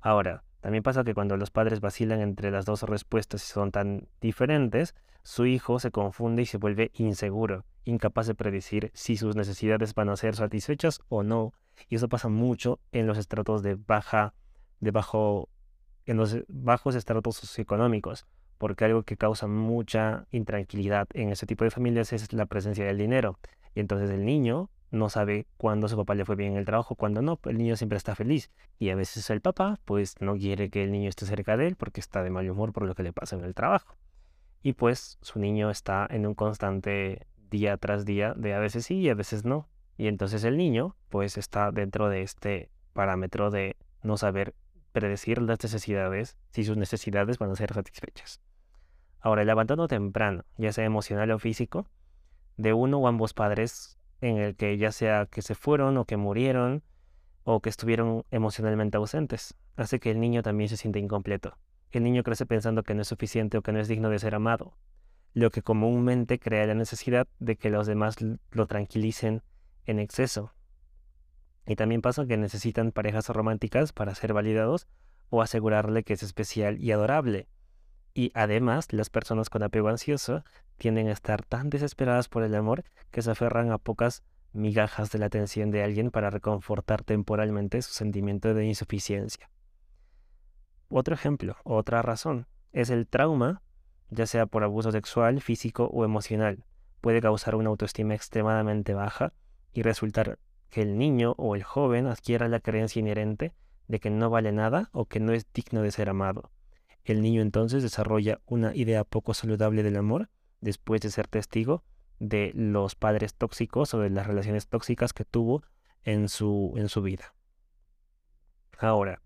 Ahora, 0.00 0.44
también 0.60 0.82
pasa 0.82 1.04
que 1.04 1.14
cuando 1.14 1.36
los 1.36 1.50
padres 1.50 1.80
vacilan 1.80 2.20
entre 2.20 2.50
las 2.50 2.64
dos 2.64 2.82
respuestas 2.82 3.44
y 3.44 3.52
son 3.52 3.70
tan 3.70 4.08
diferentes, 4.20 4.94
su 5.22 5.46
hijo 5.46 5.78
se 5.78 5.90
confunde 5.90 6.42
y 6.42 6.46
se 6.46 6.58
vuelve 6.58 6.90
inseguro, 6.94 7.64
incapaz 7.84 8.26
de 8.26 8.34
predecir 8.34 8.90
si 8.94 9.16
sus 9.16 9.36
necesidades 9.36 9.94
van 9.94 10.08
a 10.08 10.16
ser 10.16 10.34
satisfechas 10.34 11.00
o 11.08 11.22
no. 11.22 11.52
Y 11.88 11.96
eso 11.96 12.08
pasa 12.08 12.28
mucho 12.28 12.80
en 12.92 13.06
los 13.06 13.18
estratos 13.18 13.62
de 13.62 13.74
baja, 13.74 14.34
de 14.80 14.90
bajo, 14.90 15.48
en 16.06 16.16
los 16.16 16.38
bajos 16.48 16.94
estratos 16.96 17.36
socioeconómicos, 17.36 18.26
porque 18.58 18.84
algo 18.84 19.04
que 19.04 19.16
causa 19.16 19.46
mucha 19.46 20.26
intranquilidad 20.32 21.06
en 21.14 21.30
ese 21.30 21.46
tipo 21.46 21.64
de 21.64 21.70
familias 21.70 22.12
es 22.12 22.32
la 22.32 22.46
presencia 22.46 22.84
del 22.84 22.98
dinero. 22.98 23.38
Y 23.74 23.80
entonces 23.80 24.10
el 24.10 24.24
niño 24.24 24.70
no 24.90 25.08
sabe 25.10 25.46
cuándo 25.56 25.88
su 25.88 25.96
papá 25.96 26.14
le 26.14 26.24
fue 26.24 26.36
bien 26.36 26.52
en 26.52 26.58
el 26.58 26.64
trabajo, 26.64 26.94
cuándo 26.94 27.22
no. 27.22 27.38
El 27.44 27.58
niño 27.58 27.76
siempre 27.76 27.98
está 27.98 28.14
feliz. 28.14 28.50
Y 28.78 28.90
a 28.90 28.94
veces 28.94 29.28
el 29.30 29.40
papá, 29.40 29.78
pues, 29.84 30.14
no 30.20 30.36
quiere 30.36 30.70
que 30.70 30.84
el 30.84 30.92
niño 30.92 31.08
esté 31.08 31.26
cerca 31.26 31.56
de 31.56 31.66
él 31.66 31.76
porque 31.76 32.00
está 32.00 32.22
de 32.22 32.30
mal 32.30 32.48
humor 32.48 32.72
por 32.72 32.84
lo 32.84 32.94
que 32.94 33.02
le 33.02 33.12
pasa 33.12 33.36
en 33.36 33.44
el 33.44 33.54
trabajo. 33.54 33.96
Y 34.62 34.72
pues 34.72 35.18
su 35.22 35.38
niño 35.38 35.70
está 35.70 36.06
en 36.10 36.26
un 36.26 36.34
constante 36.34 37.26
día 37.50 37.76
tras 37.76 38.04
día 38.04 38.34
de 38.34 38.54
a 38.54 38.58
veces 38.58 38.86
sí 38.86 38.96
y 38.96 39.08
a 39.08 39.14
veces 39.14 39.44
no. 39.44 39.68
Y 39.96 40.08
entonces 40.08 40.44
el 40.44 40.56
niño, 40.56 40.96
pues, 41.08 41.36
está 41.36 41.70
dentro 41.70 42.08
de 42.08 42.22
este 42.22 42.70
parámetro 42.92 43.50
de 43.50 43.76
no 44.02 44.16
saber 44.16 44.54
predecir 44.92 45.40
las 45.42 45.62
necesidades, 45.62 46.36
si 46.50 46.64
sus 46.64 46.76
necesidades 46.76 47.38
van 47.38 47.50
a 47.50 47.56
ser 47.56 47.72
satisfechas. 47.74 48.40
Ahora, 49.20 49.42
el 49.42 49.50
abandono 49.50 49.88
temprano, 49.88 50.44
ya 50.56 50.72
sea 50.72 50.84
emocional 50.84 51.30
o 51.32 51.38
físico, 51.38 51.86
de 52.58 52.74
uno 52.74 52.98
o 52.98 53.08
ambos 53.08 53.32
padres, 53.32 53.96
en 54.20 54.36
el 54.36 54.56
que 54.56 54.76
ya 54.76 54.92
sea 54.92 55.26
que 55.26 55.40
se 55.40 55.54
fueron 55.54 55.96
o 55.96 56.04
que 56.04 56.16
murieron 56.16 56.82
o 57.44 57.60
que 57.60 57.70
estuvieron 57.70 58.24
emocionalmente 58.30 58.98
ausentes, 58.98 59.56
hace 59.76 60.00
que 60.00 60.10
el 60.10 60.20
niño 60.20 60.42
también 60.42 60.68
se 60.68 60.76
sienta 60.76 60.98
incompleto. 60.98 61.56
El 61.90 62.02
niño 62.02 62.22
crece 62.22 62.44
pensando 62.44 62.82
que 62.82 62.94
no 62.94 63.02
es 63.02 63.08
suficiente 63.08 63.56
o 63.56 63.62
que 63.62 63.72
no 63.72 63.80
es 63.80 63.88
digno 63.88 64.10
de 64.10 64.18
ser 64.18 64.34
amado, 64.34 64.76
lo 65.32 65.50
que 65.50 65.62
comúnmente 65.62 66.38
crea 66.38 66.66
la 66.66 66.74
necesidad 66.74 67.26
de 67.38 67.56
que 67.56 67.70
los 67.70 67.86
demás 67.86 68.16
lo 68.50 68.66
tranquilicen 68.66 69.42
en 69.86 69.98
exceso. 69.98 70.52
Y 71.66 71.76
también 71.76 72.02
pasa 72.02 72.26
que 72.26 72.36
necesitan 72.36 72.92
parejas 72.92 73.28
románticas 73.28 73.92
para 73.92 74.14
ser 74.14 74.32
validados 74.32 74.88
o 75.30 75.42
asegurarle 75.42 76.02
que 76.02 76.14
es 76.14 76.22
especial 76.22 76.78
y 76.82 76.90
adorable. 76.92 77.48
Y 78.14 78.32
además, 78.34 78.92
las 78.92 79.10
personas 79.10 79.50
con 79.50 79.62
apego 79.62 79.88
ansioso 79.88 80.44
tienden 80.76 81.08
a 81.08 81.12
estar 81.12 81.44
tan 81.44 81.70
desesperadas 81.70 82.28
por 82.28 82.42
el 82.42 82.54
amor 82.54 82.84
que 83.10 83.22
se 83.22 83.30
aferran 83.30 83.70
a 83.70 83.78
pocas 83.78 84.22
migajas 84.52 85.10
de 85.10 85.18
la 85.18 85.26
atención 85.26 85.70
de 85.70 85.82
alguien 85.82 86.10
para 86.10 86.30
reconfortar 86.30 87.02
temporalmente 87.02 87.82
su 87.82 87.92
sentimiento 87.92 88.54
de 88.54 88.66
insuficiencia. 88.66 89.50
Otro 90.88 91.14
ejemplo, 91.14 91.56
otra 91.64 92.02
razón, 92.02 92.46
es 92.72 92.90
el 92.90 93.06
trauma, 93.06 93.62
ya 94.10 94.26
sea 94.26 94.46
por 94.46 94.64
abuso 94.64 94.90
sexual, 94.90 95.40
físico 95.40 95.84
o 95.92 96.04
emocional. 96.04 96.64
Puede 97.00 97.20
causar 97.20 97.54
una 97.54 97.68
autoestima 97.68 98.14
extremadamente 98.14 98.94
baja 98.94 99.32
y 99.72 99.82
resultar 99.82 100.38
que 100.70 100.82
el 100.82 100.98
niño 100.98 101.34
o 101.36 101.54
el 101.54 101.62
joven 101.62 102.06
adquiera 102.06 102.48
la 102.48 102.60
creencia 102.60 103.00
inherente 103.00 103.54
de 103.86 104.00
que 104.00 104.10
no 104.10 104.30
vale 104.30 104.52
nada 104.52 104.90
o 104.92 105.06
que 105.06 105.20
no 105.20 105.32
es 105.32 105.46
digno 105.52 105.82
de 105.82 105.90
ser 105.90 106.08
amado. 106.08 106.50
El 107.08 107.22
niño 107.22 107.40
entonces 107.40 107.82
desarrolla 107.82 108.38
una 108.44 108.76
idea 108.76 109.02
poco 109.02 109.32
saludable 109.32 109.82
del 109.82 109.96
amor 109.96 110.28
después 110.60 111.00
de 111.00 111.10
ser 111.10 111.26
testigo 111.26 111.82
de 112.18 112.52
los 112.54 112.96
padres 112.96 113.34
tóxicos 113.34 113.94
o 113.94 114.00
de 114.00 114.10
las 114.10 114.26
relaciones 114.26 114.68
tóxicas 114.68 115.14
que 115.14 115.24
tuvo 115.24 115.62
en 116.02 116.28
su, 116.28 116.74
en 116.76 116.90
su 116.90 117.00
vida. 117.00 117.32
Ahora, 118.78 119.22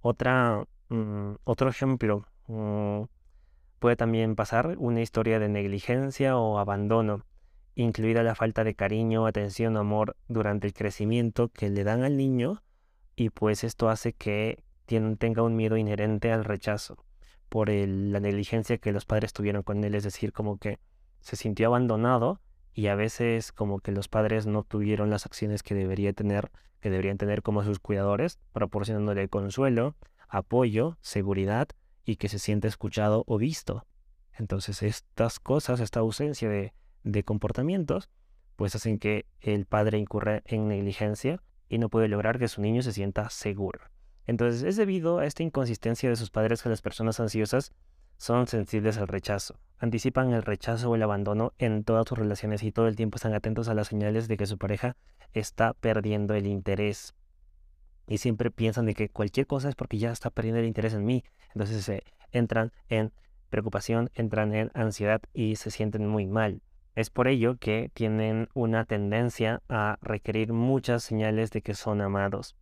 otra, 0.00 0.66
mm, 0.88 1.32
otro 1.44 1.68
ejemplo 1.68 2.26
mm, 2.46 3.02
puede 3.80 3.96
también 3.96 4.34
pasar 4.34 4.74
una 4.78 5.02
historia 5.02 5.38
de 5.38 5.50
negligencia 5.50 6.38
o 6.38 6.58
abandono 6.58 7.26
incluida 7.74 8.22
la 8.22 8.34
falta 8.34 8.64
de 8.64 8.74
cariño, 8.74 9.26
atención, 9.26 9.76
amor 9.76 10.16
durante 10.26 10.68
el 10.68 10.72
crecimiento 10.72 11.48
que 11.48 11.68
le 11.68 11.84
dan 11.84 12.02
al 12.02 12.16
niño 12.16 12.62
y 13.14 13.28
pues 13.28 13.62
esto 13.62 13.90
hace 13.90 14.14
que 14.14 14.64
tenga 14.86 15.42
un 15.42 15.54
miedo 15.54 15.76
inherente 15.76 16.32
al 16.32 16.42
rechazo 16.42 17.05
por 17.48 17.68
la 17.68 18.20
negligencia 18.20 18.78
que 18.78 18.92
los 18.92 19.04
padres 19.04 19.32
tuvieron 19.32 19.62
con 19.62 19.82
él, 19.84 19.94
es 19.94 20.04
decir, 20.04 20.32
como 20.32 20.58
que 20.58 20.78
se 21.20 21.36
sintió 21.36 21.68
abandonado 21.68 22.40
y 22.72 22.88
a 22.88 22.94
veces 22.94 23.52
como 23.52 23.80
que 23.80 23.92
los 23.92 24.08
padres 24.08 24.46
no 24.46 24.62
tuvieron 24.62 25.10
las 25.10 25.26
acciones 25.26 25.62
que 25.62 25.74
debería 25.74 26.12
tener, 26.12 26.50
que 26.80 26.90
deberían 26.90 27.18
tener 27.18 27.42
como 27.42 27.64
sus 27.64 27.78
cuidadores, 27.78 28.38
proporcionándole 28.52 29.28
consuelo, 29.28 29.96
apoyo, 30.28 30.98
seguridad 31.00 31.68
y 32.04 32.16
que 32.16 32.28
se 32.28 32.38
sienta 32.38 32.68
escuchado 32.68 33.24
o 33.26 33.38
visto. 33.38 33.86
Entonces 34.34 34.82
estas 34.82 35.40
cosas, 35.40 35.80
esta 35.80 36.00
ausencia 36.00 36.48
de, 36.48 36.74
de 37.02 37.24
comportamientos, 37.24 38.10
pues 38.56 38.74
hacen 38.74 38.98
que 38.98 39.26
el 39.40 39.66
padre 39.66 39.98
incurra 39.98 40.42
en 40.44 40.68
negligencia 40.68 41.42
y 41.68 41.78
no 41.78 41.88
puede 41.88 42.08
lograr 42.08 42.38
que 42.38 42.48
su 42.48 42.60
niño 42.60 42.82
se 42.82 42.92
sienta 42.92 43.30
seguro. 43.30 43.80
Entonces 44.26 44.62
es 44.62 44.76
debido 44.76 45.18
a 45.18 45.26
esta 45.26 45.42
inconsistencia 45.42 46.08
de 46.08 46.16
sus 46.16 46.30
padres 46.30 46.62
que 46.62 46.68
las 46.68 46.82
personas 46.82 47.20
ansiosas 47.20 47.72
son 48.18 48.46
sensibles 48.46 48.96
al 48.98 49.08
rechazo, 49.08 49.58
anticipan 49.78 50.32
el 50.32 50.42
rechazo 50.42 50.90
o 50.90 50.94
el 50.94 51.02
abandono 51.02 51.52
en 51.58 51.84
todas 51.84 52.06
sus 52.08 52.18
relaciones 52.18 52.62
y 52.62 52.72
todo 52.72 52.88
el 52.88 52.96
tiempo 52.96 53.16
están 53.16 53.34
atentos 53.34 53.68
a 53.68 53.74
las 53.74 53.88
señales 53.88 54.26
de 54.26 54.36
que 54.36 54.46
su 54.46 54.58
pareja 54.58 54.96
está 55.32 55.74
perdiendo 55.74 56.34
el 56.34 56.46
interés. 56.46 57.14
Y 58.08 58.18
siempre 58.18 58.50
piensan 58.50 58.86
de 58.86 58.94
que 58.94 59.08
cualquier 59.08 59.46
cosa 59.46 59.68
es 59.68 59.74
porque 59.74 59.98
ya 59.98 60.12
está 60.12 60.30
perdiendo 60.30 60.60
el 60.60 60.66
interés 60.66 60.94
en 60.94 61.04
mí. 61.04 61.24
Entonces 61.54 61.84
se 61.84 62.04
entran 62.30 62.72
en 62.88 63.12
preocupación, 63.50 64.10
entran 64.14 64.54
en 64.54 64.70
ansiedad 64.74 65.20
y 65.32 65.56
se 65.56 65.70
sienten 65.70 66.06
muy 66.06 66.26
mal. 66.26 66.62
Es 66.94 67.10
por 67.10 67.28
ello 67.28 67.58
que 67.58 67.90
tienen 67.92 68.48
una 68.54 68.84
tendencia 68.84 69.62
a 69.68 69.98
requerir 70.00 70.52
muchas 70.52 71.02
señales 71.02 71.50
de 71.50 71.62
que 71.62 71.74
son 71.74 72.00
amados. 72.00 72.56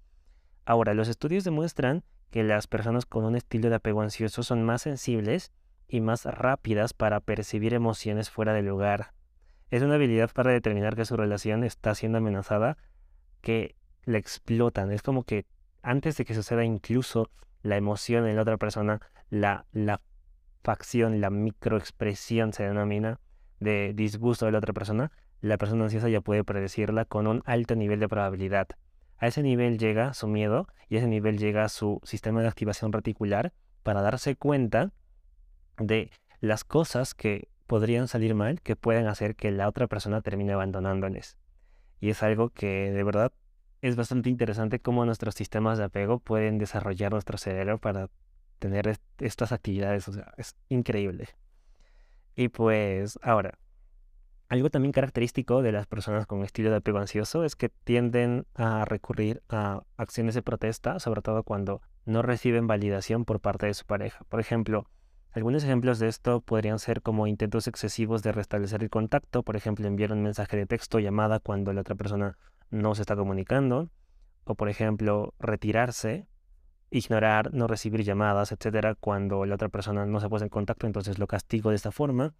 Ahora, 0.64 0.94
los 0.94 1.08
estudios 1.08 1.44
demuestran 1.44 2.04
que 2.30 2.42
las 2.42 2.66
personas 2.66 3.06
con 3.06 3.24
un 3.24 3.36
estilo 3.36 3.68
de 3.68 3.76
apego 3.76 4.02
ansioso 4.02 4.42
son 4.42 4.64
más 4.64 4.82
sensibles 4.82 5.52
y 5.88 6.00
más 6.00 6.24
rápidas 6.24 6.94
para 6.94 7.20
percibir 7.20 7.74
emociones 7.74 8.30
fuera 8.30 8.52
del 8.52 8.66
lugar. 8.66 9.12
Es 9.70 9.82
una 9.82 9.94
habilidad 9.94 10.30
para 10.32 10.52
determinar 10.52 10.96
que 10.96 11.04
su 11.04 11.16
relación 11.16 11.64
está 11.64 11.94
siendo 11.94 12.18
amenazada 12.18 12.76
que 13.40 13.76
la 14.04 14.18
explotan. 14.18 14.90
Es 14.90 15.02
como 15.02 15.24
que 15.24 15.46
antes 15.82 16.16
de 16.16 16.24
que 16.24 16.34
suceda 16.34 16.64
incluso 16.64 17.30
la 17.62 17.76
emoción 17.76 18.26
en 18.26 18.36
la 18.36 18.42
otra 18.42 18.56
persona, 18.56 19.00
la, 19.30 19.66
la 19.72 20.00
facción, 20.62 21.20
la 21.20 21.30
microexpresión 21.30 22.52
se 22.52 22.64
denomina 22.64 23.20
de 23.60 23.92
disgusto 23.94 24.46
de 24.46 24.52
la 24.52 24.58
otra 24.58 24.72
persona, 24.72 25.12
la 25.40 25.58
persona 25.58 25.84
ansiosa 25.84 26.08
ya 26.08 26.20
puede 26.20 26.42
predecirla 26.42 27.04
con 27.04 27.26
un 27.26 27.42
alto 27.44 27.76
nivel 27.76 28.00
de 28.00 28.08
probabilidad. 28.08 28.68
A 29.18 29.26
ese 29.26 29.42
nivel 29.42 29.78
llega 29.78 30.14
su 30.14 30.26
miedo 30.26 30.68
y 30.88 30.96
a 30.96 30.98
ese 30.98 31.08
nivel 31.08 31.38
llega 31.38 31.68
su 31.68 32.00
sistema 32.04 32.42
de 32.42 32.48
activación 32.48 32.92
reticular 32.92 33.52
para 33.82 34.02
darse 34.02 34.36
cuenta 34.36 34.92
de 35.78 36.10
las 36.40 36.64
cosas 36.64 37.14
que 37.14 37.48
podrían 37.66 38.08
salir 38.08 38.34
mal, 38.34 38.60
que 38.60 38.76
pueden 38.76 39.06
hacer 39.06 39.36
que 39.36 39.50
la 39.50 39.68
otra 39.68 39.86
persona 39.86 40.20
termine 40.20 40.52
abandonándoles. 40.52 41.36
Y 42.00 42.10
es 42.10 42.22
algo 42.22 42.50
que 42.50 42.90
de 42.92 43.02
verdad 43.02 43.32
es 43.80 43.96
bastante 43.96 44.30
interesante 44.30 44.80
cómo 44.80 45.04
nuestros 45.04 45.34
sistemas 45.34 45.78
de 45.78 45.84
apego 45.84 46.18
pueden 46.18 46.58
desarrollar 46.58 47.12
nuestro 47.12 47.38
cerebro 47.38 47.78
para 47.78 48.10
tener 48.58 48.98
estas 49.18 49.52
actividades. 49.52 50.08
O 50.08 50.12
sea, 50.12 50.32
es 50.36 50.56
increíble. 50.68 51.28
Y 52.36 52.48
pues 52.48 53.18
ahora, 53.22 53.58
algo 54.48 54.70
también 54.70 54.92
característico 54.92 55.62
de 55.62 55.72
las 55.72 55.86
personas 55.86 56.26
con 56.26 56.42
estilo 56.44 56.70
de 56.70 56.76
apego 56.76 56.98
ansioso 56.98 57.44
es 57.44 57.56
que 57.56 57.68
tienden 57.68 58.46
a 58.54 58.84
recurrir 58.84 59.42
a 59.48 59.82
acciones 59.96 60.34
de 60.34 60.42
protesta, 60.42 60.98
sobre 61.00 61.22
todo 61.22 61.42
cuando 61.42 61.80
no 62.04 62.22
reciben 62.22 62.66
validación 62.66 63.24
por 63.24 63.40
parte 63.40 63.66
de 63.66 63.74
su 63.74 63.86
pareja. 63.86 64.24
Por 64.28 64.40
ejemplo, 64.40 64.86
algunos 65.32 65.64
ejemplos 65.64 65.98
de 65.98 66.08
esto 66.08 66.40
podrían 66.42 66.78
ser 66.78 67.02
como 67.02 67.26
intentos 67.26 67.66
excesivos 67.66 68.22
de 68.22 68.32
restablecer 68.32 68.82
el 68.82 68.90
contacto, 68.90 69.42
por 69.42 69.56
ejemplo, 69.56 69.86
enviar 69.86 70.12
un 70.12 70.22
mensaje 70.22 70.56
de 70.56 70.66
texto 70.66 70.98
o 70.98 71.00
llamada 71.00 71.40
cuando 71.40 71.72
la 71.72 71.80
otra 71.80 71.94
persona 71.94 72.36
no 72.70 72.94
se 72.94 73.02
está 73.02 73.16
comunicando, 73.16 73.90
o 74.44 74.54
por 74.54 74.68
ejemplo, 74.68 75.34
retirarse, 75.38 76.28
ignorar, 76.90 77.52
no 77.52 77.66
recibir 77.66 78.04
llamadas, 78.04 78.52
etcétera, 78.52 78.94
cuando 78.94 79.44
la 79.46 79.54
otra 79.54 79.70
persona 79.70 80.06
no 80.06 80.20
se 80.20 80.28
puso 80.28 80.44
en 80.44 80.50
contacto, 80.50 80.86
entonces 80.86 81.18
lo 81.18 81.26
castigo 81.26 81.70
de 81.70 81.76
esta 81.76 81.90
forma, 81.90 82.34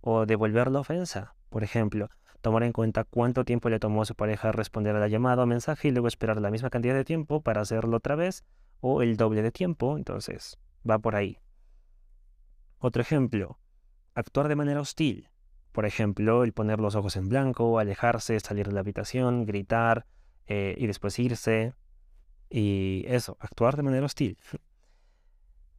o 0.00 0.26
devolver 0.26 0.70
la 0.70 0.80
ofensa, 0.80 1.34
por 1.50 1.64
ejemplo, 1.64 2.10
tomar 2.40 2.62
en 2.62 2.72
cuenta 2.72 3.04
cuánto 3.04 3.44
tiempo 3.44 3.68
le 3.68 3.80
tomó 3.80 4.02
a 4.02 4.06
su 4.06 4.14
pareja 4.14 4.52
responder 4.52 4.94
a 4.94 5.00
la 5.00 5.08
llamada 5.08 5.42
o 5.42 5.46
mensaje 5.46 5.88
y 5.88 5.90
luego 5.90 6.08
esperar 6.08 6.40
la 6.40 6.50
misma 6.50 6.70
cantidad 6.70 6.94
de 6.94 7.04
tiempo 7.04 7.42
para 7.42 7.60
hacerlo 7.60 7.96
otra 7.96 8.14
vez, 8.16 8.44
o 8.80 9.02
el 9.02 9.16
doble 9.16 9.42
de 9.42 9.50
tiempo, 9.50 9.96
entonces 9.96 10.58
va 10.88 10.98
por 10.98 11.16
ahí. 11.16 11.38
Otro 12.78 13.02
ejemplo, 13.02 13.58
actuar 14.14 14.48
de 14.48 14.56
manera 14.56 14.80
hostil. 14.80 15.28
Por 15.72 15.84
ejemplo, 15.84 16.44
el 16.44 16.52
poner 16.52 16.80
los 16.80 16.94
ojos 16.94 17.16
en 17.16 17.28
blanco, 17.28 17.78
alejarse, 17.78 18.38
salir 18.40 18.66
de 18.66 18.72
la 18.72 18.80
habitación, 18.80 19.46
gritar 19.46 20.06
eh, 20.46 20.74
y 20.78 20.86
después 20.86 21.18
irse. 21.18 21.74
Y 22.50 23.04
eso, 23.06 23.36
actuar 23.40 23.76
de 23.76 23.82
manera 23.82 24.06
hostil. 24.06 24.38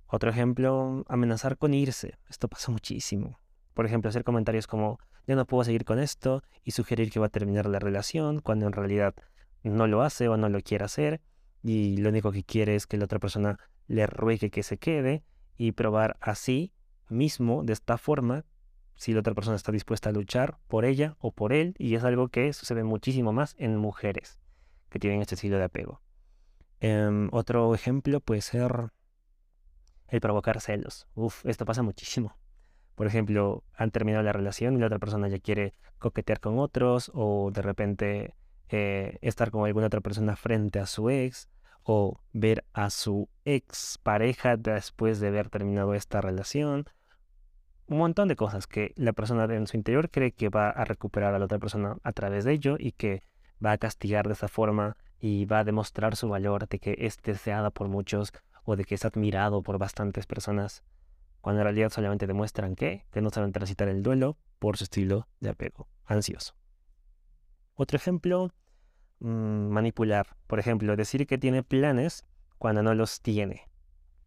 Otro 0.08 0.30
ejemplo, 0.30 1.04
amenazar 1.08 1.58
con 1.58 1.74
irse. 1.74 2.18
Esto 2.30 2.48
pasa 2.48 2.72
muchísimo. 2.72 3.40
Por 3.80 3.86
ejemplo, 3.86 4.10
hacer 4.10 4.26
comentarios 4.26 4.68
como, 4.68 5.00
ya 5.26 5.38
no 5.38 5.46
puedo 5.46 5.64
seguir 5.64 5.86
con 5.86 6.00
esto 6.00 6.44
y 6.66 6.72
sugerir 6.72 7.10
que 7.12 7.22
va 7.22 7.28
a 7.28 7.30
terminar 7.30 7.66
la 7.66 7.80
relación 7.80 8.42
cuando 8.42 8.68
en 8.68 8.74
realidad 8.74 9.16
no 9.64 9.88
lo 9.88 10.02
hace 10.02 10.28
o 10.28 10.36
no 10.36 10.50
lo 10.50 10.60
quiere 10.60 10.84
hacer 10.84 11.22
y 11.64 11.96
lo 11.96 12.10
único 12.10 12.34
que 12.34 12.44
quiere 12.44 12.76
es 12.76 12.88
que 12.88 12.98
la 12.98 13.06
otra 13.06 13.20
persona 13.20 13.58
le 13.88 14.06
ruegue 14.06 14.50
que 14.50 14.64
se 14.64 14.78
quede 14.78 15.24
y 15.56 15.72
probar 15.72 16.18
así 16.20 16.74
mismo 17.08 17.64
de 17.64 17.72
esta 17.72 17.98
forma 17.98 18.44
si 18.96 19.14
la 19.14 19.22
otra 19.22 19.34
persona 19.34 19.56
está 19.56 19.72
dispuesta 19.72 20.10
a 20.10 20.12
luchar 20.12 20.58
por 20.68 20.84
ella 20.84 21.16
o 21.20 21.32
por 21.32 21.54
él, 21.54 21.74
y 21.78 21.96
es 21.96 22.04
algo 22.04 22.28
que 22.28 22.52
sucede 22.52 22.84
muchísimo 22.84 23.32
más 23.32 23.56
en 23.60 23.78
mujeres 23.78 24.42
que 24.90 25.00
tienen 25.00 25.22
este 25.22 25.36
estilo 25.36 25.58
de 25.58 25.64
apego. 25.64 26.02
Em, 26.82 27.30
otro 27.32 27.74
ejemplo 27.74 28.20
puede 28.20 28.42
ser 28.42 28.92
el 30.10 30.20
provocar 30.20 30.60
celos. 30.60 31.08
Uf, 31.16 31.46
esto 31.46 31.64
pasa 31.64 31.82
muchísimo. 31.82 32.36
Por 33.00 33.08
ejemplo, 33.08 33.64
han 33.76 33.92
terminado 33.92 34.24
la 34.24 34.34
relación 34.34 34.76
y 34.76 34.80
la 34.82 34.88
otra 34.88 35.00
persona 35.00 35.30
ya 35.30 35.40
quiere 35.40 35.74
coquetear 36.00 36.42
con 36.42 36.60
otros 36.60 37.10
o 37.14 37.50
de 37.50 37.62
repente 37.62 38.36
eh, 38.68 39.18
estar 39.22 39.52
con 39.52 39.66
alguna 39.66 39.88
otra 39.88 40.02
persona 40.02 40.36
frente 40.36 40.80
a 40.80 40.86
su 40.86 41.10
ex 41.10 41.48
o 41.84 42.20
ver 42.34 42.66
a 42.74 42.90
su 42.90 43.30
ex 43.46 44.00
pareja 44.04 44.58
después 44.58 45.22
de 45.22 45.30
haber 45.30 45.50
terminado 45.50 45.94
esta 45.94 46.20
relación. 46.20 46.90
Un 47.88 48.00
montón 48.00 48.28
de 48.28 48.36
cosas 48.36 48.68
que 48.68 48.92
la 48.98 49.14
persona 49.14 49.46
en 49.46 49.66
su 49.66 49.78
interior 49.78 50.10
cree 50.10 50.34
que 50.34 50.50
va 50.50 50.70
a 50.70 50.84
recuperar 50.84 51.34
a 51.34 51.40
la 51.40 51.46
otra 51.46 51.58
persona 51.58 51.96
a 52.04 52.12
través 52.12 52.44
de 52.44 52.52
ello 52.52 52.76
y 52.78 52.92
que 52.92 53.24
va 53.66 53.72
a 53.72 53.78
castigar 53.78 54.28
de 54.28 54.34
esa 54.34 54.50
forma 54.50 54.98
y 55.22 55.46
va 55.46 55.60
a 55.60 55.64
demostrar 55.64 56.18
su 56.18 56.28
valor 56.28 56.68
de 56.68 56.80
que 56.80 56.98
es 57.00 57.16
deseada 57.22 57.70
por 57.70 57.88
muchos 57.88 58.34
o 58.66 58.76
de 58.76 58.84
que 58.84 58.96
es 58.96 59.06
admirado 59.06 59.64
por 59.64 59.78
bastantes 59.78 60.26
personas, 60.26 60.84
cuando 61.42 61.62
en 61.62 61.66
realidad 61.66 61.90
solamente 61.90 62.28
demuestran 62.28 62.76
que, 62.76 63.06
que 63.12 63.22
no 63.22 63.30
saben 63.30 63.52
transitar 63.52 63.88
el 63.88 64.04
duelo 64.04 64.38
por 64.60 64.78
su 64.78 64.84
estilo 64.84 65.28
de 65.40 65.50
apego 65.50 65.88
ansioso. 66.06 66.56
Otro 67.76 67.96
ejemplo, 67.96 68.52
mm, 69.20 69.70
manipular. 69.70 70.36
Por 70.48 70.60
ejemplo, 70.60 70.96
decir 70.96 71.26
que 71.28 71.38
tiene 71.38 71.64
planes 71.64 72.26
cuando 72.58 72.84
no 72.84 72.94
los 72.94 73.22
tiene. 73.22 73.70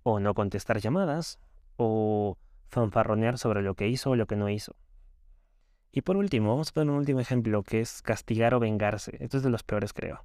O 0.03 0.21
no 0.21 0.35
contestar 0.35 0.79
llamadas. 0.79 1.39
O 1.77 2.39
fanfarronear 2.69 3.37
sobre 3.37 3.63
lo 3.63 3.75
que 3.75 3.89
hizo 3.89 4.11
o 4.11 4.17
lo 4.17 4.27
que 4.27 4.37
no 4.37 4.49
hizo. 4.49 4.75
Y 5.91 6.01
por 6.01 6.17
último, 6.17 6.49
vamos 6.51 6.71
a 6.71 6.73
poner 6.73 6.91
un 6.91 6.99
último 6.99 7.21
ejemplo 7.21 7.63
que 7.63 7.81
es 7.81 8.01
castigar 8.01 8.55
o 8.55 8.61
vengarse. 8.61 9.19
Esto 9.21 9.37
es 9.37 9.43
de 9.43 9.51
los 9.51 9.63
peores, 9.63 9.93
creo. 9.93 10.25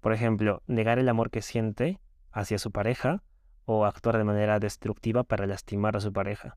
Por 0.00 0.14
ejemplo, 0.14 0.62
negar 0.66 0.98
el 0.98 1.08
amor 1.10 1.30
que 1.30 1.42
siente 1.42 2.00
hacia 2.32 2.58
su 2.58 2.70
pareja 2.70 3.22
o 3.64 3.84
actuar 3.84 4.18
de 4.18 4.24
manera 4.24 4.58
destructiva 4.60 5.24
para 5.24 5.46
lastimar 5.46 5.96
a 5.96 6.00
su 6.00 6.12
pareja, 6.12 6.56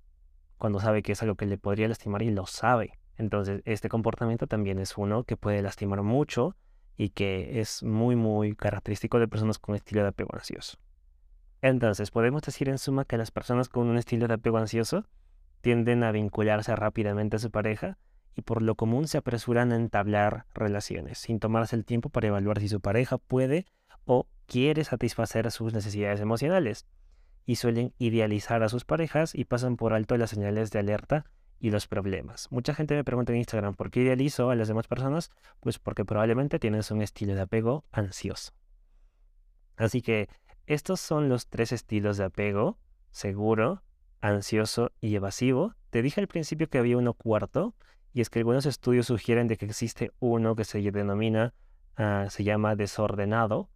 cuando 0.58 0.80
sabe 0.80 1.04
que 1.04 1.14
es 1.14 1.22
algo 1.22 1.36
que 1.36 1.46
le 1.46 1.58
podría 1.58 1.88
lastimar 1.88 2.22
y 2.22 2.32
lo 2.32 2.46
sabe. 2.46 3.00
Entonces, 3.18 3.62
este 3.66 3.90
comportamiento 3.90 4.48
también 4.48 4.80
es 4.80 4.98
uno 4.98 5.24
que 5.24 5.38
puede 5.38 5.62
lastimar 5.62 6.04
mucho 6.04 6.56
y 6.98 7.10
que 7.10 7.60
es 7.60 7.84
muy, 7.84 8.16
muy 8.16 8.56
característico 8.56 9.20
de 9.20 9.28
personas 9.28 9.60
con 9.60 9.76
estilo 9.76 10.02
de 10.02 10.10
apego 10.10 10.32
ansioso. 10.34 10.78
Entonces, 11.62 12.12
podemos 12.12 12.42
decir 12.44 12.70
en 12.70 12.78
suma 12.78 13.06
que 13.06 13.18
las 13.18 13.32
personas 13.32 13.70
con 13.70 13.88
un 13.88 13.98
estilo 13.98 14.28
de 14.28 14.36
apego 14.36 14.58
ansioso 14.58 15.06
tienden 15.62 16.04
a 16.04 16.12
vincularse 16.12 16.76
rápidamente 16.76 17.38
a 17.38 17.40
su 17.40 17.50
pareja 17.50 17.98
y 18.38 18.44
por 18.44 18.62
lo 18.62 18.76
común 18.76 19.08
se 19.08 19.18
apresuran 19.18 19.72
a 19.72 19.76
entablar 19.76 20.46
relaciones, 20.54 21.18
sin 21.18 21.40
tomarse 21.40 21.76
el 21.76 21.86
tiempo 21.86 22.10
para 22.10 22.28
evaluar 22.28 22.60
si 22.60 22.70
su 22.70 22.80
pareja 22.80 23.18
puede 23.18 23.66
o 24.06 24.28
quiere 24.46 24.84
satisfacer 24.84 25.50
sus 25.52 25.74
necesidades 25.74 26.22
emocionales. 26.22 26.86
Y 27.46 27.56
suelen 27.56 27.94
idealizar 27.98 28.62
a 28.62 28.70
sus 28.70 28.86
parejas 28.86 29.34
y 29.34 29.46
pasan 29.46 29.76
por 29.76 29.94
alto 29.94 30.16
las 30.18 30.30
señales 30.30 30.70
de 30.70 30.80
alerta 30.80 31.26
y 31.60 31.72
los 31.72 31.88
problemas. 31.88 32.48
Mucha 32.52 32.76
gente 32.76 32.94
me 32.94 33.04
pregunta 33.04 33.34
en 33.34 33.40
Instagram 33.40 33.74
por 33.74 33.90
qué 33.90 34.02
idealizo 34.02 34.52
a 34.52 34.56
las 34.56 34.68
demás 34.68 34.88
personas, 34.88 35.32
pues 35.60 35.80
porque 35.80 36.06
probablemente 36.06 36.60
tienes 36.60 36.92
un 36.92 37.02
estilo 37.02 37.34
de 37.34 37.42
apego 37.42 37.86
ansioso. 37.92 38.52
Así 39.78 40.04
que 40.04 40.30
estos 40.68 41.00
son 41.00 41.28
los 41.28 41.48
tres 41.48 41.72
estilos 41.72 42.18
de 42.18 42.26
apego, 42.26 42.78
seguro, 43.10 43.82
ansioso 44.22 44.92
y 45.02 45.16
evasivo. 45.16 45.74
Te 45.90 46.04
dije 46.04 46.22
al 46.22 46.28
principio 46.28 46.70
que 46.70 46.78
había 46.78 46.98
uno 46.98 47.14
cuarto, 47.14 47.74
y 48.18 48.22
es 48.22 48.32
que 48.32 48.40
algunos 48.40 48.66
estudios 48.66 49.06
sugieren 49.06 49.48
de 49.48 49.58
que 49.58 49.68
existe 49.68 50.12
uno 50.20 50.56
que 50.56 50.64
se 50.64 50.82
denomina, 50.82 51.54
ah, 51.98 52.26
se 52.32 52.44
llama 52.44 52.76
desordenado, 52.76 53.70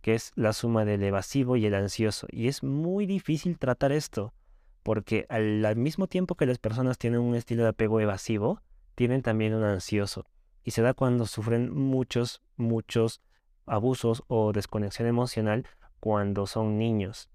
que 0.00 0.14
es 0.14 0.32
la 0.34 0.52
suma 0.52 0.84
del 0.84 1.04
evasivo 1.04 1.56
y 1.56 1.66
el 1.66 1.74
ansioso. 1.76 2.26
Y 2.32 2.48
es 2.48 2.64
muy 2.64 3.06
difícil 3.06 3.60
tratar 3.60 3.92
esto, 3.92 4.34
porque 4.82 5.24
al, 5.28 5.76
mismo 5.76 6.08
tiempo 6.08 6.34
que 6.34 6.46
las 6.46 6.58
personas 6.58 6.98
tienen 6.98 7.20
un 7.20 7.36
estilo 7.36 7.62
de 7.62 7.68
apego 7.68 8.00
evasivo, 8.00 8.60
tienen 8.96 9.22
también 9.22 9.54
un 9.54 9.62
ansioso. 9.62 10.26
Y 10.64 10.72
se 10.72 10.82
da 10.82 10.92
cuando 10.92 11.24
sufren 11.24 11.72
muchos, 11.72 12.42
muchos 12.56 13.20
abusos 13.66 14.24
o 14.26 14.52
desconexión 14.52 15.06
emocional 15.06 15.64
cuando 16.00 16.48
son 16.48 16.76
niños. 16.76 17.30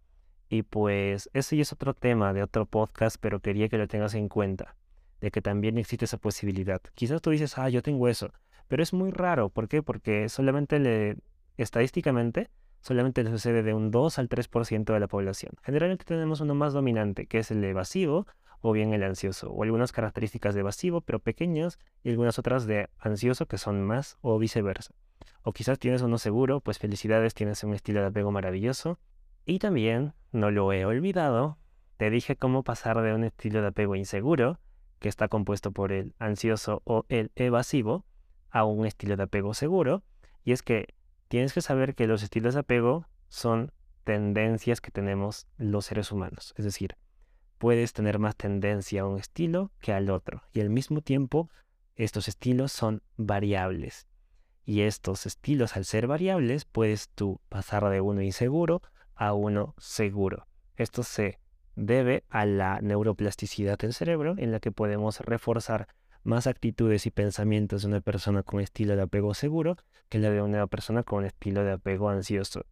Y 0.49 0.63
pues 0.63 1.29
ese 1.31 1.55
ya 1.55 1.61
es 1.61 1.71
otro 1.71 1.93
tema 1.93 2.33
de 2.33 2.43
otro 2.43 2.65
podcast, 2.65 3.15
pero 3.21 3.39
quería 3.39 3.69
que 3.69 3.77
lo 3.77 3.87
tengas 3.87 4.15
en 4.15 4.27
cuenta, 4.27 4.75
de 5.21 5.31
que 5.31 5.41
también 5.41 5.77
existe 5.77 6.05
esa 6.05 6.17
posibilidad. 6.17 6.81
Quizás 6.95 7.21
tú 7.21 7.29
dices, 7.29 7.57
ah, 7.57 7.69
yo 7.69 7.81
tengo 7.81 8.07
eso, 8.09 8.33
pero 8.67 8.83
es 8.83 8.91
muy 8.91 9.11
raro. 9.11 9.49
¿Por 9.49 9.67
qué? 9.67 9.81
Porque 9.81 10.27
solamente 10.27 10.79
le, 10.79 11.17
estadísticamente 11.57 12.49
solamente 12.81 13.23
le 13.23 13.29
sucede 13.29 13.63
de 13.63 13.73
un 13.73 13.91
2 13.91 14.19
al 14.19 14.27
3% 14.27 14.93
de 14.93 14.99
la 14.99 15.07
población. 15.07 15.53
Generalmente 15.61 16.03
tenemos 16.03 16.41
uno 16.41 16.55
más 16.55 16.73
dominante, 16.73 17.27
que 17.27 17.39
es 17.39 17.51
el 17.51 17.63
evasivo 17.63 18.25
o 18.59 18.71
bien 18.73 18.93
el 18.93 19.03
ansioso, 19.03 19.49
o 19.51 19.63
algunas 19.63 19.91
características 19.91 20.53
de 20.53 20.59
evasivo, 20.59 21.01
pero 21.01 21.19
pequeñas, 21.19 21.79
y 22.03 22.09
algunas 22.09 22.37
otras 22.37 22.67
de 22.67 22.89
ansioso 22.99 23.47
que 23.47 23.57
son 23.57 23.83
más 23.83 24.17
o 24.21 24.37
viceversa. 24.37 24.93
O 25.41 25.51
quizás 25.51 25.79
tienes 25.79 26.03
uno 26.03 26.19
seguro, 26.19 26.59
pues 26.59 26.77
felicidades, 26.77 27.33
tienes 27.33 27.63
un 27.63 27.73
estilo 27.73 28.01
de 28.01 28.07
apego 28.07 28.31
maravilloso. 28.31 28.99
Y 29.45 29.57
también, 29.57 30.13
no 30.31 30.51
lo 30.51 30.71
he 30.73 30.85
olvidado, 30.85 31.57
te 31.97 32.11
dije 32.11 32.35
cómo 32.35 32.63
pasar 32.63 33.01
de 33.01 33.13
un 33.13 33.23
estilo 33.23 33.61
de 33.61 33.67
apego 33.67 33.95
inseguro, 33.95 34.59
que 35.01 35.09
está 35.09 35.27
compuesto 35.27 35.71
por 35.71 35.91
el 35.91 36.13
ansioso 36.19 36.83
o 36.85 37.05
el 37.09 37.31
evasivo, 37.35 38.05
a 38.51 38.65
un 38.65 38.85
estilo 38.85 39.17
de 39.17 39.23
apego 39.23 39.53
seguro. 39.53 40.03
Y 40.43 40.51
es 40.51 40.61
que 40.61 40.93
tienes 41.27 41.53
que 41.53 41.61
saber 41.61 41.95
que 41.95 42.07
los 42.07 42.21
estilos 42.21 42.53
de 42.53 42.61
apego 42.61 43.07
son 43.27 43.71
tendencias 44.03 44.79
que 44.79 44.91
tenemos 44.91 45.47
los 45.57 45.85
seres 45.87 46.11
humanos. 46.11 46.53
Es 46.55 46.65
decir, 46.65 46.97
puedes 47.57 47.93
tener 47.93 48.19
más 48.19 48.35
tendencia 48.35 49.01
a 49.01 49.07
un 49.07 49.17
estilo 49.17 49.71
que 49.79 49.91
al 49.91 50.09
otro. 50.11 50.43
Y 50.53 50.61
al 50.61 50.69
mismo 50.69 51.01
tiempo, 51.01 51.49
estos 51.95 52.27
estilos 52.27 52.71
son 52.71 53.01
variables. 53.17 54.07
Y 54.63 54.81
estos 54.81 55.25
estilos, 55.25 55.75
al 55.75 55.85
ser 55.85 56.05
variables, 56.05 56.65
puedes 56.65 57.09
tú 57.09 57.41
pasar 57.49 57.89
de 57.89 58.01
uno 58.01 58.21
inseguro 58.21 58.83
a 59.15 59.33
uno 59.33 59.73
seguro. 59.79 60.45
Esto 60.75 61.01
se 61.01 61.40
debe 61.75 62.23
a 62.29 62.45
la 62.45 62.81
neuroplasticidad 62.81 63.77
del 63.77 63.93
cerebro 63.93 64.35
en 64.37 64.51
la 64.51 64.59
que 64.59 64.71
podemos 64.71 65.19
reforzar 65.21 65.87
más 66.23 66.47
actitudes 66.47 67.05
y 67.05 67.11
pensamientos 67.11 67.81
de 67.81 67.87
una 67.87 68.01
persona 68.01 68.43
con 68.43 68.59
estilo 68.59 68.95
de 68.95 69.01
apego 69.01 69.33
seguro 69.33 69.77
que 70.09 70.19
la 70.19 70.29
de 70.29 70.41
una 70.41 70.67
persona 70.67 71.03
con 71.03 71.25
estilo 71.25 71.63
de 71.63 71.71
apego 71.71 72.09
ansioso. 72.09 72.65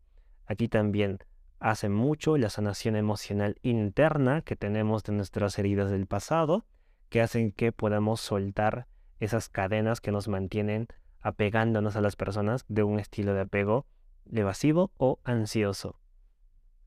Aquí 0.45 0.67
también 0.67 1.19
hace 1.59 1.89
mucho 1.89 2.37
la 2.37 2.49
sanación 2.49 2.95
emocional 2.95 3.57
interna 3.61 4.41
que 4.41 4.55
tenemos 4.55 5.03
de 5.03 5.13
nuestras 5.13 5.57
heridas 5.59 5.91
del 5.91 6.05
pasado, 6.05 6.65
que 7.09 7.21
hacen 7.21 7.51
que 7.51 7.71
podamos 7.71 8.21
soltar 8.21 8.87
esas 9.19 9.49
cadenas 9.49 9.99
que 9.99 10.11
nos 10.11 10.27
mantienen 10.27 10.87
apegándonos 11.21 11.95
a 11.95 12.01
las 12.01 12.15
personas 12.15 12.65
de 12.67 12.83
un 12.83 12.99
estilo 12.99 13.33
de 13.33 13.41
apego 13.41 13.85
evasivo 14.31 14.91
o 14.97 15.19
ansioso. 15.23 15.99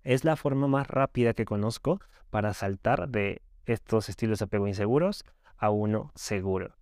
Es 0.02 0.24
la 0.24 0.36
forma 0.36 0.66
más 0.66 0.88
rápida 0.88 1.34
que 1.34 1.44
conozco 1.44 2.00
para 2.30 2.54
saltar 2.54 3.08
de 3.08 3.42
estos 3.66 4.08
estilos 4.08 4.40
de 4.40 4.46
apego 4.46 4.66
inseguros 4.66 5.24
a 5.56 5.70
uno 5.70 6.10
seguro. 6.14 6.76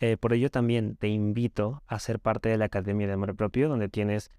Eh, 0.00 0.16
por 0.18 0.34
ello 0.34 0.50
también 0.50 0.96
te 0.96 1.08
invito 1.08 1.82
a 1.86 1.98
ser 1.98 2.20
parte 2.20 2.50
de 2.50 2.58
la 2.58 2.66
Academia 2.66 3.06
de 3.06 3.14
Amor 3.14 3.34
Propio, 3.34 3.68
donde 3.68 3.88
tienes 3.88 4.30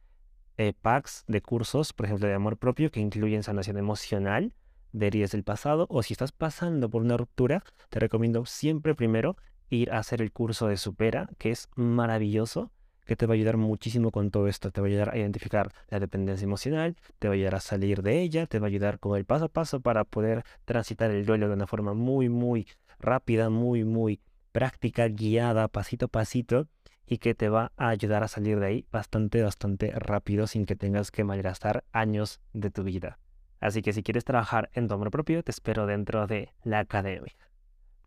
eh, 0.57 0.73
packs 0.79 1.23
de 1.27 1.41
cursos, 1.41 1.93
por 1.93 2.05
ejemplo, 2.05 2.27
de 2.27 2.33
amor 2.33 2.57
propio, 2.57 2.91
que 2.91 2.99
incluyen 2.99 3.43
sanación 3.43 3.77
emocional 3.77 4.53
de 4.91 5.07
heridas 5.07 5.31
del 5.31 5.43
pasado, 5.43 5.85
o 5.89 6.01
si 6.01 6.13
estás 6.13 6.31
pasando 6.31 6.89
por 6.89 7.03
una 7.03 7.15
ruptura, 7.15 7.63
te 7.89 7.99
recomiendo 7.99 8.45
siempre 8.45 8.95
primero 8.95 9.37
ir 9.69 9.91
a 9.91 9.99
hacer 9.99 10.21
el 10.21 10.31
curso 10.31 10.67
de 10.67 10.77
Supera, 10.77 11.29
que 11.37 11.51
es 11.51 11.69
maravilloso, 11.75 12.71
que 13.07 13.15
te 13.15 13.25
va 13.25 13.33
a 13.33 13.35
ayudar 13.35 13.57
muchísimo 13.57 14.11
con 14.11 14.29
todo 14.29 14.47
esto. 14.47 14.69
Te 14.71 14.81
va 14.81 14.87
a 14.87 14.89
ayudar 14.89 15.09
a 15.09 15.17
identificar 15.17 15.71
la 15.89 15.99
dependencia 15.99 16.45
emocional, 16.45 16.95
te 17.17 17.27
va 17.27 17.33
a 17.33 17.35
ayudar 17.35 17.55
a 17.55 17.59
salir 17.59 18.03
de 18.03 18.21
ella, 18.21 18.45
te 18.45 18.59
va 18.59 18.67
a 18.67 18.69
ayudar 18.69 18.99
con 18.99 19.17
el 19.17 19.25
paso 19.25 19.45
a 19.45 19.49
paso 19.49 19.79
para 19.79 20.03
poder 20.03 20.43
transitar 20.65 21.09
el 21.09 21.25
duelo 21.25 21.47
de 21.47 21.55
una 21.55 21.65
forma 21.65 21.93
muy, 21.93 22.29
muy 22.29 22.67
rápida, 22.99 23.49
muy, 23.49 23.83
muy 23.83 24.19
práctica, 24.51 25.07
guiada, 25.07 25.67
pasito 25.67 26.05
a 26.05 26.09
pasito, 26.09 26.67
y 27.07 27.19
que 27.19 27.33
te 27.33 27.47
va 27.49 27.71
a 27.77 27.87
ayudar 27.87 28.23
a 28.23 28.27
salir 28.27 28.59
de 28.59 28.65
ahí 28.65 28.85
bastante, 28.91 29.41
bastante 29.41 29.91
rápido 29.91 30.45
sin 30.45 30.65
que 30.65 30.75
tengas 30.75 31.09
que 31.09 31.23
malgastar 31.23 31.85
años 31.93 32.41
de 32.53 32.69
tu 32.69 32.83
vida. 32.83 33.17
Así 33.59 33.81
que 33.81 33.93
si 33.93 34.03
quieres 34.03 34.25
trabajar 34.25 34.69
en 34.73 34.87
tu 34.87 34.95
amor 34.95 35.09
propio, 35.09 35.41
te 35.41 35.51
espero 35.51 35.87
dentro 35.87 36.27
de 36.27 36.51
la 36.63 36.79
academia. 36.79 37.33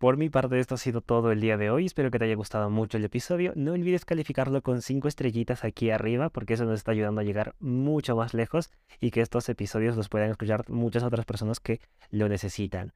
Por 0.01 0.17
mi 0.17 0.31
parte, 0.31 0.59
esto 0.59 0.77
ha 0.77 0.79
sido 0.79 1.03
todo 1.03 1.31
el 1.31 1.43
día 1.43 1.59
de 1.59 1.71
hoy. 1.71 1.85
Espero 1.85 2.11
que 2.11 2.19
te 2.19 2.25
haya 2.25 2.35
gustado 2.35 2.71
mucho 2.71 2.97
el 2.97 3.05
episodio. 3.05 3.53
No 3.55 3.75
olvides 3.75 4.07
calificarlo 4.07 4.63
con 4.63 4.81
5 4.81 5.07
estrellitas 5.09 5.63
aquí 5.63 5.91
arriba, 5.91 6.31
porque 6.31 6.55
eso 6.55 6.65
nos 6.65 6.77
está 6.77 6.93
ayudando 6.93 7.21
a 7.21 7.25
llegar 7.25 7.55
mucho 7.61 8.17
más 8.17 8.33
lejos 8.33 8.71
y 8.99 9.11
que 9.11 9.21
estos 9.21 9.47
episodios 9.51 9.99
los 9.99 10.09
puedan 10.09 10.31
escuchar 10.31 10.65
muchas 10.71 11.03
otras 11.03 11.27
personas 11.27 11.61
que 11.61 11.83
lo 12.09 12.31
necesitan. 12.31 12.95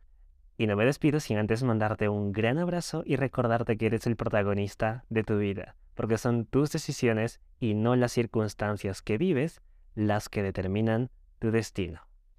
Y 0.56 0.66
no 0.66 0.76
me 0.76 0.86
despido 0.86 1.20
sin 1.20 1.36
antes 1.36 1.62
mandarte 1.62 2.08
un 2.08 2.32
gran 2.32 2.56
abrazo 2.56 3.02
y 3.04 3.16
recordarte 3.16 3.76
que 3.76 3.84
eres 3.84 4.06
el 4.06 4.16
protagonista 4.16 5.04
de 5.10 5.24
tu 5.24 5.36
vida, 5.36 5.76
porque 5.94 6.16
son 6.16 6.46
tus 6.46 6.72
decisiones 6.72 7.38
y 7.60 7.74
no 7.74 7.96
las 7.96 8.12
circunstancias 8.12 9.02
que 9.02 9.18
vives 9.18 9.60
las 9.94 10.30
que 10.30 10.42
determinan 10.42 11.10
tu 11.38 11.50
destino. 11.50 12.00